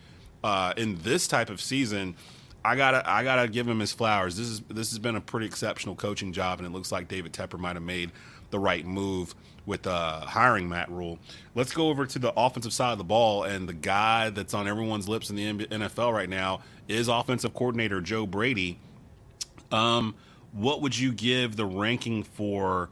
uh, 0.42 0.72
in 0.76 0.96
this 1.02 1.28
type 1.28 1.50
of 1.50 1.60
season, 1.60 2.16
I 2.64 2.76
gotta 2.76 3.02
I 3.08 3.24
gotta 3.24 3.46
give 3.46 3.68
him 3.68 3.80
his 3.80 3.92
flowers. 3.92 4.36
This 4.36 4.48
is 4.48 4.60
this 4.70 4.90
has 4.90 4.98
been 4.98 5.16
a 5.16 5.20
pretty 5.20 5.44
exceptional 5.44 5.96
coaching 5.96 6.32
job, 6.32 6.60
and 6.60 6.66
it 6.66 6.70
looks 6.70 6.90
like 6.90 7.08
David 7.08 7.34
Tepper 7.34 7.58
might 7.58 7.76
have 7.76 7.82
made 7.82 8.10
the 8.50 8.58
right 8.58 8.86
move 8.86 9.34
with 9.66 9.86
uh, 9.86 10.20
hiring 10.20 10.68
Matt 10.68 10.90
Rhule. 10.90 11.18
Let's 11.54 11.72
go 11.72 11.88
over 11.88 12.06
to 12.06 12.18
the 12.18 12.32
offensive 12.36 12.72
side 12.72 12.92
of 12.92 12.98
the 12.98 13.04
ball, 13.04 13.44
and 13.44 13.68
the 13.68 13.72
guy 13.74 14.30
that's 14.30 14.54
on 14.54 14.68
everyone's 14.68 15.08
lips 15.08 15.30
in 15.30 15.36
the 15.36 15.66
NFL 15.66 16.12
right 16.12 16.28
now 16.28 16.60
is 16.88 17.08
offensive 17.08 17.54
coordinator 17.54 18.00
Joe 18.00 18.26
Brady. 18.26 18.78
Um, 19.72 20.14
what 20.52 20.82
would 20.82 20.96
you 20.96 21.12
give 21.12 21.56
the 21.56 21.66
ranking 21.66 22.22
for 22.22 22.90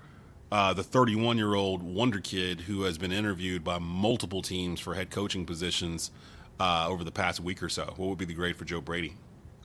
uh, 0.50 0.72
the 0.72 0.82
31 0.82 1.38
year 1.38 1.54
old 1.54 1.82
wonder 1.82 2.20
kid 2.20 2.62
who 2.62 2.82
has 2.82 2.98
been 2.98 3.12
interviewed 3.12 3.62
by 3.62 3.78
multiple 3.78 4.42
teams 4.42 4.80
for 4.80 4.94
head 4.94 5.10
coaching 5.10 5.46
positions 5.46 6.10
uh, 6.58 6.86
over 6.88 7.04
the 7.04 7.12
past 7.12 7.40
week 7.40 7.62
or 7.62 7.68
so? 7.68 7.84
What 7.96 8.08
would 8.08 8.18
be 8.18 8.24
the 8.24 8.34
grade 8.34 8.56
for 8.56 8.64
Joe 8.64 8.80
Brady? 8.80 9.14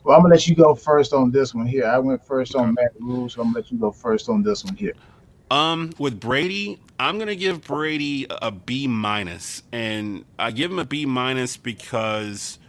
Well, 0.03 0.15
I'm 0.15 0.21
gonna 0.21 0.35
let 0.35 0.47
you 0.47 0.55
go 0.55 0.73
first 0.73 1.11
on 1.11 1.31
this 1.31 1.53
one 1.53 1.65
here. 1.65 1.85
I 1.85 1.97
went 1.97 2.25
first 2.25 2.55
on 2.55 2.73
Matt 2.75 2.91
Rhule, 2.99 3.27
so 3.27 3.41
I'm 3.41 3.47
gonna 3.47 3.59
let 3.59 3.71
you 3.71 3.77
go 3.77 3.91
first 3.91 4.29
on 4.29 4.41
this 4.41 4.63
one 4.63 4.75
here. 4.75 4.93
Um, 5.49 5.91
with 5.97 6.19
Brady, 6.19 6.79
I'm 6.99 7.19
gonna 7.19 7.35
give 7.35 7.63
Brady 7.63 8.27
a 8.29 8.51
B 8.51 8.87
minus, 8.87 9.63
and 9.71 10.25
I 10.37 10.51
give 10.51 10.71
him 10.71 10.79
a 10.79 10.85
B 10.85 11.05
minus 11.05 11.57
because 11.57 12.59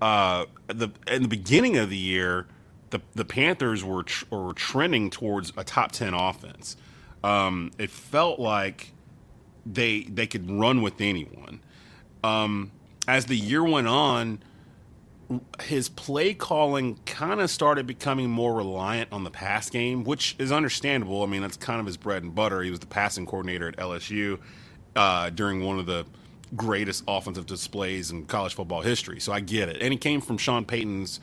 uh, 0.00 0.46
the 0.68 0.90
in 1.06 1.22
the 1.22 1.28
beginning 1.28 1.76
of 1.76 1.90
the 1.90 1.96
year, 1.96 2.46
the 2.90 3.00
the 3.14 3.24
Panthers 3.24 3.84
were 3.84 4.04
tr- 4.04 4.24
were 4.30 4.52
trending 4.54 5.10
towards 5.10 5.52
a 5.56 5.64
top 5.64 5.92
ten 5.92 6.14
offense. 6.14 6.76
Um, 7.22 7.72
it 7.78 7.90
felt 7.90 8.38
like 8.38 8.92
they 9.66 10.02
they 10.04 10.26
could 10.26 10.50
run 10.50 10.82
with 10.82 11.00
anyone. 11.00 11.60
Um, 12.24 12.70
as 13.08 13.26
the 13.26 13.36
year 13.36 13.62
went 13.64 13.88
on, 13.88 14.40
his 15.62 15.88
play 15.88 16.34
calling 16.34 16.98
kind 17.04 17.40
of 17.40 17.50
started 17.50 17.86
becoming 17.86 18.30
more 18.30 18.54
reliant 18.54 19.12
on 19.12 19.24
the 19.24 19.30
pass 19.30 19.68
game, 19.70 20.04
which 20.04 20.36
is 20.38 20.52
understandable. 20.52 21.22
I 21.22 21.26
mean, 21.26 21.42
that's 21.42 21.56
kind 21.56 21.80
of 21.80 21.86
his 21.86 21.96
bread 21.96 22.22
and 22.22 22.34
butter. 22.34 22.62
He 22.62 22.70
was 22.70 22.80
the 22.80 22.86
passing 22.86 23.26
coordinator 23.26 23.68
at 23.68 23.76
LSU 23.76 24.38
uh, 24.94 25.30
during 25.30 25.64
one 25.64 25.78
of 25.78 25.86
the 25.86 26.06
greatest 26.54 27.02
offensive 27.08 27.46
displays 27.46 28.10
in 28.10 28.26
college 28.26 28.54
football 28.54 28.82
history. 28.82 29.18
So 29.18 29.32
I 29.32 29.40
get 29.40 29.68
it. 29.68 29.78
And 29.80 29.92
he 29.92 29.98
came 29.98 30.20
from 30.20 30.38
Sean 30.38 30.64
Payton's 30.64 31.18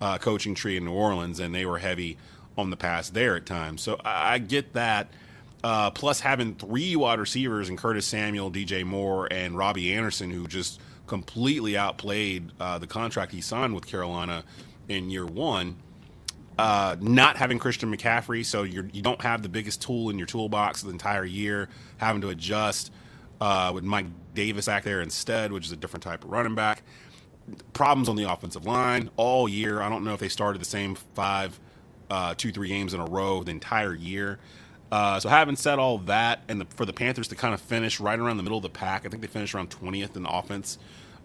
uh, 0.00 0.18
coaching 0.18 0.54
tree 0.54 0.76
in 0.76 0.84
New 0.84 0.92
Orleans, 0.92 1.40
and 1.40 1.52
they 1.54 1.66
were 1.66 1.78
heavy 1.78 2.16
on 2.56 2.70
the 2.70 2.76
pass 2.76 3.10
there 3.10 3.36
at 3.36 3.46
times. 3.46 3.82
So 3.82 3.98
I, 4.04 4.34
I 4.34 4.38
get 4.38 4.74
that. 4.74 5.08
Uh, 5.64 5.90
plus, 5.90 6.20
having 6.20 6.54
three 6.54 6.94
wide 6.94 7.18
receivers 7.18 7.68
and 7.68 7.76
Curtis 7.76 8.06
Samuel, 8.06 8.52
DJ 8.52 8.84
Moore, 8.84 9.26
and 9.32 9.56
Robbie 9.56 9.92
Anderson, 9.92 10.30
who 10.30 10.46
just 10.46 10.80
completely 11.08 11.76
outplayed 11.76 12.52
uh, 12.60 12.78
the 12.78 12.86
contract 12.86 13.32
he 13.32 13.40
signed 13.40 13.74
with 13.74 13.86
Carolina 13.86 14.44
in 14.88 15.10
year 15.10 15.26
one. 15.26 15.76
Uh, 16.58 16.96
not 17.00 17.36
having 17.36 17.58
Christian 17.58 17.94
McCaffrey, 17.94 18.44
so 18.44 18.64
you're, 18.64 18.86
you 18.86 19.02
do 19.02 19.10
not 19.10 19.22
have 19.22 19.42
the 19.42 19.48
biggest 19.48 19.80
tool 19.80 20.10
in 20.10 20.18
your 20.18 20.26
toolbox 20.26 20.82
the 20.82 20.90
entire 20.90 21.24
year, 21.24 21.68
having 21.98 22.20
to 22.20 22.30
adjust 22.30 22.90
uh, 23.40 23.70
with 23.72 23.84
Mike 23.84 24.06
Davis 24.34 24.66
back 24.66 24.82
there 24.82 25.00
instead, 25.00 25.52
which 25.52 25.66
is 25.66 25.72
a 25.72 25.76
different 25.76 26.02
type 26.02 26.24
of 26.24 26.30
running 26.30 26.56
back. 26.56 26.82
Problems 27.72 28.08
on 28.08 28.16
the 28.16 28.24
offensive 28.24 28.66
line 28.66 29.08
all 29.16 29.48
year. 29.48 29.80
I 29.80 29.88
don't 29.88 30.02
know 30.04 30.14
if 30.14 30.20
they 30.20 30.28
started 30.28 30.60
the 30.60 30.66
same 30.66 30.96
five, 30.96 31.58
uh, 32.10 32.34
two, 32.36 32.50
three 32.50 32.68
games 32.68 32.92
in 32.92 33.00
a 33.00 33.06
row 33.06 33.44
the 33.44 33.52
entire 33.52 33.94
year. 33.94 34.40
Uh, 34.90 35.20
so 35.20 35.28
having 35.28 35.56
said 35.56 35.78
all 35.78 35.98
that, 35.98 36.40
and 36.48 36.60
the, 36.60 36.64
for 36.64 36.86
the 36.86 36.92
Panthers 36.92 37.28
to 37.28 37.36
kind 37.36 37.54
of 37.54 37.60
finish 37.60 38.00
right 38.00 38.18
around 38.18 38.36
the 38.38 38.42
middle 38.42 38.58
of 38.58 38.62
the 38.62 38.70
pack, 38.70 39.04
I 39.04 39.08
think 39.08 39.22
they 39.22 39.28
finished 39.28 39.54
around 39.54 39.70
20th 39.70 40.16
in 40.16 40.26
offense. 40.26 40.78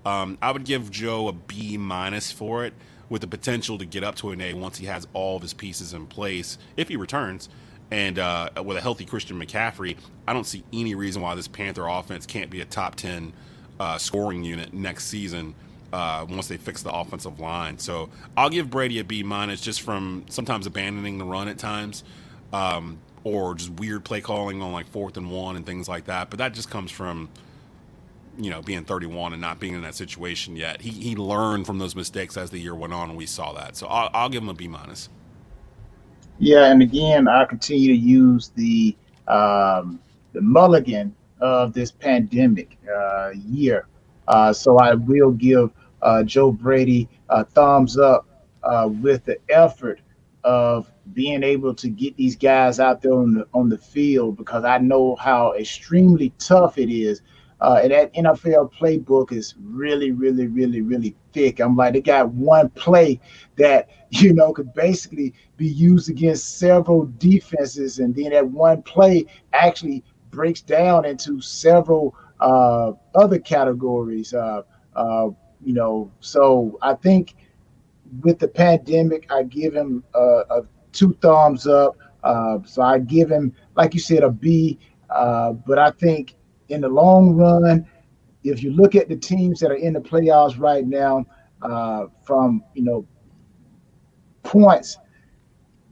Um, 0.05 0.37
I 0.41 0.51
would 0.51 0.65
give 0.65 0.91
Joe 0.91 1.27
a 1.27 1.33
B 1.33 1.77
minus 1.77 2.31
for 2.31 2.65
it. 2.65 2.73
with 3.09 3.21
the 3.21 3.27
potential 3.27 3.77
to 3.77 3.85
get 3.85 4.03
up 4.03 4.15
to 4.15 4.31
an 4.31 4.41
A 4.41 4.53
once 4.53 4.77
he 4.79 4.87
has 4.87 5.07
all 5.13 5.35
of 5.35 5.41
his 5.43 5.53
pieces 5.53 5.93
in 5.93 6.07
place 6.07 6.57
if 6.77 6.87
he 6.87 6.95
returns. 6.95 7.49
And 7.91 8.17
uh, 8.17 8.49
with 8.63 8.77
a 8.77 8.81
healthy 8.81 9.05
Christian 9.05 9.39
McCaffrey, 9.39 9.97
I 10.27 10.33
don't 10.33 10.45
see 10.45 10.63
any 10.73 10.95
reason 10.95 11.21
why 11.21 11.35
this 11.35 11.47
Panther 11.47 11.85
offense 11.87 12.25
can't 12.25 12.49
be 12.49 12.61
a 12.61 12.65
top 12.65 12.95
10 12.95 13.33
uh, 13.79 13.97
scoring 13.99 14.43
unit 14.43 14.73
next 14.73 15.05
season 15.05 15.53
uh, 15.91 16.25
once 16.27 16.47
they 16.47 16.57
fix 16.57 16.81
the 16.81 16.91
offensive 16.91 17.39
line. 17.39 17.77
So 17.77 18.09
I'll 18.35 18.49
give 18.49 18.69
Brady 18.71 18.97
a 18.99 19.03
B 19.03 19.21
minus 19.21 19.61
just 19.61 19.81
from 19.81 20.25
sometimes 20.29 20.65
abandoning 20.65 21.19
the 21.19 21.25
run 21.25 21.47
at 21.49 21.59
times. 21.59 22.03
Um, 22.51 22.99
or 23.23 23.55
just 23.55 23.69
weird 23.71 24.03
play 24.03 24.21
calling 24.21 24.61
on 24.61 24.71
like 24.73 24.87
fourth 24.87 25.17
and 25.17 25.31
one 25.31 25.55
and 25.55 25.65
things 25.65 25.87
like 25.87 26.05
that. 26.05 26.29
But 26.29 26.39
that 26.39 26.53
just 26.53 26.69
comes 26.69 26.91
from 26.91 27.29
you 28.37 28.49
know 28.49 28.61
being 28.61 28.83
31 28.83 29.33
and 29.33 29.41
not 29.41 29.59
being 29.59 29.73
in 29.73 29.81
that 29.81 29.95
situation 29.95 30.55
yet. 30.55 30.81
He 30.81 30.89
he 30.89 31.15
learned 31.15 31.65
from 31.65 31.79
those 31.79 31.95
mistakes 31.95 32.37
as 32.37 32.49
the 32.49 32.59
year 32.59 32.75
went 32.75 32.93
on, 32.93 33.09
and 33.09 33.17
we 33.17 33.25
saw 33.25 33.53
that. 33.53 33.75
So 33.75 33.87
I'll, 33.87 34.09
I'll 34.13 34.29
give 34.29 34.43
him 34.43 34.49
a 34.49 34.53
B 34.53 34.67
minus. 34.67 35.09
Yeah, 36.39 36.71
and 36.71 36.81
again, 36.81 37.27
I 37.27 37.45
continue 37.45 37.89
to 37.89 37.99
use 37.99 38.51
the 38.55 38.95
um, 39.27 39.99
the 40.33 40.41
mulligan 40.41 41.15
of 41.39 41.73
this 41.73 41.91
pandemic 41.91 42.77
uh, 42.93 43.31
year. 43.45 43.87
Uh, 44.27 44.53
so 44.53 44.77
I 44.77 44.93
will 44.95 45.31
give 45.31 45.71
uh, 46.01 46.23
Joe 46.23 46.51
Brady 46.51 47.09
a 47.29 47.43
thumbs 47.43 47.97
up 47.97 48.25
uh, 48.63 48.89
with 49.01 49.25
the 49.25 49.37
effort 49.49 49.99
of 50.43 50.91
being 51.13 51.43
able 51.43 51.73
to 51.75 51.89
get 51.89 52.15
these 52.17 52.35
guys 52.35 52.79
out 52.79 53.01
there 53.01 53.13
on 53.13 53.33
the 53.33 53.47
on 53.53 53.69
the 53.69 53.77
field 53.77 54.37
because 54.37 54.63
I 54.63 54.77
know 54.77 55.15
how 55.15 55.53
extremely 55.53 56.33
tough 56.39 56.77
it 56.77 56.89
is. 56.89 57.21
Uh, 57.63 57.79
and 57.81 57.93
that 57.93 58.13
NFL 58.13 58.73
playbook 58.73 59.31
is 59.31 59.55
really, 59.63 60.11
really, 60.11 60.47
really, 60.47 60.81
really 60.81 61.15
thick. 61.31 61.61
I'm 61.61 61.77
like, 61.77 61.93
they 61.93 62.01
got 62.01 62.29
one 62.33 62.69
play 62.71 63.21
that 63.55 63.87
you 64.09 64.33
know 64.33 64.51
could 64.51 64.73
basically 64.73 65.33
be 65.55 65.67
used 65.67 66.09
against 66.09 66.59
several 66.59 67.09
defenses, 67.19 67.99
and 67.99 68.13
then 68.13 68.31
that 68.31 68.45
one 68.45 68.81
play 68.81 69.25
actually 69.53 70.03
breaks 70.29 70.59
down 70.61 71.05
into 71.05 71.39
several 71.39 72.13
uh, 72.41 72.91
other 73.15 73.39
categories. 73.39 74.33
Uh, 74.33 74.63
uh 74.95 75.29
you 75.63 75.73
know, 75.73 76.11
so 76.19 76.77
I 76.81 76.95
think 76.95 77.35
with 78.21 78.39
the 78.39 78.49
pandemic, 78.49 79.31
I 79.31 79.43
give 79.43 79.73
him 79.73 80.03
a, 80.13 80.63
two 80.91 81.17
thumbs 81.21 81.65
up. 81.65 81.97
Uh, 82.25 82.59
so 82.65 82.81
I 82.81 82.99
give 82.99 83.31
him, 83.31 83.55
like 83.77 83.93
you 83.93 84.01
said, 84.01 84.23
a 84.23 84.29
B. 84.29 84.77
Uh, 85.09 85.53
but 85.53 85.79
I 85.79 85.91
think 85.91 86.35
in 86.73 86.81
the 86.81 86.89
long 86.89 87.35
run, 87.35 87.87
if 88.43 88.63
you 88.63 88.71
look 88.71 88.95
at 88.95 89.07
the 89.07 89.15
teams 89.15 89.59
that 89.59 89.71
are 89.71 89.75
in 89.75 89.93
the 89.93 90.01
playoffs 90.01 90.59
right 90.59 90.85
now, 90.85 91.25
uh, 91.61 92.07
from 92.25 92.63
you 92.73 92.83
know 92.83 93.07
points, 94.41 94.97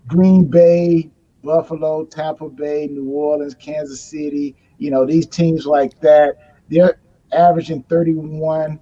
Green 0.08 0.50
Bay, 0.50 1.10
Buffalo, 1.44 2.04
Tampa 2.06 2.50
Bay, 2.50 2.88
New 2.88 3.10
Orleans, 3.10 3.56
Kansas 3.56 4.02
City, 4.02 4.56
you 4.80 4.92
know 4.92 5.06
these 5.06 5.28
teams 5.28 5.66
like 5.66 6.00
that, 6.02 6.58
they're 6.68 7.00
averaging 7.32 7.84
31 7.84 8.80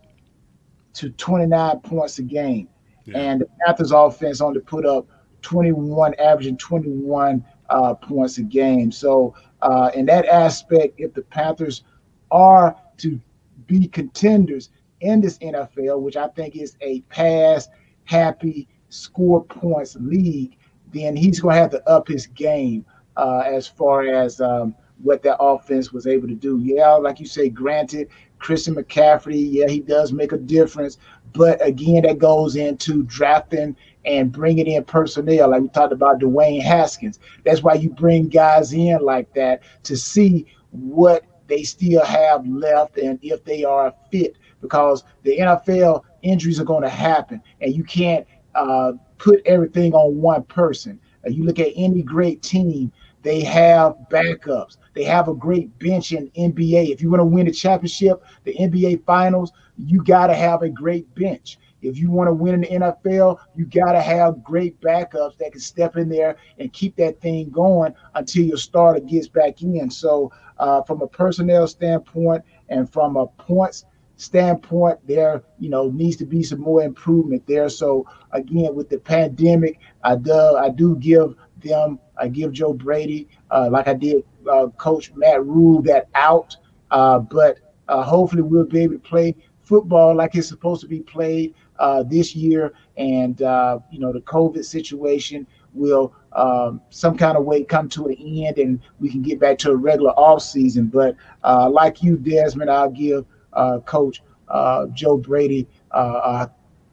to 0.94 1.10
29 1.12 1.80
points 1.82 2.18
a 2.18 2.24
game, 2.24 2.68
yeah. 3.06 3.20
and 3.20 3.42
the 3.42 3.48
Panthers 3.66 3.92
offense 3.92 4.42
only 4.42 4.62
put 4.62 4.86
up 4.86 5.06
21, 5.42 6.16
averaging 6.16 6.58
21 6.58 7.46
uh, 7.70 7.94
points 7.94 8.38
a 8.38 8.44
game. 8.44 8.92
So, 8.92 9.36
uh, 9.62 9.92
in 9.94 10.06
that 10.08 10.26
aspect, 10.26 10.96
if 10.98 11.14
the 11.14 11.22
Panthers 11.22 11.84
are 12.32 12.76
to 12.98 13.20
be 13.68 13.88
contenders 13.88 14.70
in 15.02 15.22
this 15.22 15.38
NFL, 15.40 16.02
which 16.02 16.18
I 16.18 16.28
think 16.30 16.56
is 16.56 16.76
a 16.82 17.02
pass 17.02 17.68
happy 18.06 18.68
score 18.90 19.44
points 19.44 19.96
league, 20.00 20.58
then 20.92 21.16
he's 21.16 21.40
going 21.40 21.56
to 21.56 21.62
have 21.62 21.72
to 21.72 21.90
up 21.90 22.08
his 22.08 22.28
game 22.28 22.86
uh, 23.18 23.44
as 23.46 23.68
far 23.68 24.04
as 24.04 24.42
um, 24.42 24.76
what 25.04 25.22
that 25.24 25.38
offense 25.40 25.92
was 25.94 26.08
able 26.08 26.28
to 26.28 26.36
do. 26.36 26.60
Yeah, 26.60 26.94
like 26.94 27.20
you 27.20 27.28
say, 27.28 27.50
granted, 27.50 28.10
Christian 28.40 28.76
McCaffrey, 28.76 29.48
yeah, 29.52 29.68
he 29.68 29.80
does 29.80 30.12
make 30.12 30.32
a 30.32 30.38
difference. 30.38 30.98
But 31.34 31.66
again, 31.66 32.04
that 32.04 32.18
goes 32.18 32.56
into 32.56 33.04
drafting 33.04 33.76
and 34.06 34.32
bringing 34.32 34.68
in 34.68 34.84
personnel, 34.86 35.52
like 35.52 35.62
we 35.62 35.70
talked 35.70 35.94
about 35.94 36.20
Dwayne 36.20 36.62
Haskins. 36.62 37.20
That's 37.46 37.62
why 37.62 37.76
you 37.76 37.90
bring 37.90 38.30
guys 38.30 38.74
in 38.74 39.00
like 39.02 39.32
that 39.34 39.62
to 39.84 39.96
see 39.96 40.48
what 40.72 41.24
they 41.50 41.64
still 41.64 42.06
have 42.06 42.48
left 42.48 42.98
and 42.98 43.20
if 43.22 43.44
they 43.44 43.64
are 43.64 43.94
fit. 44.12 44.38
Because 44.62 45.04
the 45.24 45.38
NFL 45.38 46.04
injuries 46.22 46.60
are 46.60 46.66
going 46.66 46.84
to 46.84 46.90
happen, 46.90 47.42
and 47.62 47.74
you 47.74 47.84
can't 47.84 48.28
uh, 48.56 48.94
put 49.18 49.42
everything 49.46 49.94
on 49.94 50.18
one 50.18 50.44
person. 50.44 51.00
Uh, 51.26 51.30
you 51.30 51.44
look 51.44 51.60
at 51.60 51.72
any 51.76 52.02
great 52.02 52.42
team, 52.42 52.92
they 53.22 53.42
have 53.42 53.96
backups. 54.12 54.78
They 54.94 55.04
have 55.04 55.28
a 55.28 55.34
great 55.34 55.78
bench 55.80 56.12
in 56.12 56.30
NBA. 56.32 56.92
If 56.92 57.02
you 57.02 57.10
want 57.10 57.22
to 57.22 57.26
win 57.26 57.48
a 57.48 57.52
championship, 57.52 58.24
the 58.44 58.54
NBA 58.56 59.06
finals, 59.06 59.52
you 59.78 60.04
got 60.04 60.28
to 60.28 60.36
have 60.36 60.62
a 60.62 60.70
great 60.70 61.14
bench. 61.16 61.58
If 61.82 61.98
you 61.98 62.12
want 62.12 62.28
to 62.28 62.34
win 62.34 62.56
in 62.56 62.62
the 62.62 62.68
NFL, 62.68 63.40
you 63.56 63.66
got 63.66 63.94
to 63.94 64.02
have 64.02 64.44
great 64.44 64.80
backups 64.82 65.38
that 65.38 65.54
can 65.54 65.62
step 65.62 65.96
in 65.96 66.10
there 66.10 66.36
and 66.58 66.72
keep 66.74 66.96
that 66.98 67.22
thing 67.22 67.50
going 67.50 67.94
until 68.16 68.44
your 68.44 68.58
starter 68.58 69.00
gets 69.00 69.28
back 69.28 69.62
in. 69.62 69.90
So, 69.90 70.32
uh, 70.60 70.82
from 70.84 71.02
a 71.02 71.08
personnel 71.08 71.68
standpoint 71.68 72.44
and 72.70 72.92
from 72.92 73.18
a 73.18 73.28
points 73.28 73.86
standpoint, 74.18 75.00
there 75.08 75.44
you 75.60 75.70
know 75.70 75.90
needs 75.90 76.18
to 76.18 76.26
be 76.26 76.44
some 76.44 76.60
more 76.60 76.84
improvement 76.84 77.46
there. 77.48 77.70
So, 77.70 78.06
again, 78.32 78.76
with 78.76 78.90
the 78.90 79.00
pandemic, 79.00 79.80
I 80.04 80.16
do 80.16 80.34
I 80.34 80.70
do 80.70 80.96
give 80.98 81.36
them 81.64 82.00
I 82.18 82.28
give 82.28 82.52
Joe 82.52 82.74
Brady 82.74 83.28
uh, 83.50 83.70
like 83.72 83.88
I 83.88 83.94
did 83.94 84.24
uh, 84.50 84.68
Coach 84.78 85.14
Matt 85.16 85.46
Rhule 85.46 85.82
that 85.84 86.10
out, 86.16 86.56
uh, 86.92 87.20
but 87.20 87.60
uh, 87.88 88.04
hopefully 88.04 88.42
we'll 88.42 88.66
be 88.66 88.84
able 88.84 88.96
to 88.96 89.00
play 89.00 89.36
football 89.62 90.16
like 90.16 90.36
it's 90.36 90.48
supposed 90.48 90.82
to 90.82 90.88
be 90.88 91.00
played 91.00 91.54
uh, 91.78 92.04
this 92.04 92.36
year, 92.36 92.74
and 92.98 93.42
uh, 93.42 93.80
you 93.92 94.00
know 94.00 94.12
the 94.12 94.22
COVID 94.22 94.66
situation 94.66 95.48
will 95.74 96.14
um, 96.34 96.82
some 96.90 97.18
kind 97.18 97.38
of 97.38 97.46
way 97.46 97.64
come 97.64 97.90
to 97.90 98.08
an 98.08 98.16
end, 98.20 98.58
and 98.58 98.80
we 99.00 99.10
can 99.10 99.22
get 99.22 99.40
back 99.40 99.58
to 99.60 99.72
a 99.72 99.76
regular 99.76 100.12
off 100.12 100.42
season. 100.42 100.88
But 100.88 101.16
uh, 101.44 101.70
like 101.70 102.04
you, 102.04 102.18
Desmond, 102.18 102.70
I'll 102.70 102.92
give 102.92 103.26
uh, 103.54 103.80
Coach 103.80 104.22
uh, 104.48 104.88
Joe 104.88 105.18
Brady 105.18 105.68
uh, 105.92 106.48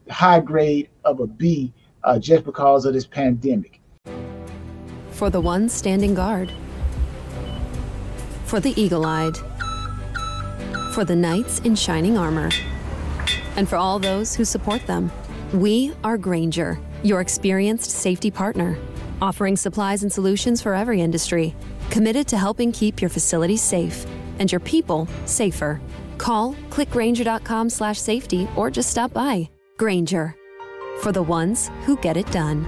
a 0.09 0.13
high 0.13 0.41
grade 0.41 0.89
of 1.05 1.21
a 1.21 1.27
B 1.27 1.73
just 2.21 2.45
because 2.45 2.85
of 2.85 2.95
this 2.95 3.07
pandemic. 3.07 3.81
For 5.11 5.29
the 5.29 5.41
ones 5.41 5.73
standing 5.73 6.15
guard, 6.15 6.53
for 8.45 8.61
the 8.61 8.81
eagle-eyed, 8.81 9.37
for 10.93 11.05
the 11.05 11.17
knights 11.17 11.59
in 11.61 11.75
shining 11.75 12.17
armor 12.17 12.49
and 13.57 13.69
for 13.69 13.77
all 13.77 13.99
those 13.99 14.37
who 14.37 14.45
support 14.45 14.87
them. 14.87 15.11
We 15.53 15.93
are 16.05 16.17
Grainger, 16.17 16.79
your 17.03 17.21
experienced 17.21 17.91
safety 17.91 18.31
partner, 18.31 18.79
offering 19.21 19.57
supplies 19.57 20.03
and 20.03 20.13
solutions 20.13 20.61
for 20.63 20.75
every 20.75 21.01
industry, 21.01 21.55
committed 21.91 22.27
to 22.29 22.37
helping 22.37 22.73
keep 22.73 23.01
your 23.01 23.11
facilities 23.11 23.63
safe 23.63 24.07
and 24.39 24.51
your 24.51 24.61
people 24.61 25.09
safer. 25.25 25.81
Call 26.19 26.55
clickgrainger.com/safety 26.71 28.49
or 28.57 28.71
just 28.71 28.91
stop 28.91 29.13
by. 29.13 29.49
Grainger, 29.77 30.35
for 31.01 31.13
the 31.13 31.23
ones 31.23 31.71
who 31.85 31.97
get 31.99 32.17
it 32.17 32.31
done. 32.33 32.67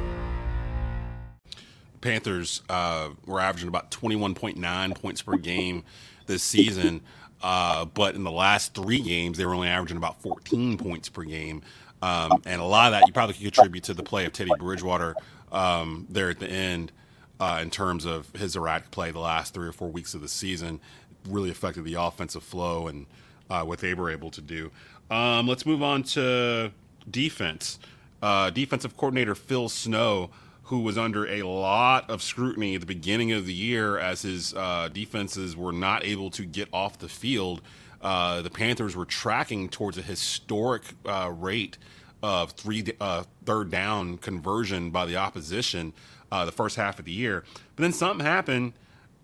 Panthers 2.01 2.63
uh, 2.69 3.11
were 3.27 3.41
averaging 3.41 3.69
about 3.69 3.91
21.9 3.91 4.95
points 5.01 5.23
per 5.23 5.37
game 5.37 5.85
this 6.27 6.43
season. 6.43 7.01
Uh, 7.43 7.85
but 7.85 8.15
in 8.15 8.25
the 8.25 8.31
last 8.31 8.75
three 8.75 9.01
games, 9.01 9.39
they 9.39 9.47
were 9.47 9.55
only 9.55 9.69
averaging 9.69 9.97
about 9.97 10.21
14 10.23 10.77
points 10.77 11.09
per 11.09 11.23
game. 11.23 11.63
Um, 12.03 12.43
and 12.47 12.61
a 12.61 12.65
lot 12.65 12.93
of 12.93 13.01
that 13.01 13.07
you 13.07 13.13
probably 13.13 13.35
could 13.35 13.53
contribute 13.55 13.85
to 13.85 13.95
the 13.95 14.03
play 14.03 14.25
of 14.25 14.33
Teddy 14.33 14.51
Bridgewater 14.59 15.15
um, 15.51 16.07
there 16.09 16.31
at 16.31 16.39
the 16.39 16.49
end 16.49 16.93
uh, 17.41 17.59
in 17.63 17.71
terms 17.71 18.05
of 18.05 18.31
his 18.37 18.57
erratic 18.57 18.91
play 18.91 19.11
the 19.11 19.19
last 19.19 19.55
three 19.55 19.69
or 19.69 19.73
four 19.73 19.89
weeks 19.89 20.15
of 20.15 20.21
the 20.21 20.29
season. 20.29 20.81
Really 21.29 21.51
affected 21.51 21.85
the 21.85 21.95
offensive 21.95 22.43
flow 22.43 22.87
and 22.87 23.07
uh, 23.51 23.63
what 23.63 23.81
they 23.81 23.95
were 23.95 24.11
able 24.11 24.31
to 24.31 24.41
do. 24.41 24.71
Um, 25.11 25.49
let's 25.49 25.67
move 25.67 25.83
on 25.83 26.03
to 26.05 26.73
defense. 27.11 27.79
Uh, 28.23 28.51
defensive 28.51 28.97
coordinator 28.97 29.35
Phil 29.35 29.69
Snow 29.69 30.31
who 30.69 30.81
was 30.81 30.99
under 30.99 31.27
a 31.27 31.43
lot 31.45 32.11
of 32.11 32.23
scrutiny 32.23 32.75
at 32.75 32.81
the 32.81 32.87
beginning 32.87 33.33
of 33.33 33.47
the 33.47 33.55
year 33.55 33.99
as 33.99 34.21
his 34.21 34.53
uh, 34.53 34.91
defenses 34.93 35.57
were 35.57 35.73
not 35.73 36.05
able 36.05 36.31
to 36.31 36.45
get 36.45 36.69
off 36.75 36.99
the 36.99 37.09
field. 37.09 37.63
Uh, 38.01 38.43
the 38.43 38.51
Panthers 38.51 38.95
were 38.95 39.05
tracking 39.05 39.69
towards 39.69 39.99
a 39.99 40.03
historic 40.03 40.83
uh, 41.05 41.33
rate 41.35 41.79
of 42.23 42.53
three 42.53 42.85
uh, 43.01 43.25
third 43.45 43.71
down 43.71 44.19
conversion 44.19 44.91
by 44.91 45.07
the 45.07 45.17
opposition 45.17 45.93
uh, 46.31 46.45
the 46.45 46.53
first 46.53 46.77
half 46.77 46.99
of 46.99 47.05
the 47.05 47.13
year. 47.13 47.45
But 47.77 47.83
then 47.83 47.93
something 47.93 48.25
happened. 48.25 48.75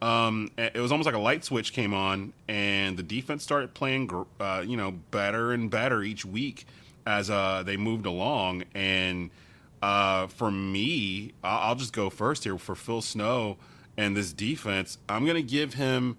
Um, 0.03 0.51
it 0.59 0.77
was 0.77 0.93
almost 0.93 1.07
like 1.07 1.15
a 1.15 1.21
light 1.21 1.45
switch 1.45 1.73
came 1.73 1.95
on, 1.95 2.33
and 2.49 2.97
the 2.97 3.03
defense 3.03 3.43
started 3.43 3.75
playing, 3.75 4.11
uh, 4.39 4.63
you 4.67 4.77
know, 4.77 4.91
better 4.91 5.53
and 5.53 5.71
better 5.71 6.03
each 6.03 6.25
week 6.25 6.67
as 7.07 7.29
they 7.65 7.77
moved 7.77 8.05
along. 8.07 8.65
And 8.75 9.31
for 9.81 10.51
me, 10.51 11.33
I'll 11.43 11.77
just 11.77 11.93
go 11.93 12.11
first 12.11 12.45
here 12.45 12.59
for 12.59 12.75
Phil 12.75 13.01
Snow 13.01 13.57
and 13.97 14.17
this 14.17 14.33
defense. 14.33 14.99
I'm 15.09 15.25
going 15.25 15.37
to 15.37 15.43
give 15.43 15.75
him. 15.75 16.17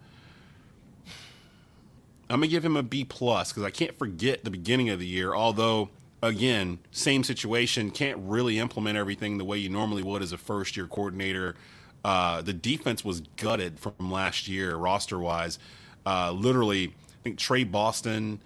I'm 2.30 2.40
gonna 2.40 2.48
give 2.48 2.66
him 2.66 2.76
a 2.76 2.84
B 2.84 3.06
plus 3.06 3.52
because 3.52 3.64
I 3.64 3.70
can't 3.70 3.98
forget 3.98 4.44
the 4.44 4.50
beginning 4.50 4.90
of 4.90 5.00
the 5.00 5.06
year. 5.06 5.34
Although, 5.34 5.90
again, 6.24 6.80
same 6.92 7.24
situation, 7.24 7.92
can't 7.92 8.18
really 8.22 8.58
implement 8.58 8.98
everything 8.98 9.38
the 9.38 9.46
way 9.46 9.58
you 9.58 9.70
normally 9.70 10.02
would 10.04 10.22
as 10.22 10.32
a 10.32 10.38
first 10.38 10.76
year 10.76 10.88
coordinator. 10.88 11.56
Uh, 12.04 12.42
the 12.42 12.54
defense 12.54 13.04
was 13.04 13.22
gutted 13.36 13.80
from 13.80 13.94
last 14.12 14.48
year, 14.48 14.76
roster 14.76 15.20
wise. 15.20 15.60
Uh, 16.06 16.32
literally, 16.32 16.88
I 16.88 17.24
think 17.24 17.38
Tre 17.38 17.64
Boston 17.64 18.40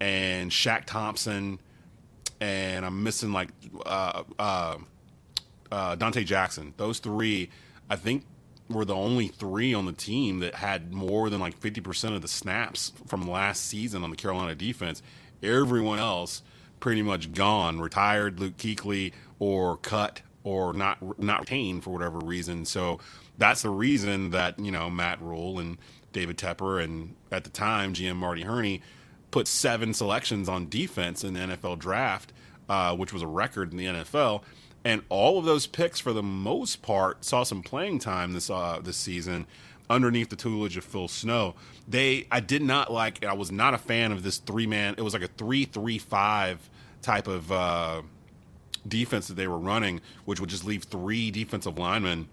and 0.00 0.50
Shaq 0.50 0.84
Thompson, 0.84 1.58
and 2.40 2.84
I'm 2.84 3.02
missing 3.02 3.32
like 3.32 3.48
uh, 3.84 4.22
uh, 4.38 4.76
uh, 5.72 5.96
Donte 5.96 6.24
Jackson. 6.24 6.74
Those 6.76 6.98
three, 6.98 7.50
I 7.90 7.96
think, 7.96 8.24
were 8.68 8.84
the 8.84 8.94
only 8.94 9.28
three 9.28 9.72
on 9.72 9.86
the 9.86 9.92
team 9.92 10.40
that 10.40 10.56
had 10.56 10.92
more 10.92 11.30
than 11.30 11.40
like 11.40 11.58
50% 11.58 12.14
of 12.14 12.22
the 12.22 12.28
snaps 12.28 12.92
from 13.06 13.28
last 13.28 13.66
season 13.66 14.04
on 14.04 14.10
the 14.10 14.16
Carolina 14.16 14.54
defense. 14.54 15.02
Everyone 15.42 15.98
else 15.98 16.42
pretty 16.80 17.02
much 17.02 17.32
gone, 17.32 17.80
retired, 17.80 18.40
Luke 18.40 18.56
Kuechly, 18.56 19.12
or 19.38 19.76
cut 19.78 20.22
or 20.44 20.72
not 20.72 21.18
not 21.18 21.40
retained 21.40 21.84
for 21.84 21.90
whatever 21.90 22.18
reason. 22.18 22.64
So 22.64 23.00
that's 23.36 23.62
the 23.62 23.70
reason 23.70 24.30
that 24.30 24.58
you 24.58 24.70
know 24.70 24.90
Matt 24.90 25.20
Rhule 25.20 25.58
and 25.58 25.78
David 26.12 26.38
Tepper 26.38 26.82
and 26.82 27.14
at 27.30 27.44
the 27.44 27.50
time 27.50 27.94
GM 27.94 28.16
Marty 28.16 28.42
Hurney 28.42 28.82
put 29.30 29.46
seven 29.46 29.92
selections 29.92 30.48
on 30.48 30.68
defense 30.68 31.22
in 31.22 31.34
the 31.34 31.40
NFL 31.40 31.78
draft, 31.78 32.32
uh, 32.68 32.96
which 32.96 33.12
was 33.12 33.22
a 33.22 33.26
record 33.26 33.72
in 33.72 33.78
the 33.78 33.86
NFL. 33.86 34.42
And 34.84 35.02
all 35.08 35.38
of 35.38 35.44
those 35.44 35.66
picks, 35.66 35.98
for 35.98 36.12
the 36.12 36.22
most 36.22 36.82
part, 36.82 37.24
saw 37.24 37.42
some 37.42 37.62
playing 37.62 37.98
time 37.98 38.32
this 38.32 38.48
uh, 38.48 38.80
this 38.82 38.96
season 38.96 39.46
underneath 39.90 40.28
the 40.28 40.36
tutelage 40.36 40.76
of 40.76 40.84
Phil 40.84 41.08
Snow. 41.08 41.54
They, 41.86 42.26
I 42.30 42.40
did 42.40 42.62
not 42.62 42.92
like. 42.92 43.24
I 43.24 43.32
was 43.32 43.50
not 43.50 43.74
a 43.74 43.78
fan 43.78 44.12
of 44.12 44.22
this 44.22 44.38
three 44.38 44.66
man. 44.66 44.94
It 44.96 45.02
was 45.02 45.14
like 45.14 45.22
a 45.22 45.28
three 45.28 45.64
three 45.64 45.98
five 45.98 46.70
type 47.02 47.26
of 47.26 47.50
uh, 47.50 48.02
defense 48.86 49.28
that 49.28 49.34
they 49.34 49.48
were 49.48 49.58
running, 49.58 50.00
which 50.24 50.40
would 50.40 50.50
just 50.50 50.64
leave 50.64 50.84
three 50.84 51.30
defensive 51.30 51.78
linemen 51.78 52.28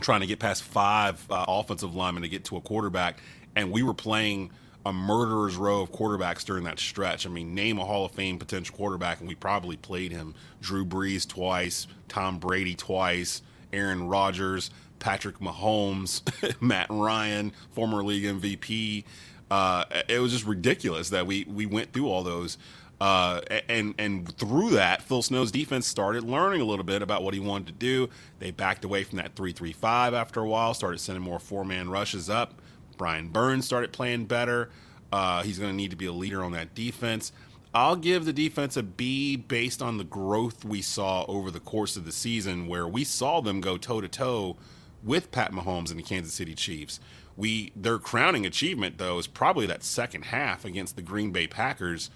trying 0.00 0.20
to 0.20 0.26
get 0.26 0.38
past 0.38 0.62
five 0.62 1.24
uh, 1.30 1.44
offensive 1.48 1.94
linemen 1.94 2.22
to 2.22 2.28
get 2.28 2.44
to 2.44 2.56
a 2.56 2.60
quarterback, 2.60 3.18
and 3.56 3.70
we 3.70 3.82
were 3.82 3.94
playing 3.94 4.50
a 4.88 4.92
murderer's 4.92 5.56
row 5.56 5.82
of 5.82 5.92
quarterbacks 5.92 6.44
during 6.44 6.64
that 6.64 6.80
stretch. 6.80 7.26
I 7.26 7.28
mean, 7.28 7.54
name 7.54 7.78
a 7.78 7.84
Hall 7.84 8.06
of 8.06 8.12
Fame 8.12 8.38
potential 8.38 8.74
quarterback, 8.74 9.20
and 9.20 9.28
we 9.28 9.34
probably 9.34 9.76
played 9.76 10.12
him. 10.12 10.34
Drew 10.62 10.86
Brees 10.86 11.28
twice, 11.28 11.86
Tom 12.08 12.38
Brady 12.38 12.74
twice, 12.74 13.42
Aaron 13.70 14.08
Rodgers, 14.08 14.70
Patrick 14.98 15.40
Mahomes, 15.40 16.22
Matt 16.62 16.86
Ryan, 16.88 17.52
former 17.72 18.02
league 18.02 18.24
MVP. 18.24 19.04
Uh, 19.50 19.84
it 20.08 20.20
was 20.20 20.32
just 20.32 20.46
ridiculous 20.46 21.10
that 21.10 21.26
we 21.26 21.44
we 21.44 21.66
went 21.66 21.92
through 21.92 22.08
all 22.08 22.22
those. 22.22 22.56
Uh, 22.98 23.42
and 23.68 23.94
and 23.98 24.34
through 24.38 24.70
that, 24.70 25.02
Phil 25.02 25.20
Snow's 25.20 25.52
defense 25.52 25.86
started 25.86 26.24
learning 26.24 26.62
a 26.62 26.64
little 26.64 26.84
bit 26.84 27.02
about 27.02 27.22
what 27.22 27.34
he 27.34 27.40
wanted 27.40 27.66
to 27.66 27.72
do. 27.74 28.08
They 28.38 28.52
backed 28.52 28.86
away 28.86 29.04
from 29.04 29.18
that 29.18 29.36
three 29.36 29.52
three 29.52 29.74
five 29.74 30.14
after 30.14 30.40
a 30.40 30.48
while, 30.48 30.72
started 30.72 30.98
sending 30.98 31.22
more 31.22 31.38
four 31.38 31.62
man 31.66 31.90
rushes 31.90 32.30
up. 32.30 32.54
Brian 32.98 33.28
Burns 33.28 33.64
started 33.64 33.92
playing 33.92 34.26
better. 34.26 34.68
Uh, 35.10 35.42
he's 35.42 35.58
going 35.58 35.70
to 35.70 35.76
need 35.76 35.90
to 35.90 35.96
be 35.96 36.06
a 36.06 36.12
leader 36.12 36.44
on 36.44 36.52
that 36.52 36.74
defense. 36.74 37.32
I'll 37.74 37.96
give 37.96 38.24
the 38.24 38.32
defense 38.32 38.76
a 38.76 38.82
B 38.82 39.36
based 39.36 39.80
on 39.80 39.98
the 39.98 40.04
growth 40.04 40.64
we 40.64 40.82
saw 40.82 41.24
over 41.26 41.50
the 41.50 41.60
course 41.60 41.96
of 41.96 42.04
the 42.04 42.12
season, 42.12 42.66
where 42.66 42.88
we 42.88 43.04
saw 43.04 43.40
them 43.40 43.60
go 43.60 43.78
toe 43.78 44.00
to 44.00 44.08
toe 44.08 44.56
with 45.02 45.30
Pat 45.30 45.52
Mahomes 45.52 45.90
and 45.90 45.98
the 45.98 46.02
Kansas 46.02 46.34
City 46.34 46.54
Chiefs. 46.54 46.98
We 47.36 47.72
their 47.76 47.98
crowning 47.98 48.44
achievement 48.44 48.98
though 48.98 49.18
is 49.18 49.26
probably 49.26 49.66
that 49.66 49.84
second 49.84 50.26
half 50.26 50.64
against 50.64 50.96
the 50.96 51.02
Green 51.02 51.30
Bay 51.30 51.46
Packers 51.46 52.10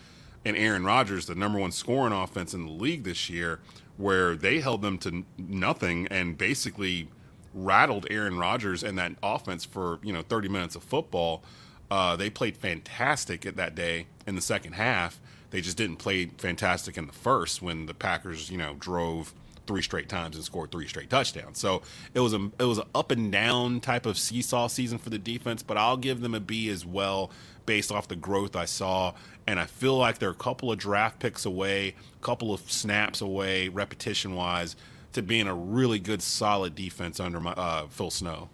and 0.45 0.57
Aaron 0.57 0.85
Rodgers, 0.85 1.26
the 1.26 1.35
number 1.35 1.59
one 1.59 1.70
scoring 1.70 2.12
offense 2.12 2.53
in 2.53 2.66
the 2.66 2.72
league 2.72 3.05
this 3.05 3.30
year, 3.30 3.61
where 3.97 4.35
they 4.35 4.59
held 4.59 4.83
them 4.83 4.99
to 4.99 5.24
nothing 5.39 6.09
and 6.09 6.37
basically 6.37 7.09
rattled 7.55 8.07
Aaron 8.11 8.39
Rodgers 8.39 8.83
and 8.83 8.99
that 8.99 9.13
offense 9.23 9.65
for 9.65 9.99
you 10.03 10.13
know 10.13 10.23
30 10.23 10.49
minutes 10.49 10.77
of 10.77 10.83
football. 10.83 11.43
Uh, 11.91 12.17
they 12.17 12.31
played 12.31 12.57
fantastic 12.57 13.45
at 13.45 13.57
that 13.57 13.75
day 13.75 14.07
in 14.27 14.35
the 14.35 14.41
second 14.41 14.73
half. 14.73 15.21
They 15.51 15.61
just 15.61 15.77
didn't 15.77 15.97
play 15.97 16.27
fantastic 16.39 16.97
in 16.97 17.07
the 17.07 17.13
first 17.13 17.61
when 17.61 17.87
the 17.87 17.95
Packers 17.95 18.51
you 18.51 18.59
know 18.59 18.75
drove 18.79 19.35
three 19.67 19.83
straight 19.83 20.09
times 20.09 20.37
and 20.37 20.45
scored 20.45 20.71
three 20.71 20.89
straight 20.89 21.11
touchdowns. 21.11 21.59
So 21.59 21.83
it 22.15 22.21
was 22.21 22.35
a 22.35 22.51
it 22.59 22.65
was 22.65 22.79
an 22.79 22.89
up 22.95 23.11
and 23.11 23.31
down 23.31 23.81
type 23.81 24.07
of 24.07 24.19
seesaw 24.19 24.67
season 24.69 24.99
for 24.99 25.11
the 25.11 25.19
defense, 25.19 25.63
but 25.63 25.77
I'll 25.77 25.97
give 25.97 26.21
them 26.21 26.35
a 26.35 26.41
B 26.41 26.69
as 26.69 26.85
well 26.85 27.31
based 27.67 27.93
off 27.93 28.09
the 28.09 28.17
growth 28.17 28.57
I 28.57 28.65
saw. 28.65 29.15
And 29.47 29.59
I 29.59 29.67
feel 29.67 29.97
like 29.97 30.19
they're 30.19 30.31
a 30.31 30.35
couple 30.35 30.71
of 30.71 30.79
draft 30.79 31.19
picks 31.19 31.45
away, 31.45 31.95
a 32.21 32.25
couple 32.25 32.53
of 32.53 32.61
snaps 32.71 33.21
away, 33.21 33.69
repetition 33.69 34.35
wise, 34.35 34.77
to 35.13 35.23
being 35.23 35.47
a 35.47 35.55
really 35.55 35.99
good, 35.99 36.23
solid 36.23 36.75
defense 36.75 37.21
under 37.21 37.41
my, 37.41 37.53
uh, 37.53 37.87
Phil 37.89 38.11
Snow. 38.11 38.49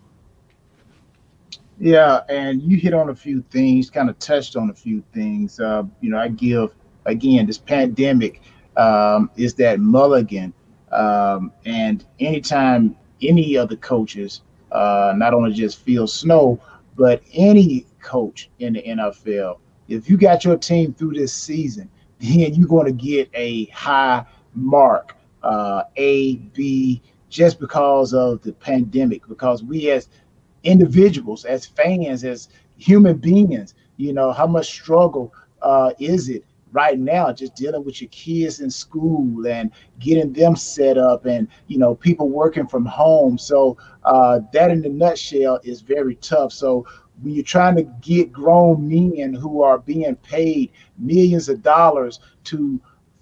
Yeah, 1.81 2.23
and 2.29 2.61
you 2.63 2.77
hit 2.77 2.93
on 2.93 3.11
a 3.11 3.15
few 3.15 3.43
things, 3.51 3.89
kind 3.89 4.11
of 4.11 4.19
touched 4.19 4.57
on 4.57 4.71
a 4.71 4.75
few 4.75 5.03
things. 5.15 5.61
Uh, 5.61 5.85
you 6.01 6.11
know, 6.11 6.19
I 6.19 6.29
give 6.29 6.75
again 7.05 7.47
this 7.47 7.59
pandemic 7.59 8.43
um, 8.77 9.31
is 9.37 9.55
that 9.55 9.79
mulligan, 9.79 10.53
um, 10.91 11.53
and 11.65 12.05
anytime 12.19 12.97
any 13.23 13.57
of 13.57 13.69
the 13.69 13.77
coaches, 13.77 14.43
uh, 14.73 15.15
not 15.17 15.35
only 15.35 15.53
just 15.53 15.81
Phil 15.81 16.09
Snow, 16.09 16.61
but 16.97 17.23
any 17.33 17.87
coach 18.03 18.51
in 18.59 18.73
the 18.73 18.83
NFL, 18.83 19.59
if 19.87 20.11
you 20.11 20.17
got 20.17 20.45
your 20.45 20.57
team 20.57 20.93
through 20.95 21.15
this 21.15 21.33
season, 21.33 21.89
then 22.19 22.55
you're 22.55 22.67
going 22.67 22.87
to 22.87 22.93
get 22.93 23.31
a 23.35 23.67
high 23.67 24.25
mark 24.55 25.15
uh, 25.49 25.85
A, 25.97 26.37
B, 26.37 27.01
just 27.31 27.59
because 27.59 28.13
of 28.13 28.43
the 28.43 28.53
pandemic. 28.53 29.27
Because 29.27 29.63
we 29.63 29.91
as 29.91 30.09
individuals, 30.63 31.45
as 31.47 31.65
fans, 31.65 32.23
as 32.23 32.49
human 32.77 33.17
beings, 33.17 33.75
you 33.97 34.13
know, 34.13 34.31
how 34.31 34.47
much 34.47 34.67
struggle 34.67 35.33
uh, 35.63 35.93
is 35.99 36.29
it 36.29 36.45
right 36.73 36.99
now 36.99 37.33
just 37.33 37.55
dealing 37.55 37.83
with 37.83 38.01
your 38.03 38.11
kids 38.11 38.61
in 38.61 38.71
school 38.71 39.47
and 39.47 39.71
getting 40.01 40.33
them 40.35 40.55
set 40.55 40.99
up 40.99 41.25
and 41.25 41.49
you 41.67 41.79
know 41.79 41.95
people 41.95 42.29
working 42.29 42.67
from 42.67 42.85
home 42.85 43.39
so 43.39 43.75
uh, 44.05 44.39
that 44.53 44.71
in 44.71 44.83
the 44.83 44.89
nutshell 44.91 45.59
is 45.65 45.81
very 45.81 46.15
tough 46.17 46.53
so 46.53 46.87
when 47.23 47.35
you're 47.35 47.43
trying 47.43 47.75
to 47.75 47.85
get 48.03 48.31
grown 48.31 48.87
men 48.87 49.33
who 49.33 49.63
are 49.63 49.79
being 49.79 50.15
paid 50.17 50.71
millions 50.99 51.49
of 51.49 51.63
dollars 51.63 52.21
to 52.45 52.79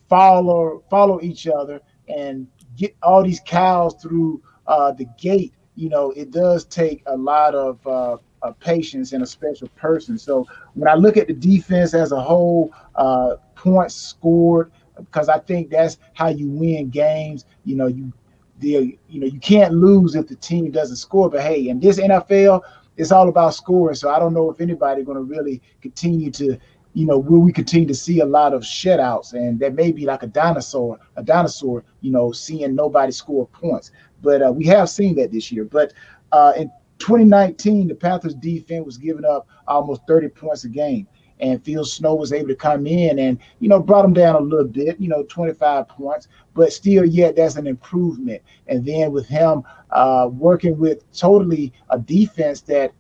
follow 0.09 0.83
follow 0.91 1.21
each 1.21 1.47
other 1.47 1.81
and 2.09 2.47
get 2.77 2.97
all 3.03 3.23
these 3.23 3.41
cows 3.45 3.95
through 4.01 4.43
uh, 4.67 4.93
the 4.93 5.07
gate, 5.19 5.53
you 5.75 5.89
know, 5.89 6.11
it 6.13 6.31
does 6.31 6.65
take 6.65 7.03
a 7.07 7.17
lot 7.17 7.55
of 7.55 7.87
uh, 7.87 8.17
patience 8.61 9.13
and 9.13 9.23
a 9.23 9.27
special 9.27 9.69
person. 9.77 10.19
So 10.19 10.47
when 10.75 10.89
I 10.89 10.95
look 10.95 11.17
at 11.17 11.27
the 11.27 11.35
defense 11.35 11.95
as 11.95 12.13
a 12.13 12.21
whole, 12.21 12.73
uh, 12.95 13.37
points 13.55 13.95
scored, 13.95 14.73
because 14.97 15.29
I 15.29 15.39
think 15.39 15.71
that's 15.71 15.99
how 16.15 16.29
you 16.29 16.49
win 16.49 16.89
games. 16.91 17.45
You 17.65 17.77
know, 17.77 17.87
you 17.87 18.13
the 18.61 18.99
you 19.09 19.21
know 19.21 19.27
you 19.27 19.39
can't 19.41 19.75
lose 19.75 20.15
if 20.15 20.29
the 20.29 20.37
team 20.37 20.71
doesn't 20.71 20.97
score. 20.97 21.29
But 21.29 21.43
hey, 21.43 21.69
in 21.69 21.81
this 21.81 21.99
NFL, 21.99 22.63
it's 22.97 23.13
all 23.13 23.29
about 23.29 23.55
scoring. 23.55 23.95
So 23.95 24.09
I 24.11 24.19
don't 24.19 24.33
know 24.33 24.51
if 24.51 24.61
anybody 24.61 25.03
going 25.03 25.19
to 25.19 25.25
really 25.25 25.61
continue 25.83 26.31
to 26.33 26.59
you 26.97 27.05
know, 27.05 27.19
will 27.19 27.41
we 27.41 27.53
continue 27.53 27.87
to 27.87 27.95
see 27.95 28.21
a 28.21 28.25
lot 28.25 28.55
of 28.55 28.63
shutouts? 28.63 29.35
And 29.35 29.61
that 29.61 29.75
may 29.75 29.93
be 29.93 30.07
like 30.07 30.23
a 30.23 30.27
dinosaur, 30.27 30.99
a 31.17 31.23
dinosaur, 31.23 31.85
you 32.01 32.11
know, 32.11 32.33
seeing 32.33 32.75
nobody 32.75 33.13
score 33.13 33.47
points. 33.49 33.91
But 34.23 34.41
uh, 34.41 34.51
we 34.51 34.65
have 34.65 34.89
seen 34.89 35.15
that 35.17 35.31
this 35.31 35.53
year. 35.53 35.65
But 35.65 35.93
uh, 36.33 36.55
in 36.57 36.71
2019, 36.97 37.89
the 37.89 37.95
Panthers 37.95 38.35
defense 38.35 38.87
was 38.87 38.97
giving 38.97 39.27
up 39.27 39.47
almost 39.69 40.07
30 40.09 40.29
points 40.29 40.65
a 40.65 40.71
game. 40.71 41.07
And 41.39 41.63
Phil 41.63 41.85
Snow 41.85 42.15
was 42.15 42.33
able 42.33 42.49
to 42.49 42.57
come 42.57 42.87
in 42.87 43.19
and, 43.19 43.39
you 43.61 43.69
know, 43.69 43.79
brought 43.79 44.01
them 44.01 44.15
down 44.15 44.37
a 44.37 44.41
little 44.41 44.67
bit, 44.67 44.99
you 44.99 45.09
know, 45.09 45.23
25 45.25 45.89
points, 45.89 46.29
but 46.55 46.73
still, 46.73 47.05
yet 47.05 47.37
that's 47.37 47.57
an 47.57 47.67
improvement. 47.67 48.41
And 48.69 48.87
then 48.87 49.13
with 49.13 49.27
him 49.27 49.65
uh, 49.91 50.31
working 50.33 50.79
with 50.79 51.05
totally 51.13 51.75
a 51.91 51.99
defense 51.99 52.63
that 52.63 52.93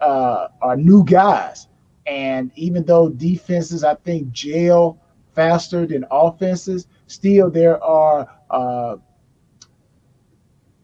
uh, 0.00 0.48
are 0.62 0.76
new 0.78 1.04
guys, 1.04 1.68
and 2.06 2.52
even 2.54 2.84
though 2.84 3.08
defenses, 3.08 3.84
I 3.84 3.94
think, 3.96 4.30
jail 4.32 4.98
faster 5.34 5.86
than 5.86 6.04
offenses, 6.10 6.86
still 7.06 7.50
there 7.50 7.82
are 7.82 8.28
uh, 8.50 8.96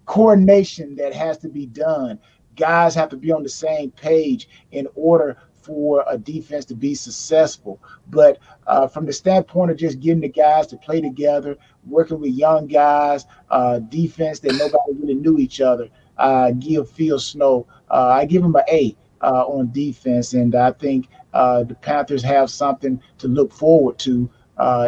coordination 0.07 0.97
that 0.97 1.15
has 1.15 1.39
to 1.39 1.49
be 1.49 1.67
done. 1.67 2.19
Guys 2.57 2.95
have 2.95 3.09
to 3.11 3.17
be 3.17 3.33
on 3.33 3.43
the 3.43 3.49
same 3.49 3.91
page 3.93 4.49
in 4.73 4.87
order 4.95 5.39
for 5.63 6.05
a 6.09 6.19
defense 6.19 6.65
to 6.67 6.75
be 6.75 6.95
successful. 6.95 7.81
But 8.11 8.39
uh, 8.67 8.89
from 8.89 9.07
the 9.07 9.13
standpoint 9.13 9.71
of 9.71 9.77
just 9.77 10.01
getting 10.01 10.21
the 10.21 10.29
guys 10.29 10.67
to 10.69 10.77
play 10.77 11.01
together, 11.01 11.57
working 11.87 12.21
with 12.21 12.33
young 12.33 12.67
guys, 12.67 13.27
uh, 13.49 13.79
defense 13.79 14.41
that 14.41 14.55
nobody 14.55 15.01
really 15.01 15.15
knew 15.15 15.39
each 15.39 15.61
other, 15.61 15.89
uh, 16.19 16.51
give 16.51 16.91
Phil 16.91 17.19
Snow, 17.19 17.67
uh, 17.91 18.09
I 18.09 18.25
give 18.25 18.43
him 18.43 18.57
an 18.57 18.65
A 18.69 18.97
uh, 19.23 19.45
on 19.47 19.71
defense. 19.73 20.33
And 20.35 20.55
I 20.55 20.73
think 20.73 21.09
uh, 21.33 21.65
the 21.65 21.75
Panthers 21.75 22.23
have 22.23 22.51
something 22.51 23.01
to 23.19 23.29
look 23.29 23.53
forward 23.53 23.99
to 24.01 24.29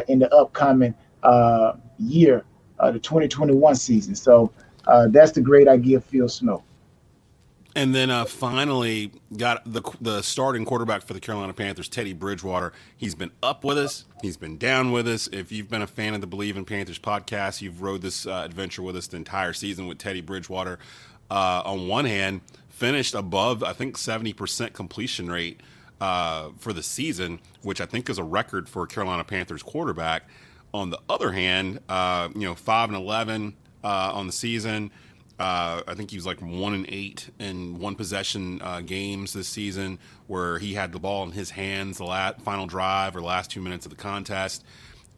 in 0.09 0.19
the 0.19 0.33
upcoming 0.35 0.95
year, 1.99 2.45
the 2.79 2.99
2021 2.99 3.75
season. 3.77 4.15
So 4.15 4.53
that's 5.09 5.33
the 5.33 5.41
grade 5.41 5.69
I 5.69 5.77
give 5.77 6.05
Phil 6.05 6.29
Snow. 6.29 6.63
And 7.77 7.93
then 7.93 8.09
uh, 8.09 8.25
finally 8.25 9.11
got 9.37 9.63
the 9.65 9.83
the 10.01 10.23
starting 10.23 10.65
quarterback 10.65 11.03
for 11.03 11.13
the 11.13 11.19
Carolina 11.19 11.53
Panthers, 11.53 11.89
Teddy 11.89 12.13
Bridgewater. 12.13 12.73
He's 12.97 13.17
been 13.17 13.33
up 13.43 13.65
with 13.65 13.79
us. 13.79 14.05
He's 14.23 14.37
been 14.37 14.59
down 14.59 14.93
with 14.93 15.09
us. 15.09 15.29
If 15.33 15.51
you've 15.51 15.69
been 15.69 15.83
a 15.83 15.87
fan 15.89 16.15
of 16.15 16.21
the 16.21 16.29
Bleav 16.29 16.55
in 16.55 16.65
Panthers 16.65 17.01
podcast, 17.01 17.63
you've 17.63 17.83
rode 17.83 18.01
this 18.01 18.27
uh, 18.27 18.43
adventure 18.45 18.83
with 18.83 18.97
us 18.97 19.09
the 19.09 19.17
entire 19.17 19.53
season 19.53 19.89
with 19.89 19.99
Teddy 19.99 20.21
Bridgewater. 20.21 20.79
Uh, 21.35 21.63
on 21.65 21.89
one 21.89 22.05
hand, 22.05 22.41
finished 22.69 23.15
above 23.15 23.65
I 23.65 23.73
think 23.73 23.99
seventy 23.99 24.33
percent 24.33 24.73
completion 24.73 25.29
rate 25.29 25.61
uh, 26.01 26.51
for 26.59 26.73
the 26.73 26.83
season, 26.83 27.41
which 27.63 27.81
I 27.81 27.87
think 27.87 28.09
is 28.09 28.19
a 28.19 28.23
record 28.23 28.69
for 28.69 28.87
Carolina 28.87 29.25
Panthers 29.25 29.63
quarterback. 29.63 30.29
On 30.73 30.91
the 30.91 31.01
other 31.09 31.33
hand, 31.33 31.81
uh, 31.89 32.29
you 32.35 32.47
know, 32.47 32.55
five 32.55 32.89
and 32.89 32.97
eleven 32.97 33.55
uh, 33.83 34.13
on 34.15 34.29
the 34.29 34.33
season. 34.33 34.93
Uh, 35.37 35.83
I 35.89 35.95
think 35.97 36.13
he 36.13 36.17
was 36.17 36.27
like 36.27 36.41
one 36.41 36.75
and 36.75 36.87
eight 36.89 37.29
in 37.41 37.81
one 37.81 37.97
possession 37.97 38.63
uh, 38.63 38.83
games 38.83 39.33
this 39.33 39.49
season, 39.49 39.99
where 40.29 40.61
he 40.61 40.75
had 40.75 40.93
the 40.93 41.01
ball 41.01 41.25
in 41.25 41.33
his 41.33 41.51
hands 41.51 41.99
the 41.99 42.05
last, 42.05 42.41
final 42.43 42.67
drive 42.69 43.17
or 43.17 43.21
last 43.21 43.51
two 43.51 43.61
minutes 43.61 43.85
of 43.87 43.91
the 43.91 43.97
contest. 43.97 44.65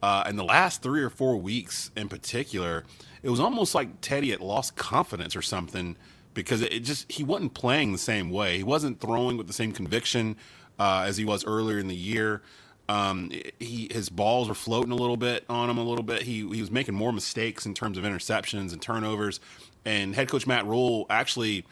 Uh, 0.02 0.24
and 0.26 0.38
the 0.38 0.44
last 0.44 0.82
three 0.82 1.02
or 1.02 1.10
four 1.10 1.36
weeks 1.36 1.90
in 1.96 2.08
particular, 2.08 2.84
it 3.22 3.30
was 3.30 3.40
almost 3.40 3.74
like 3.74 4.00
Teddy 4.00 4.30
had 4.30 4.40
lost 4.40 4.76
confidence 4.76 5.34
or 5.34 5.42
something 5.42 5.96
because 6.34 6.60
it 6.60 6.80
just 6.80 7.10
he 7.10 7.24
wasn't 7.24 7.54
playing 7.54 7.92
the 7.92 7.98
same 7.98 8.30
way. 8.30 8.58
He 8.58 8.62
wasn't 8.62 9.00
throwing 9.00 9.36
with 9.36 9.46
the 9.46 9.52
same 9.52 9.72
conviction 9.72 10.36
uh, 10.78 11.04
as 11.06 11.16
he 11.16 11.24
was 11.24 11.44
earlier 11.44 11.78
in 11.78 11.88
the 11.88 11.96
year. 11.96 12.42
Um, 12.88 13.32
he 13.58 13.88
his 13.90 14.08
balls 14.10 14.48
were 14.48 14.54
floating 14.54 14.92
a 14.92 14.96
little 14.96 15.16
bit 15.16 15.44
on 15.48 15.68
him 15.70 15.78
a 15.78 15.82
little 15.82 16.04
bit. 16.04 16.22
He 16.22 16.46
he 16.48 16.60
was 16.60 16.70
making 16.70 16.94
more 16.94 17.12
mistakes 17.12 17.66
in 17.66 17.74
terms 17.74 17.98
of 17.98 18.04
interceptions 18.04 18.72
and 18.72 18.80
turnovers. 18.80 19.40
And 19.84 20.14
head 20.14 20.28
coach 20.28 20.46
Matt 20.46 20.66
Rhule 20.66 21.06
actually 21.10 21.64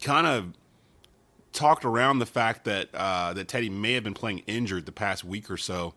kind 0.00 0.26
of 0.26 0.54
talked 1.52 1.84
around 1.84 2.20
the 2.20 2.26
fact 2.26 2.64
that 2.64 2.94
uh, 2.94 3.34
that 3.34 3.48
Teddy 3.48 3.68
may 3.68 3.92
have 3.94 4.04
been 4.04 4.14
playing 4.14 4.44
injured 4.46 4.86
the 4.86 4.92
past 4.92 5.24
week 5.24 5.50
or 5.50 5.56
so 5.56 5.94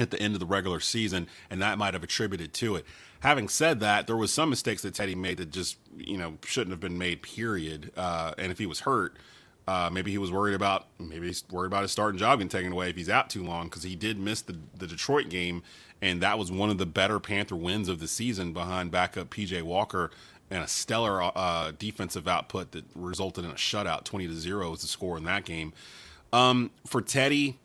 at 0.00 0.10
the 0.10 0.20
end 0.20 0.34
of 0.34 0.40
the 0.40 0.46
regular 0.46 0.80
season, 0.80 1.26
and 1.50 1.60
that 1.62 1.78
might 1.78 1.94
have 1.94 2.02
attributed 2.02 2.52
to 2.54 2.76
it. 2.76 2.84
Having 3.20 3.48
said 3.48 3.80
that, 3.80 4.06
there 4.06 4.16
was 4.16 4.32
some 4.32 4.50
mistakes 4.50 4.82
that 4.82 4.94
Teddy 4.94 5.14
made 5.14 5.38
that 5.38 5.50
just 5.50 5.76
you 5.96 6.16
know 6.16 6.38
shouldn't 6.44 6.70
have 6.70 6.80
been 6.80 6.98
made. 6.98 7.22
Period. 7.22 7.92
Uh, 7.96 8.34
and 8.38 8.52
if 8.52 8.58
he 8.58 8.66
was 8.66 8.80
hurt, 8.80 9.16
uh, 9.66 9.90
maybe 9.92 10.10
he 10.10 10.18
was 10.18 10.32
worried 10.32 10.54
about 10.54 10.86
maybe 10.98 11.26
he's 11.26 11.44
worried 11.50 11.66
about 11.66 11.82
his 11.82 11.92
starting 11.92 12.18
job 12.18 12.38
getting 12.38 12.48
taken 12.48 12.72
away 12.72 12.90
if 12.90 12.96
he's 12.96 13.10
out 13.10 13.28
too 13.28 13.44
long 13.44 13.66
because 13.66 13.82
he 13.82 13.94
did 13.96 14.18
miss 14.18 14.40
the 14.40 14.56
the 14.76 14.86
Detroit 14.86 15.28
game, 15.28 15.62
and 16.00 16.22
that 16.22 16.38
was 16.38 16.50
one 16.50 16.70
of 16.70 16.78
the 16.78 16.86
better 16.86 17.20
Panther 17.20 17.56
wins 17.56 17.88
of 17.88 18.00
the 18.00 18.08
season 18.08 18.52
behind 18.52 18.90
backup 18.90 19.30
PJ 19.30 19.62
Walker 19.62 20.10
and 20.50 20.64
a 20.64 20.68
stellar 20.68 21.22
uh, 21.36 21.72
defensive 21.78 22.26
output 22.26 22.72
that 22.72 22.84
resulted 22.94 23.44
in 23.44 23.50
a 23.50 23.54
shutout. 23.54 24.04
Twenty 24.04 24.26
to 24.26 24.34
zero 24.34 24.70
was 24.70 24.80
the 24.80 24.88
score 24.88 25.18
in 25.18 25.24
that 25.24 25.44
game. 25.44 25.72
Um, 26.32 26.70
for 26.86 27.02
Teddy, 27.02 27.58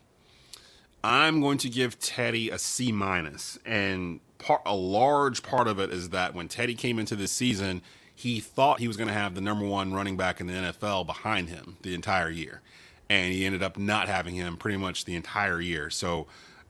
I'm 1.04 1.42
going 1.42 1.58
to 1.60 1.70
give 1.70 2.00
Teddy 2.00 2.50
a 2.50 2.58
C 2.58 2.92
minus, 2.92 3.60
and 3.66 4.22
part 4.38 4.62
a 4.66 4.76
large 4.76 5.44
part 5.44 5.68
of 5.68 5.80
it 5.80 5.92
is 5.92 6.10
that 6.10 6.34
when 6.34 6.48
Teddy 6.48 6.76
came 6.76 6.98
into 6.98 7.16
this 7.16 7.32
season, 7.32 7.82
he 8.16 8.40
thought 8.40 8.80
he 8.80 8.88
was 8.88 8.96
going 8.96 9.08
to 9.08 9.14
have 9.14 9.36
the 9.36 9.42
number 9.42 9.66
one 9.66 9.94
running 9.94 10.16
back 10.16 10.40
in 10.40 10.48
the 10.48 10.54
NFL 10.54 11.06
behind 11.06 11.50
him 11.50 11.78
the 11.82 11.94
entire 11.94 12.30
year, 12.30 12.62
and 13.10 13.34
he 13.34 13.46
ended 13.46 13.62
up 13.62 13.78
not 13.78 14.08
having 14.08 14.36
him 14.36 14.56
pretty 14.56 14.78
much 14.78 15.06
the 15.06 15.16
entire 15.16 15.60
year. 15.60 15.90
So 15.90 16.28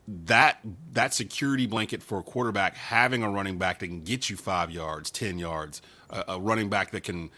that 0.07 0.59
that 0.93 1.13
security 1.13 1.65
blanket 1.65 2.01
for 2.01 2.19
a 2.19 2.23
quarterback 2.23 2.75
having 2.75 3.23
a 3.23 3.29
running 3.29 3.57
back 3.57 3.79
that 3.79 3.87
can 3.87 4.01
get 4.03 4.29
you 4.29 4.35
five 4.35 4.71
yards, 4.71 5.11
ten 5.11 5.37
yards, 5.37 5.81
a, 6.09 6.23
a 6.29 6.39
running 6.39 6.69
back 6.69 6.91
that 6.91 7.03
can 7.03 7.29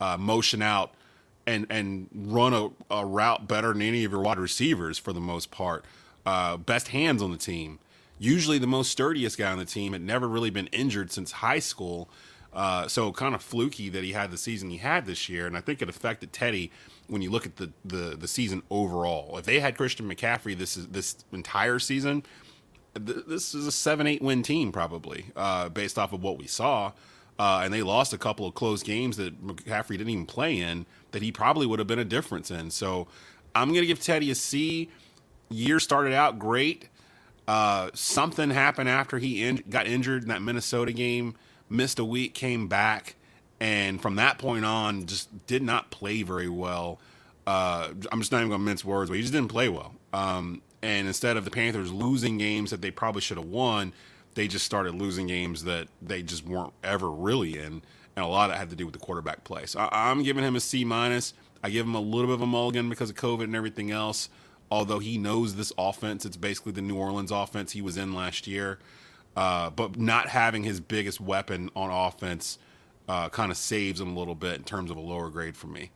uh, 0.00 0.16
motion 0.16 0.62
out 0.62 0.94
and 1.46 1.66
and 1.68 2.08
run 2.14 2.54
a, 2.54 2.70
a, 2.90 3.04
route 3.04 3.46
better 3.46 3.72
than 3.72 3.82
any 3.82 4.04
of 4.04 4.12
your 4.12 4.20
wide 4.20 4.38
receivers 4.38 4.98
for 4.98 5.12
the 5.12 5.20
most 5.20 5.50
part. 5.50 5.84
Uh, 6.24 6.56
best 6.56 6.88
hands 6.88 7.22
on 7.22 7.30
the 7.30 7.38
team. 7.38 7.78
Usually 8.18 8.58
the 8.58 8.66
most 8.66 8.90
sturdiest 8.90 9.36
guy 9.38 9.50
on 9.50 9.58
the 9.58 9.64
team. 9.64 9.92
Had 9.92 10.02
never 10.02 10.28
really 10.28 10.50
been 10.50 10.68
injured 10.68 11.12
since 11.12 11.32
high 11.32 11.58
school. 11.58 12.08
Uh, 12.52 12.86
so 12.86 13.10
kind 13.12 13.34
of 13.34 13.42
fluky 13.42 13.88
that 13.88 14.04
he 14.04 14.12
had 14.12 14.30
the 14.30 14.38
season 14.38 14.70
he 14.70 14.76
had 14.76 15.06
this 15.06 15.28
year, 15.28 15.44
and 15.46 15.56
I 15.56 15.60
think 15.60 15.82
it 15.82 15.88
affected 15.88 16.32
Teddy 16.32 16.70
when 17.08 17.20
you 17.20 17.28
look 17.28 17.46
at 17.46 17.56
the, 17.56 17.72
the 17.84 18.16
the 18.16 18.28
season 18.28 18.62
overall. 18.70 19.36
If 19.38 19.44
they 19.44 19.58
had 19.58 19.76
Christian 19.76 20.08
McCaffrey 20.08 20.56
this 20.56 20.76
is 20.76 20.86
this 20.86 21.16
entire 21.32 21.80
season, 21.80 22.22
th- 22.94 23.26
this 23.26 23.56
is 23.56 23.66
a 23.66 23.72
seven 23.72 24.06
eight 24.06 24.22
win 24.22 24.44
team 24.44 24.70
probably 24.70 25.26
uh, 25.34 25.68
based 25.68 25.98
off 25.98 26.12
of 26.12 26.22
what 26.22 26.38
we 26.38 26.46
saw. 26.46 26.92
Uh, 27.36 27.62
and 27.64 27.74
they 27.74 27.82
lost 27.82 28.12
a 28.12 28.18
couple 28.18 28.46
of 28.46 28.54
close 28.54 28.84
games 28.84 29.16
that 29.16 29.44
McCaffrey 29.44 29.98
didn't 29.98 30.10
even 30.10 30.26
play 30.26 30.56
in 30.56 30.86
that 31.10 31.20
he 31.20 31.32
probably 31.32 31.66
would 31.66 31.80
have 31.80 31.88
been 31.88 31.98
a 31.98 32.04
difference 32.04 32.52
in. 32.52 32.70
So 32.70 33.08
I'm 33.54 33.68
to 33.74 33.86
give 33.86 34.00
Teddy 34.00 34.30
a 34.30 34.36
C. 34.36 34.88
Year 35.50 35.80
started 35.80 36.12
out 36.12 36.38
great. 36.38 36.88
Uh, 37.46 37.90
something 37.94 38.50
happened 38.50 38.88
after 38.88 39.18
he 39.18 39.44
in- 39.44 39.64
got 39.68 39.86
injured 39.86 40.22
in 40.22 40.28
that 40.30 40.42
Minnesota 40.42 40.92
game, 40.92 41.34
missed 41.68 41.98
a 41.98 42.04
week, 42.04 42.34
came 42.34 42.68
back 42.68 43.16
and 43.60 44.00
from 44.00 44.16
that 44.16 44.38
point 44.38 44.64
on, 44.64 45.06
just 45.06 45.46
did 45.46 45.62
not 45.62 45.90
play 45.90 46.22
very 46.22 46.48
well. 46.48 46.98
Uh, 47.46 47.88
I'm 48.10 48.20
just 48.20 48.32
not 48.32 48.38
even 48.38 48.50
going 48.50 48.60
to 48.60 48.64
mince 48.64 48.84
words, 48.84 49.10
but 49.10 49.16
he 49.16 49.22
just 49.22 49.32
didn't 49.32 49.48
play 49.48 49.68
well. 49.68 49.94
Um, 50.12 50.62
and 50.82 51.06
instead 51.06 51.36
of 51.36 51.44
the 51.44 51.50
Panthers 51.50 51.92
losing 51.92 52.36
games 52.36 52.70
that 52.72 52.82
they 52.82 52.90
probably 52.90 53.20
should 53.20 53.38
have 53.38 53.46
won, 53.46 53.92
they 54.34 54.48
just 54.48 54.66
started 54.66 54.94
losing 54.94 55.26
games 55.26 55.64
that 55.64 55.88
they 56.02 56.22
just 56.22 56.46
weren't 56.46 56.72
ever 56.82 57.10
really 57.10 57.56
in, 57.56 57.82
and 58.16 58.24
a 58.24 58.26
lot 58.26 58.50
of 58.50 58.56
it 58.56 58.58
had 58.58 58.70
to 58.70 58.76
do 58.76 58.84
with 58.84 58.92
the 58.92 58.98
quarterback 58.98 59.44
play. 59.44 59.64
So 59.66 59.80
I, 59.80 60.10
am 60.10 60.22
giving 60.22 60.44
him 60.44 60.56
a 60.56 60.60
C 60.60 60.84
minus. 60.84 61.32
I 61.62 61.70
give 61.70 61.86
him 61.86 61.94
a 61.94 62.00
little 62.00 62.26
bit 62.26 62.34
of 62.34 62.42
a 62.42 62.46
mulligan 62.46 62.90
because 62.90 63.08
of 63.08 63.16
COVID 63.16 63.44
and 63.44 63.56
everything 63.56 63.90
else. 63.90 64.28
Although 64.70 64.98
he 64.98 65.18
knows 65.18 65.56
this 65.56 65.72
offense, 65.78 66.24
it's 66.24 66.36
basically 66.36 66.72
the 66.72 66.82
New 66.82 66.96
Orleans 66.96 67.30
offense 67.30 67.72
he 67.72 67.82
was 67.82 67.96
in 67.96 68.14
last 68.14 68.46
year. 68.46 68.78
Uh, 69.36 69.70
but 69.70 69.98
not 69.98 70.28
having 70.28 70.62
his 70.62 70.78
biggest 70.80 71.20
weapon 71.20 71.68
on 71.74 71.90
offense 71.90 72.58
uh, 73.08 73.28
kind 73.28 73.50
of 73.50 73.56
saves 73.56 74.00
him 74.00 74.16
a 74.16 74.18
little 74.18 74.34
bit 74.34 74.54
in 74.54 74.64
terms 74.64 74.90
of 74.90 74.96
a 74.96 75.00
lower 75.00 75.28
grade 75.28 75.56
for 75.56 75.66
me. 75.66 75.90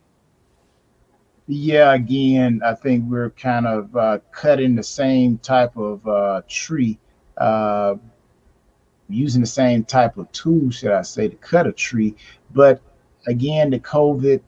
Yeah, 1.47 1.93
again, 1.93 2.61
I 2.63 2.75
think 2.75 3.05
we're 3.09 3.31
kind 3.31 3.65
of 3.65 3.95
uh, 3.95 4.19
cutting 4.31 4.75
the 4.75 4.83
same 4.83 5.39
type 5.39 5.75
of 5.77 6.07
uh, 6.07 6.43
tree, 6.47 6.99
uh, 7.37 7.95
using 9.09 9.41
the 9.41 9.47
same 9.47 9.83
type 9.83 10.17
of 10.17 10.31
tool, 10.31 10.69
should 10.69 10.91
I 10.91 11.01
say, 11.01 11.27
to 11.27 11.35
cut 11.37 11.65
a 11.65 11.71
tree. 11.71 12.15
But 12.51 12.81
again, 13.25 13.71
the 13.71 13.79
COVID, 13.79 14.41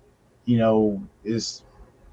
you 0.45 0.57
know, 0.59 1.01
is 1.23 1.63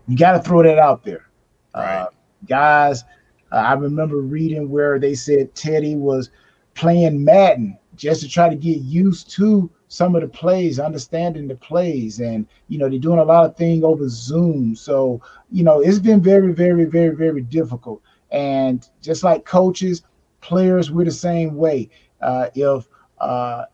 you 0.06 0.16
got 0.16 0.32
to 0.32 0.40
throw 0.40 0.62
that 0.62 0.78
out 0.78 1.04
there, 1.04 1.27
uh, 1.74 1.80
right. 1.80 2.08
guys. 2.46 3.04
I 3.50 3.72
remember 3.74 4.18
reading 4.18 4.68
where 4.68 4.98
they 4.98 5.14
said 5.14 5.54
Teddy 5.54 5.96
was 5.96 6.30
playing 6.74 7.24
Madden 7.24 7.78
just 7.96 8.20
to 8.20 8.28
try 8.28 8.48
to 8.48 8.54
get 8.54 8.78
used 8.82 9.30
to 9.30 9.70
some 9.88 10.14
of 10.14 10.20
the 10.20 10.28
plays, 10.28 10.78
understanding 10.78 11.48
the 11.48 11.54
plays, 11.54 12.20
and 12.20 12.46
you 12.68 12.78
know 12.78 12.88
they're 12.88 12.98
doing 12.98 13.18
a 13.18 13.24
lot 13.24 13.44
of 13.44 13.56
things 13.56 13.82
over 13.82 14.08
Zoom. 14.08 14.76
So 14.76 15.20
you 15.50 15.64
know 15.64 15.80
it's 15.80 15.98
been 15.98 16.20
very, 16.20 16.52
very, 16.52 16.84
very, 16.84 17.14
very 17.14 17.42
difficult. 17.42 18.02
And 18.30 18.86
just 19.00 19.24
like 19.24 19.46
coaches, 19.46 20.02
players, 20.40 20.90
we're 20.90 21.06
the 21.06 21.10
same 21.10 21.56
way. 21.56 21.88
Uh, 22.20 22.48
if 22.54 22.86
uh, 23.18 23.64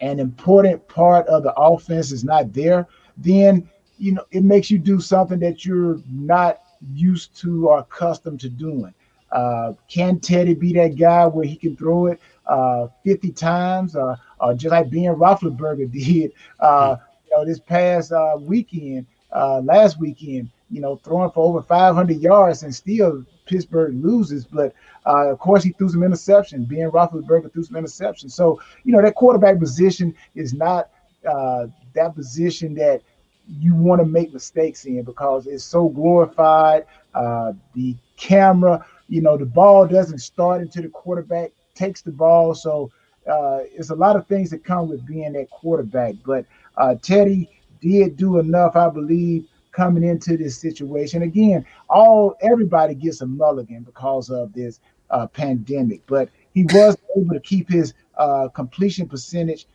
an 0.00 0.20
important 0.20 0.86
part 0.88 1.26
of 1.26 1.42
the 1.42 1.52
offense 1.54 2.12
is 2.12 2.24
not 2.24 2.52
there, 2.52 2.86
then 3.16 3.68
you 3.98 4.12
know 4.12 4.24
it 4.30 4.44
makes 4.44 4.70
you 4.70 4.78
do 4.78 5.00
something 5.00 5.40
that 5.40 5.64
you're 5.64 6.00
not 6.08 6.62
used 6.92 7.36
to 7.40 7.68
or 7.68 7.78
accustomed 7.78 8.40
to 8.40 8.48
doing. 8.48 8.94
Uh, 9.32 9.72
can 9.88 10.20
Teddy 10.20 10.54
be 10.54 10.72
that 10.74 10.96
guy 10.96 11.26
where 11.26 11.44
he 11.44 11.56
can 11.56 11.76
throw 11.76 12.06
it 12.06 12.20
uh, 12.46 12.88
50 13.04 13.32
times? 13.32 13.96
Uh, 13.96 14.16
just 14.54 14.72
like 14.72 14.90
Ben 14.90 15.14
Roethlisberger 15.14 15.90
did, 16.04 16.32
uh, 16.60 16.96
you 17.24 17.36
know, 17.36 17.44
this 17.44 17.58
past 17.58 18.12
uh, 18.12 18.36
weekend, 18.38 19.06
uh, 19.32 19.60
last 19.60 19.98
weekend, 19.98 20.50
you 20.70 20.80
know, 20.80 20.96
throwing 20.96 21.30
for 21.30 21.44
over 21.44 21.62
500 21.62 22.18
yards 22.18 22.62
and 22.62 22.74
still 22.74 23.24
Pittsburgh 23.46 23.94
loses. 24.02 24.44
But 24.44 24.74
uh, 25.06 25.30
of 25.30 25.38
course, 25.38 25.64
he 25.64 25.72
threw 25.72 25.88
some 25.88 26.02
interception. 26.02 26.64
Ben 26.64 26.90
Roethlisberger 26.90 27.52
threw 27.52 27.64
some 27.64 27.76
interception. 27.76 28.28
So, 28.28 28.60
you 28.84 28.92
know, 28.92 29.02
that 29.02 29.14
quarterback 29.14 29.58
position 29.58 30.14
is 30.34 30.54
not 30.54 30.90
uh, 31.28 31.66
that 31.94 32.14
position 32.14 32.74
that 32.74 33.02
you 33.48 33.74
want 33.74 34.00
to 34.00 34.06
make 34.06 34.32
mistakes 34.32 34.84
in 34.84 35.02
because 35.02 35.46
it's 35.46 35.64
so 35.64 35.88
glorified. 35.88 36.86
Uh, 37.14 37.52
the 37.74 37.94
camera, 38.16 38.84
you 39.08 39.20
know, 39.20 39.36
the 39.36 39.46
ball 39.46 39.86
doesn't 39.86 40.18
start 40.18 40.60
until 40.62 40.82
the 40.82 40.88
quarterback 40.88 41.52
takes 41.74 42.02
the 42.02 42.12
ball. 42.12 42.54
So 42.54 42.90
uh, 43.30 43.60
it's 43.72 43.90
a 43.90 43.94
lot 43.94 44.16
of 44.16 44.26
things 44.26 44.50
that 44.50 44.64
come 44.64 44.88
with 44.88 45.06
being 45.06 45.32
that 45.34 45.50
quarterback. 45.50 46.14
But 46.24 46.46
uh, 46.76 46.96
Teddy 47.02 47.50
did 47.80 48.16
do 48.16 48.38
enough, 48.38 48.76
I 48.76 48.88
believe, 48.88 49.46
coming 49.72 50.04
into 50.04 50.36
this 50.36 50.58
situation. 50.58 51.22
Again, 51.22 51.66
all 51.88 52.36
everybody 52.40 52.94
gets 52.94 53.20
a 53.20 53.26
mulligan 53.26 53.82
because 53.82 54.30
of 54.30 54.52
this 54.52 54.80
uh, 55.10 55.26
pandemic, 55.26 56.02
but 56.06 56.28
he 56.54 56.64
was 56.64 56.96
able 57.16 57.34
to 57.34 57.40
keep 57.40 57.68
his 57.68 57.94
uh, 58.16 58.48
completion 58.54 59.08
percentage 59.08 59.66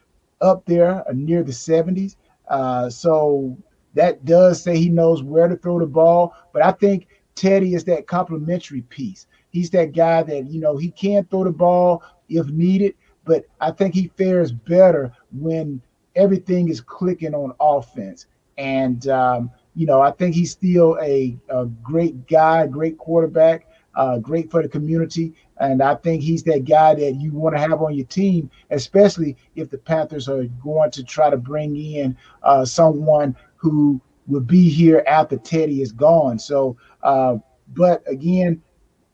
up 0.41 0.65
there 0.65 1.07
uh, 1.07 1.13
near 1.13 1.43
the 1.43 1.51
70s. 1.51 2.15
Uh, 2.49 2.89
so 2.89 3.57
that 3.93 4.25
does 4.25 4.61
say 4.61 4.77
he 4.77 4.89
knows 4.89 5.23
where 5.23 5.47
to 5.47 5.55
throw 5.55 5.79
the 5.79 5.85
ball. 5.85 6.35
But 6.53 6.63
I 6.63 6.71
think 6.71 7.07
Teddy 7.35 7.73
is 7.73 7.83
that 7.85 8.07
complementary 8.07 8.81
piece. 8.81 9.27
He's 9.51 9.69
that 9.71 9.93
guy 9.93 10.23
that, 10.23 10.47
you 10.47 10.59
know, 10.59 10.77
he 10.77 10.91
can 10.91 11.25
throw 11.25 11.43
the 11.43 11.51
ball 11.51 12.03
if 12.27 12.47
needed, 12.47 12.95
but 13.25 13.45
I 13.59 13.71
think 13.71 13.95
he 13.95 14.11
fares 14.17 14.51
better 14.51 15.11
when 15.31 15.81
everything 16.15 16.69
is 16.69 16.81
clicking 16.81 17.33
on 17.33 17.53
offense. 17.59 18.27
And, 18.57 19.07
um, 19.07 19.51
you 19.75 19.85
know, 19.85 20.01
I 20.01 20.11
think 20.11 20.35
he's 20.35 20.51
still 20.51 20.97
a, 21.01 21.37
a 21.49 21.65
great 21.65 22.27
guy, 22.27 22.67
great 22.67 22.97
quarterback, 22.97 23.67
uh, 23.95 24.19
great 24.19 24.51
for 24.51 24.61
the 24.61 24.69
community. 24.69 25.33
And 25.59 25.81
I 25.81 25.95
think 25.95 26.23
he's 26.23 26.43
that 26.43 26.65
guy 26.65 26.95
that 26.95 27.15
you 27.15 27.31
want 27.33 27.55
to 27.55 27.61
have 27.61 27.81
on 27.81 27.93
your 27.93 28.05
team, 28.05 28.49
especially 28.69 29.35
if 29.55 29.69
the 29.69 29.77
Panthers 29.77 30.29
are 30.29 30.45
going 30.45 30.91
to 30.91 31.03
try 31.03 31.29
to 31.29 31.37
bring 31.37 31.75
in 31.75 32.17
uh, 32.43 32.65
someone 32.65 33.35
who 33.57 33.99
will 34.27 34.41
be 34.41 34.69
here 34.69 35.03
after 35.07 35.37
Teddy 35.37 35.81
is 35.81 35.91
gone. 35.91 36.39
So, 36.39 36.77
uh, 37.03 37.37
but 37.73 38.03
again, 38.07 38.61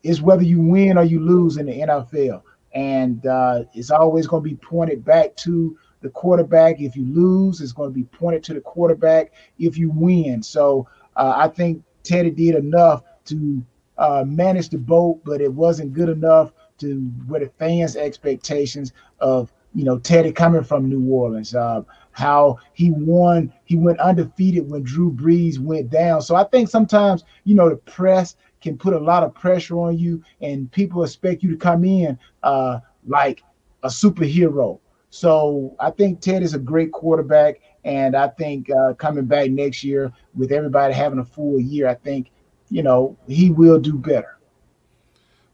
it's 0.02 0.20
whether 0.20 0.44
you 0.44 0.60
win 0.60 0.98
or 0.98 1.04
you 1.04 1.20
lose 1.20 1.56
in 1.56 1.66
the 1.66 1.72
NFL. 1.72 2.42
And 2.72 3.26
uh, 3.26 3.64
it's 3.72 3.90
always 3.90 4.26
going 4.26 4.42
to 4.42 4.48
be 4.48 4.56
pointed 4.56 5.04
back 5.04 5.34
to 5.36 5.76
the 6.02 6.10
quarterback. 6.10 6.80
If 6.80 6.94
you 6.94 7.06
lose, 7.06 7.60
it's 7.60 7.72
going 7.72 7.90
to 7.90 7.94
be 7.94 8.04
pointed 8.04 8.44
to 8.44 8.54
the 8.54 8.60
quarterback 8.60 9.32
if 9.58 9.78
you 9.78 9.90
win. 9.90 10.42
So 10.42 10.86
uh, 11.16 11.32
I 11.36 11.48
think 11.48 11.82
Teddy 12.02 12.30
did 12.30 12.54
enough 12.54 13.02
to 13.26 13.64
uh, 13.98 14.24
managed 14.26 14.72
the 14.72 14.78
boat, 14.78 15.20
but 15.24 15.40
it 15.40 15.52
wasn't 15.52 15.92
good 15.92 16.08
enough 16.08 16.52
to 16.78 17.00
where 17.26 17.40
the 17.40 17.48
fans' 17.58 17.96
expectations 17.96 18.92
of 19.20 19.52
you 19.74 19.84
know 19.84 19.98
Teddy 19.98 20.32
coming 20.32 20.64
from 20.64 20.88
New 20.88 21.10
Orleans, 21.10 21.54
uh, 21.54 21.82
how 22.12 22.58
he 22.72 22.90
won, 22.90 23.52
he 23.64 23.76
went 23.76 24.00
undefeated 24.00 24.70
when 24.70 24.82
Drew 24.82 25.12
Brees 25.12 25.58
went 25.58 25.90
down. 25.90 26.22
So 26.22 26.34
I 26.34 26.44
think 26.44 26.68
sometimes 26.68 27.24
you 27.44 27.54
know 27.54 27.68
the 27.68 27.76
press 27.76 28.36
can 28.60 28.76
put 28.76 28.94
a 28.94 28.98
lot 28.98 29.22
of 29.22 29.34
pressure 29.34 29.78
on 29.78 29.98
you, 29.98 30.22
and 30.40 30.70
people 30.72 31.02
expect 31.04 31.42
you 31.42 31.50
to 31.50 31.56
come 31.56 31.84
in 31.84 32.18
uh, 32.42 32.80
like 33.06 33.42
a 33.82 33.88
superhero. 33.88 34.78
So 35.10 35.74
I 35.80 35.90
think 35.90 36.20
Ted 36.20 36.42
is 36.42 36.54
a 36.54 36.58
great 36.58 36.92
quarterback, 36.92 37.60
and 37.84 38.16
I 38.16 38.28
think 38.28 38.68
uh, 38.70 38.94
coming 38.94 39.24
back 39.24 39.50
next 39.50 39.84
year 39.84 40.12
with 40.34 40.52
everybody 40.52 40.92
having 40.92 41.20
a 41.20 41.24
full 41.24 41.58
year, 41.60 41.88
I 41.88 41.94
think 41.94 42.30
you 42.70 42.82
know, 42.82 43.16
he 43.26 43.50
will 43.50 43.78
do 43.78 43.94
better. 43.94 44.36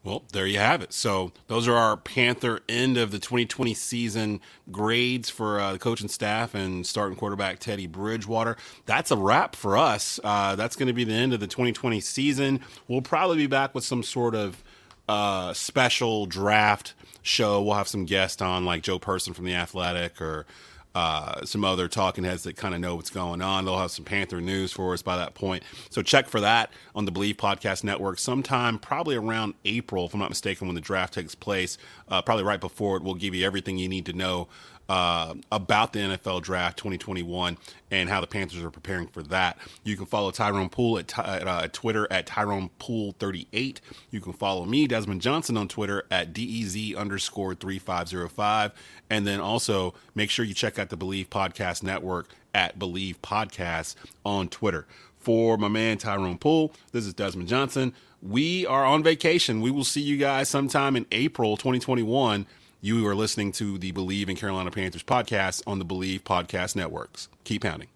Well, 0.04 0.24
there 0.32 0.46
you 0.46 0.58
have 0.58 0.82
it. 0.82 0.92
So 0.92 1.30
those 1.46 1.68
are 1.68 1.76
our 1.76 1.96
Panther 1.96 2.60
end 2.68 2.98
of 2.98 3.12
the 3.12 3.20
2020 3.20 3.72
season 3.74 4.40
grades 4.72 5.30
for 5.30 5.60
uh, 5.60 5.74
the 5.74 5.78
coaching 5.78 6.08
staff 6.08 6.56
and 6.56 6.84
starting 6.84 7.16
quarterback 7.16 7.60
Teddy 7.60 7.86
Bridgewater. 7.86 8.56
That's 8.84 9.12
a 9.12 9.16
wrap 9.16 9.54
for 9.54 9.76
us. 9.76 10.18
Uh, 10.24 10.56
that's 10.56 10.74
going 10.74 10.88
to 10.88 10.92
be 10.92 11.04
the 11.04 11.14
end 11.14 11.32
of 11.32 11.38
the 11.38 11.46
2020 11.46 12.00
season. 12.00 12.60
We'll 12.88 13.00
probably 13.00 13.36
be 13.36 13.46
back 13.46 13.76
with 13.76 13.84
some 13.84 14.02
sort 14.02 14.34
of 14.34 14.64
uh, 15.08 15.52
special 15.52 16.26
draft 16.26 16.94
show. 17.22 17.62
We'll 17.62 17.74
have 17.74 17.86
some 17.86 18.04
guests 18.04 18.42
on, 18.42 18.64
like 18.64 18.82
Joe 18.82 18.98
Person 18.98 19.34
from 19.34 19.44
the 19.44 19.54
Athletic 19.54 20.20
or 20.20 20.46
uh, 20.94 21.44
some 21.44 21.64
other 21.64 21.88
talking 21.88 22.24
heads 22.24 22.42
that 22.42 22.56
kind 22.56 22.74
of 22.74 22.80
know 22.80 22.96
what's 22.96 23.10
going 23.10 23.40
on. 23.40 23.64
They'll 23.64 23.78
have 23.78 23.90
some 23.90 24.04
Panther 24.04 24.40
news 24.40 24.72
for 24.72 24.92
us 24.92 25.02
by 25.02 25.16
that 25.16 25.34
point. 25.34 25.62
So 25.90 26.02
check 26.02 26.28
for 26.28 26.40
that 26.40 26.70
on 26.94 27.04
the 27.04 27.12
Bleav 27.12 27.36
Podcast 27.36 27.84
Network 27.84 28.18
sometime, 28.18 28.78
probably 28.78 29.16
around 29.16 29.54
April, 29.64 30.06
if 30.06 30.14
I'm 30.14 30.20
not 30.20 30.28
mistaken, 30.28 30.66
when 30.68 30.74
the 30.74 30.80
draft 30.80 31.14
takes 31.14 31.34
place. 31.34 31.78
Uh, 32.08 32.20
probably 32.22 32.44
right 32.44 32.60
before 32.60 32.96
it, 32.96 33.02
we'll 33.02 33.14
give 33.14 33.34
you 33.34 33.46
everything 33.46 33.78
you 33.78 33.88
need 33.88 34.06
to 34.06 34.12
know 34.12 34.48
uh, 34.88 35.34
about 35.50 35.92
the 35.92 36.00
NFL 36.00 36.42
Draft 36.42 36.76
2021 36.78 37.56
and 37.90 38.08
how 38.08 38.20
the 38.20 38.26
Panthers 38.26 38.62
are 38.62 38.70
preparing 38.70 39.06
for 39.06 39.22
that. 39.24 39.58
You 39.84 39.96
can 39.96 40.06
follow 40.06 40.30
Tyrone 40.30 40.68
Poole 40.68 40.98
at, 40.98 41.18
at 41.18 41.48
uh, 41.48 41.68
Twitter 41.72 42.06
at 42.10 42.26
Tyrone 42.26 42.70
Poole 42.78 43.14
38. 43.18 43.80
You 44.10 44.20
can 44.20 44.32
follow 44.32 44.64
me, 44.64 44.86
Desmond 44.86 45.22
Johnson, 45.22 45.56
on 45.56 45.68
Twitter 45.68 46.04
at 46.10 46.32
DEZ 46.32 46.96
underscore 46.96 47.54
3505. 47.54 48.72
And 49.10 49.26
then 49.26 49.40
also 49.40 49.94
make 50.14 50.30
sure 50.30 50.44
you 50.44 50.54
check 50.54 50.78
out 50.78 50.90
the 50.90 50.96
Bleav 50.96 51.28
Podcast 51.28 51.82
Network 51.82 52.28
at 52.54 52.78
Bleav 52.78 53.16
Podcasts 53.18 53.94
on 54.24 54.48
Twitter. 54.48 54.86
For 55.18 55.56
my 55.56 55.68
man 55.68 55.98
Tyrone 55.98 56.36
Poole, 56.36 56.72
this 56.90 57.06
is 57.06 57.14
Desmond 57.14 57.48
Johnson. 57.48 57.94
We 58.20 58.66
are 58.66 58.84
on 58.84 59.04
vacation. 59.04 59.60
We 59.60 59.70
will 59.70 59.84
see 59.84 60.00
you 60.00 60.16
guys 60.16 60.48
sometime 60.48 60.96
in 60.96 61.06
April 61.12 61.56
2021 61.56 62.44
you 62.82 63.06
are 63.06 63.14
listening 63.14 63.52
to 63.52 63.78
the 63.78 63.92
Bleav 63.92 64.28
in 64.28 64.34
Carolina 64.34 64.72
Panthers 64.72 65.04
podcast 65.04 65.62
on 65.68 65.78
the 65.78 65.84
Bleav 65.84 66.22
Podcast 66.22 66.74
Networks. 66.74 67.28
Keep 67.44 67.62
pounding. 67.62 67.88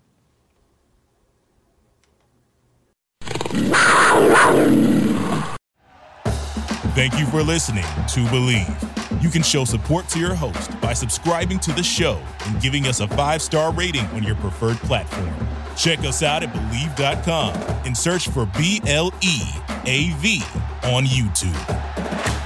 Thank 6.95 7.19
you 7.19 7.27
for 7.27 7.43
listening 7.43 7.83
to 7.83 8.21
Bleav. 8.31 9.23
You 9.23 9.29
can 9.29 9.43
show 9.43 9.65
support 9.65 10.09
to 10.11 10.21
your 10.21 10.35
host 10.35 10.81
by 10.81 10.93
subscribing 10.93 11.59
to 11.61 11.73
the 11.73 11.83
show 11.83 12.23
and 12.47 12.63
giving 12.63 12.87
us 12.87 13.01
a 13.01 13.09
five 13.09 13.43
star 13.43 13.73
rating 13.73 14.07
on 14.07 14.23
your 14.23 14.37
preferred 14.37 14.77
platform. 14.79 15.35
Check 15.77 15.99
us 16.01 16.23
out 16.23 16.45
at 16.45 16.53
Bleav.com 16.55 17.55
and 17.85 17.97
search 17.97 18.29
for 18.29 18.47
B 18.57 18.81
L 18.87 19.13
E 19.21 19.41
A 19.85 20.13
V 20.19 20.43
on 20.85 21.05
YouTube. 21.05 22.46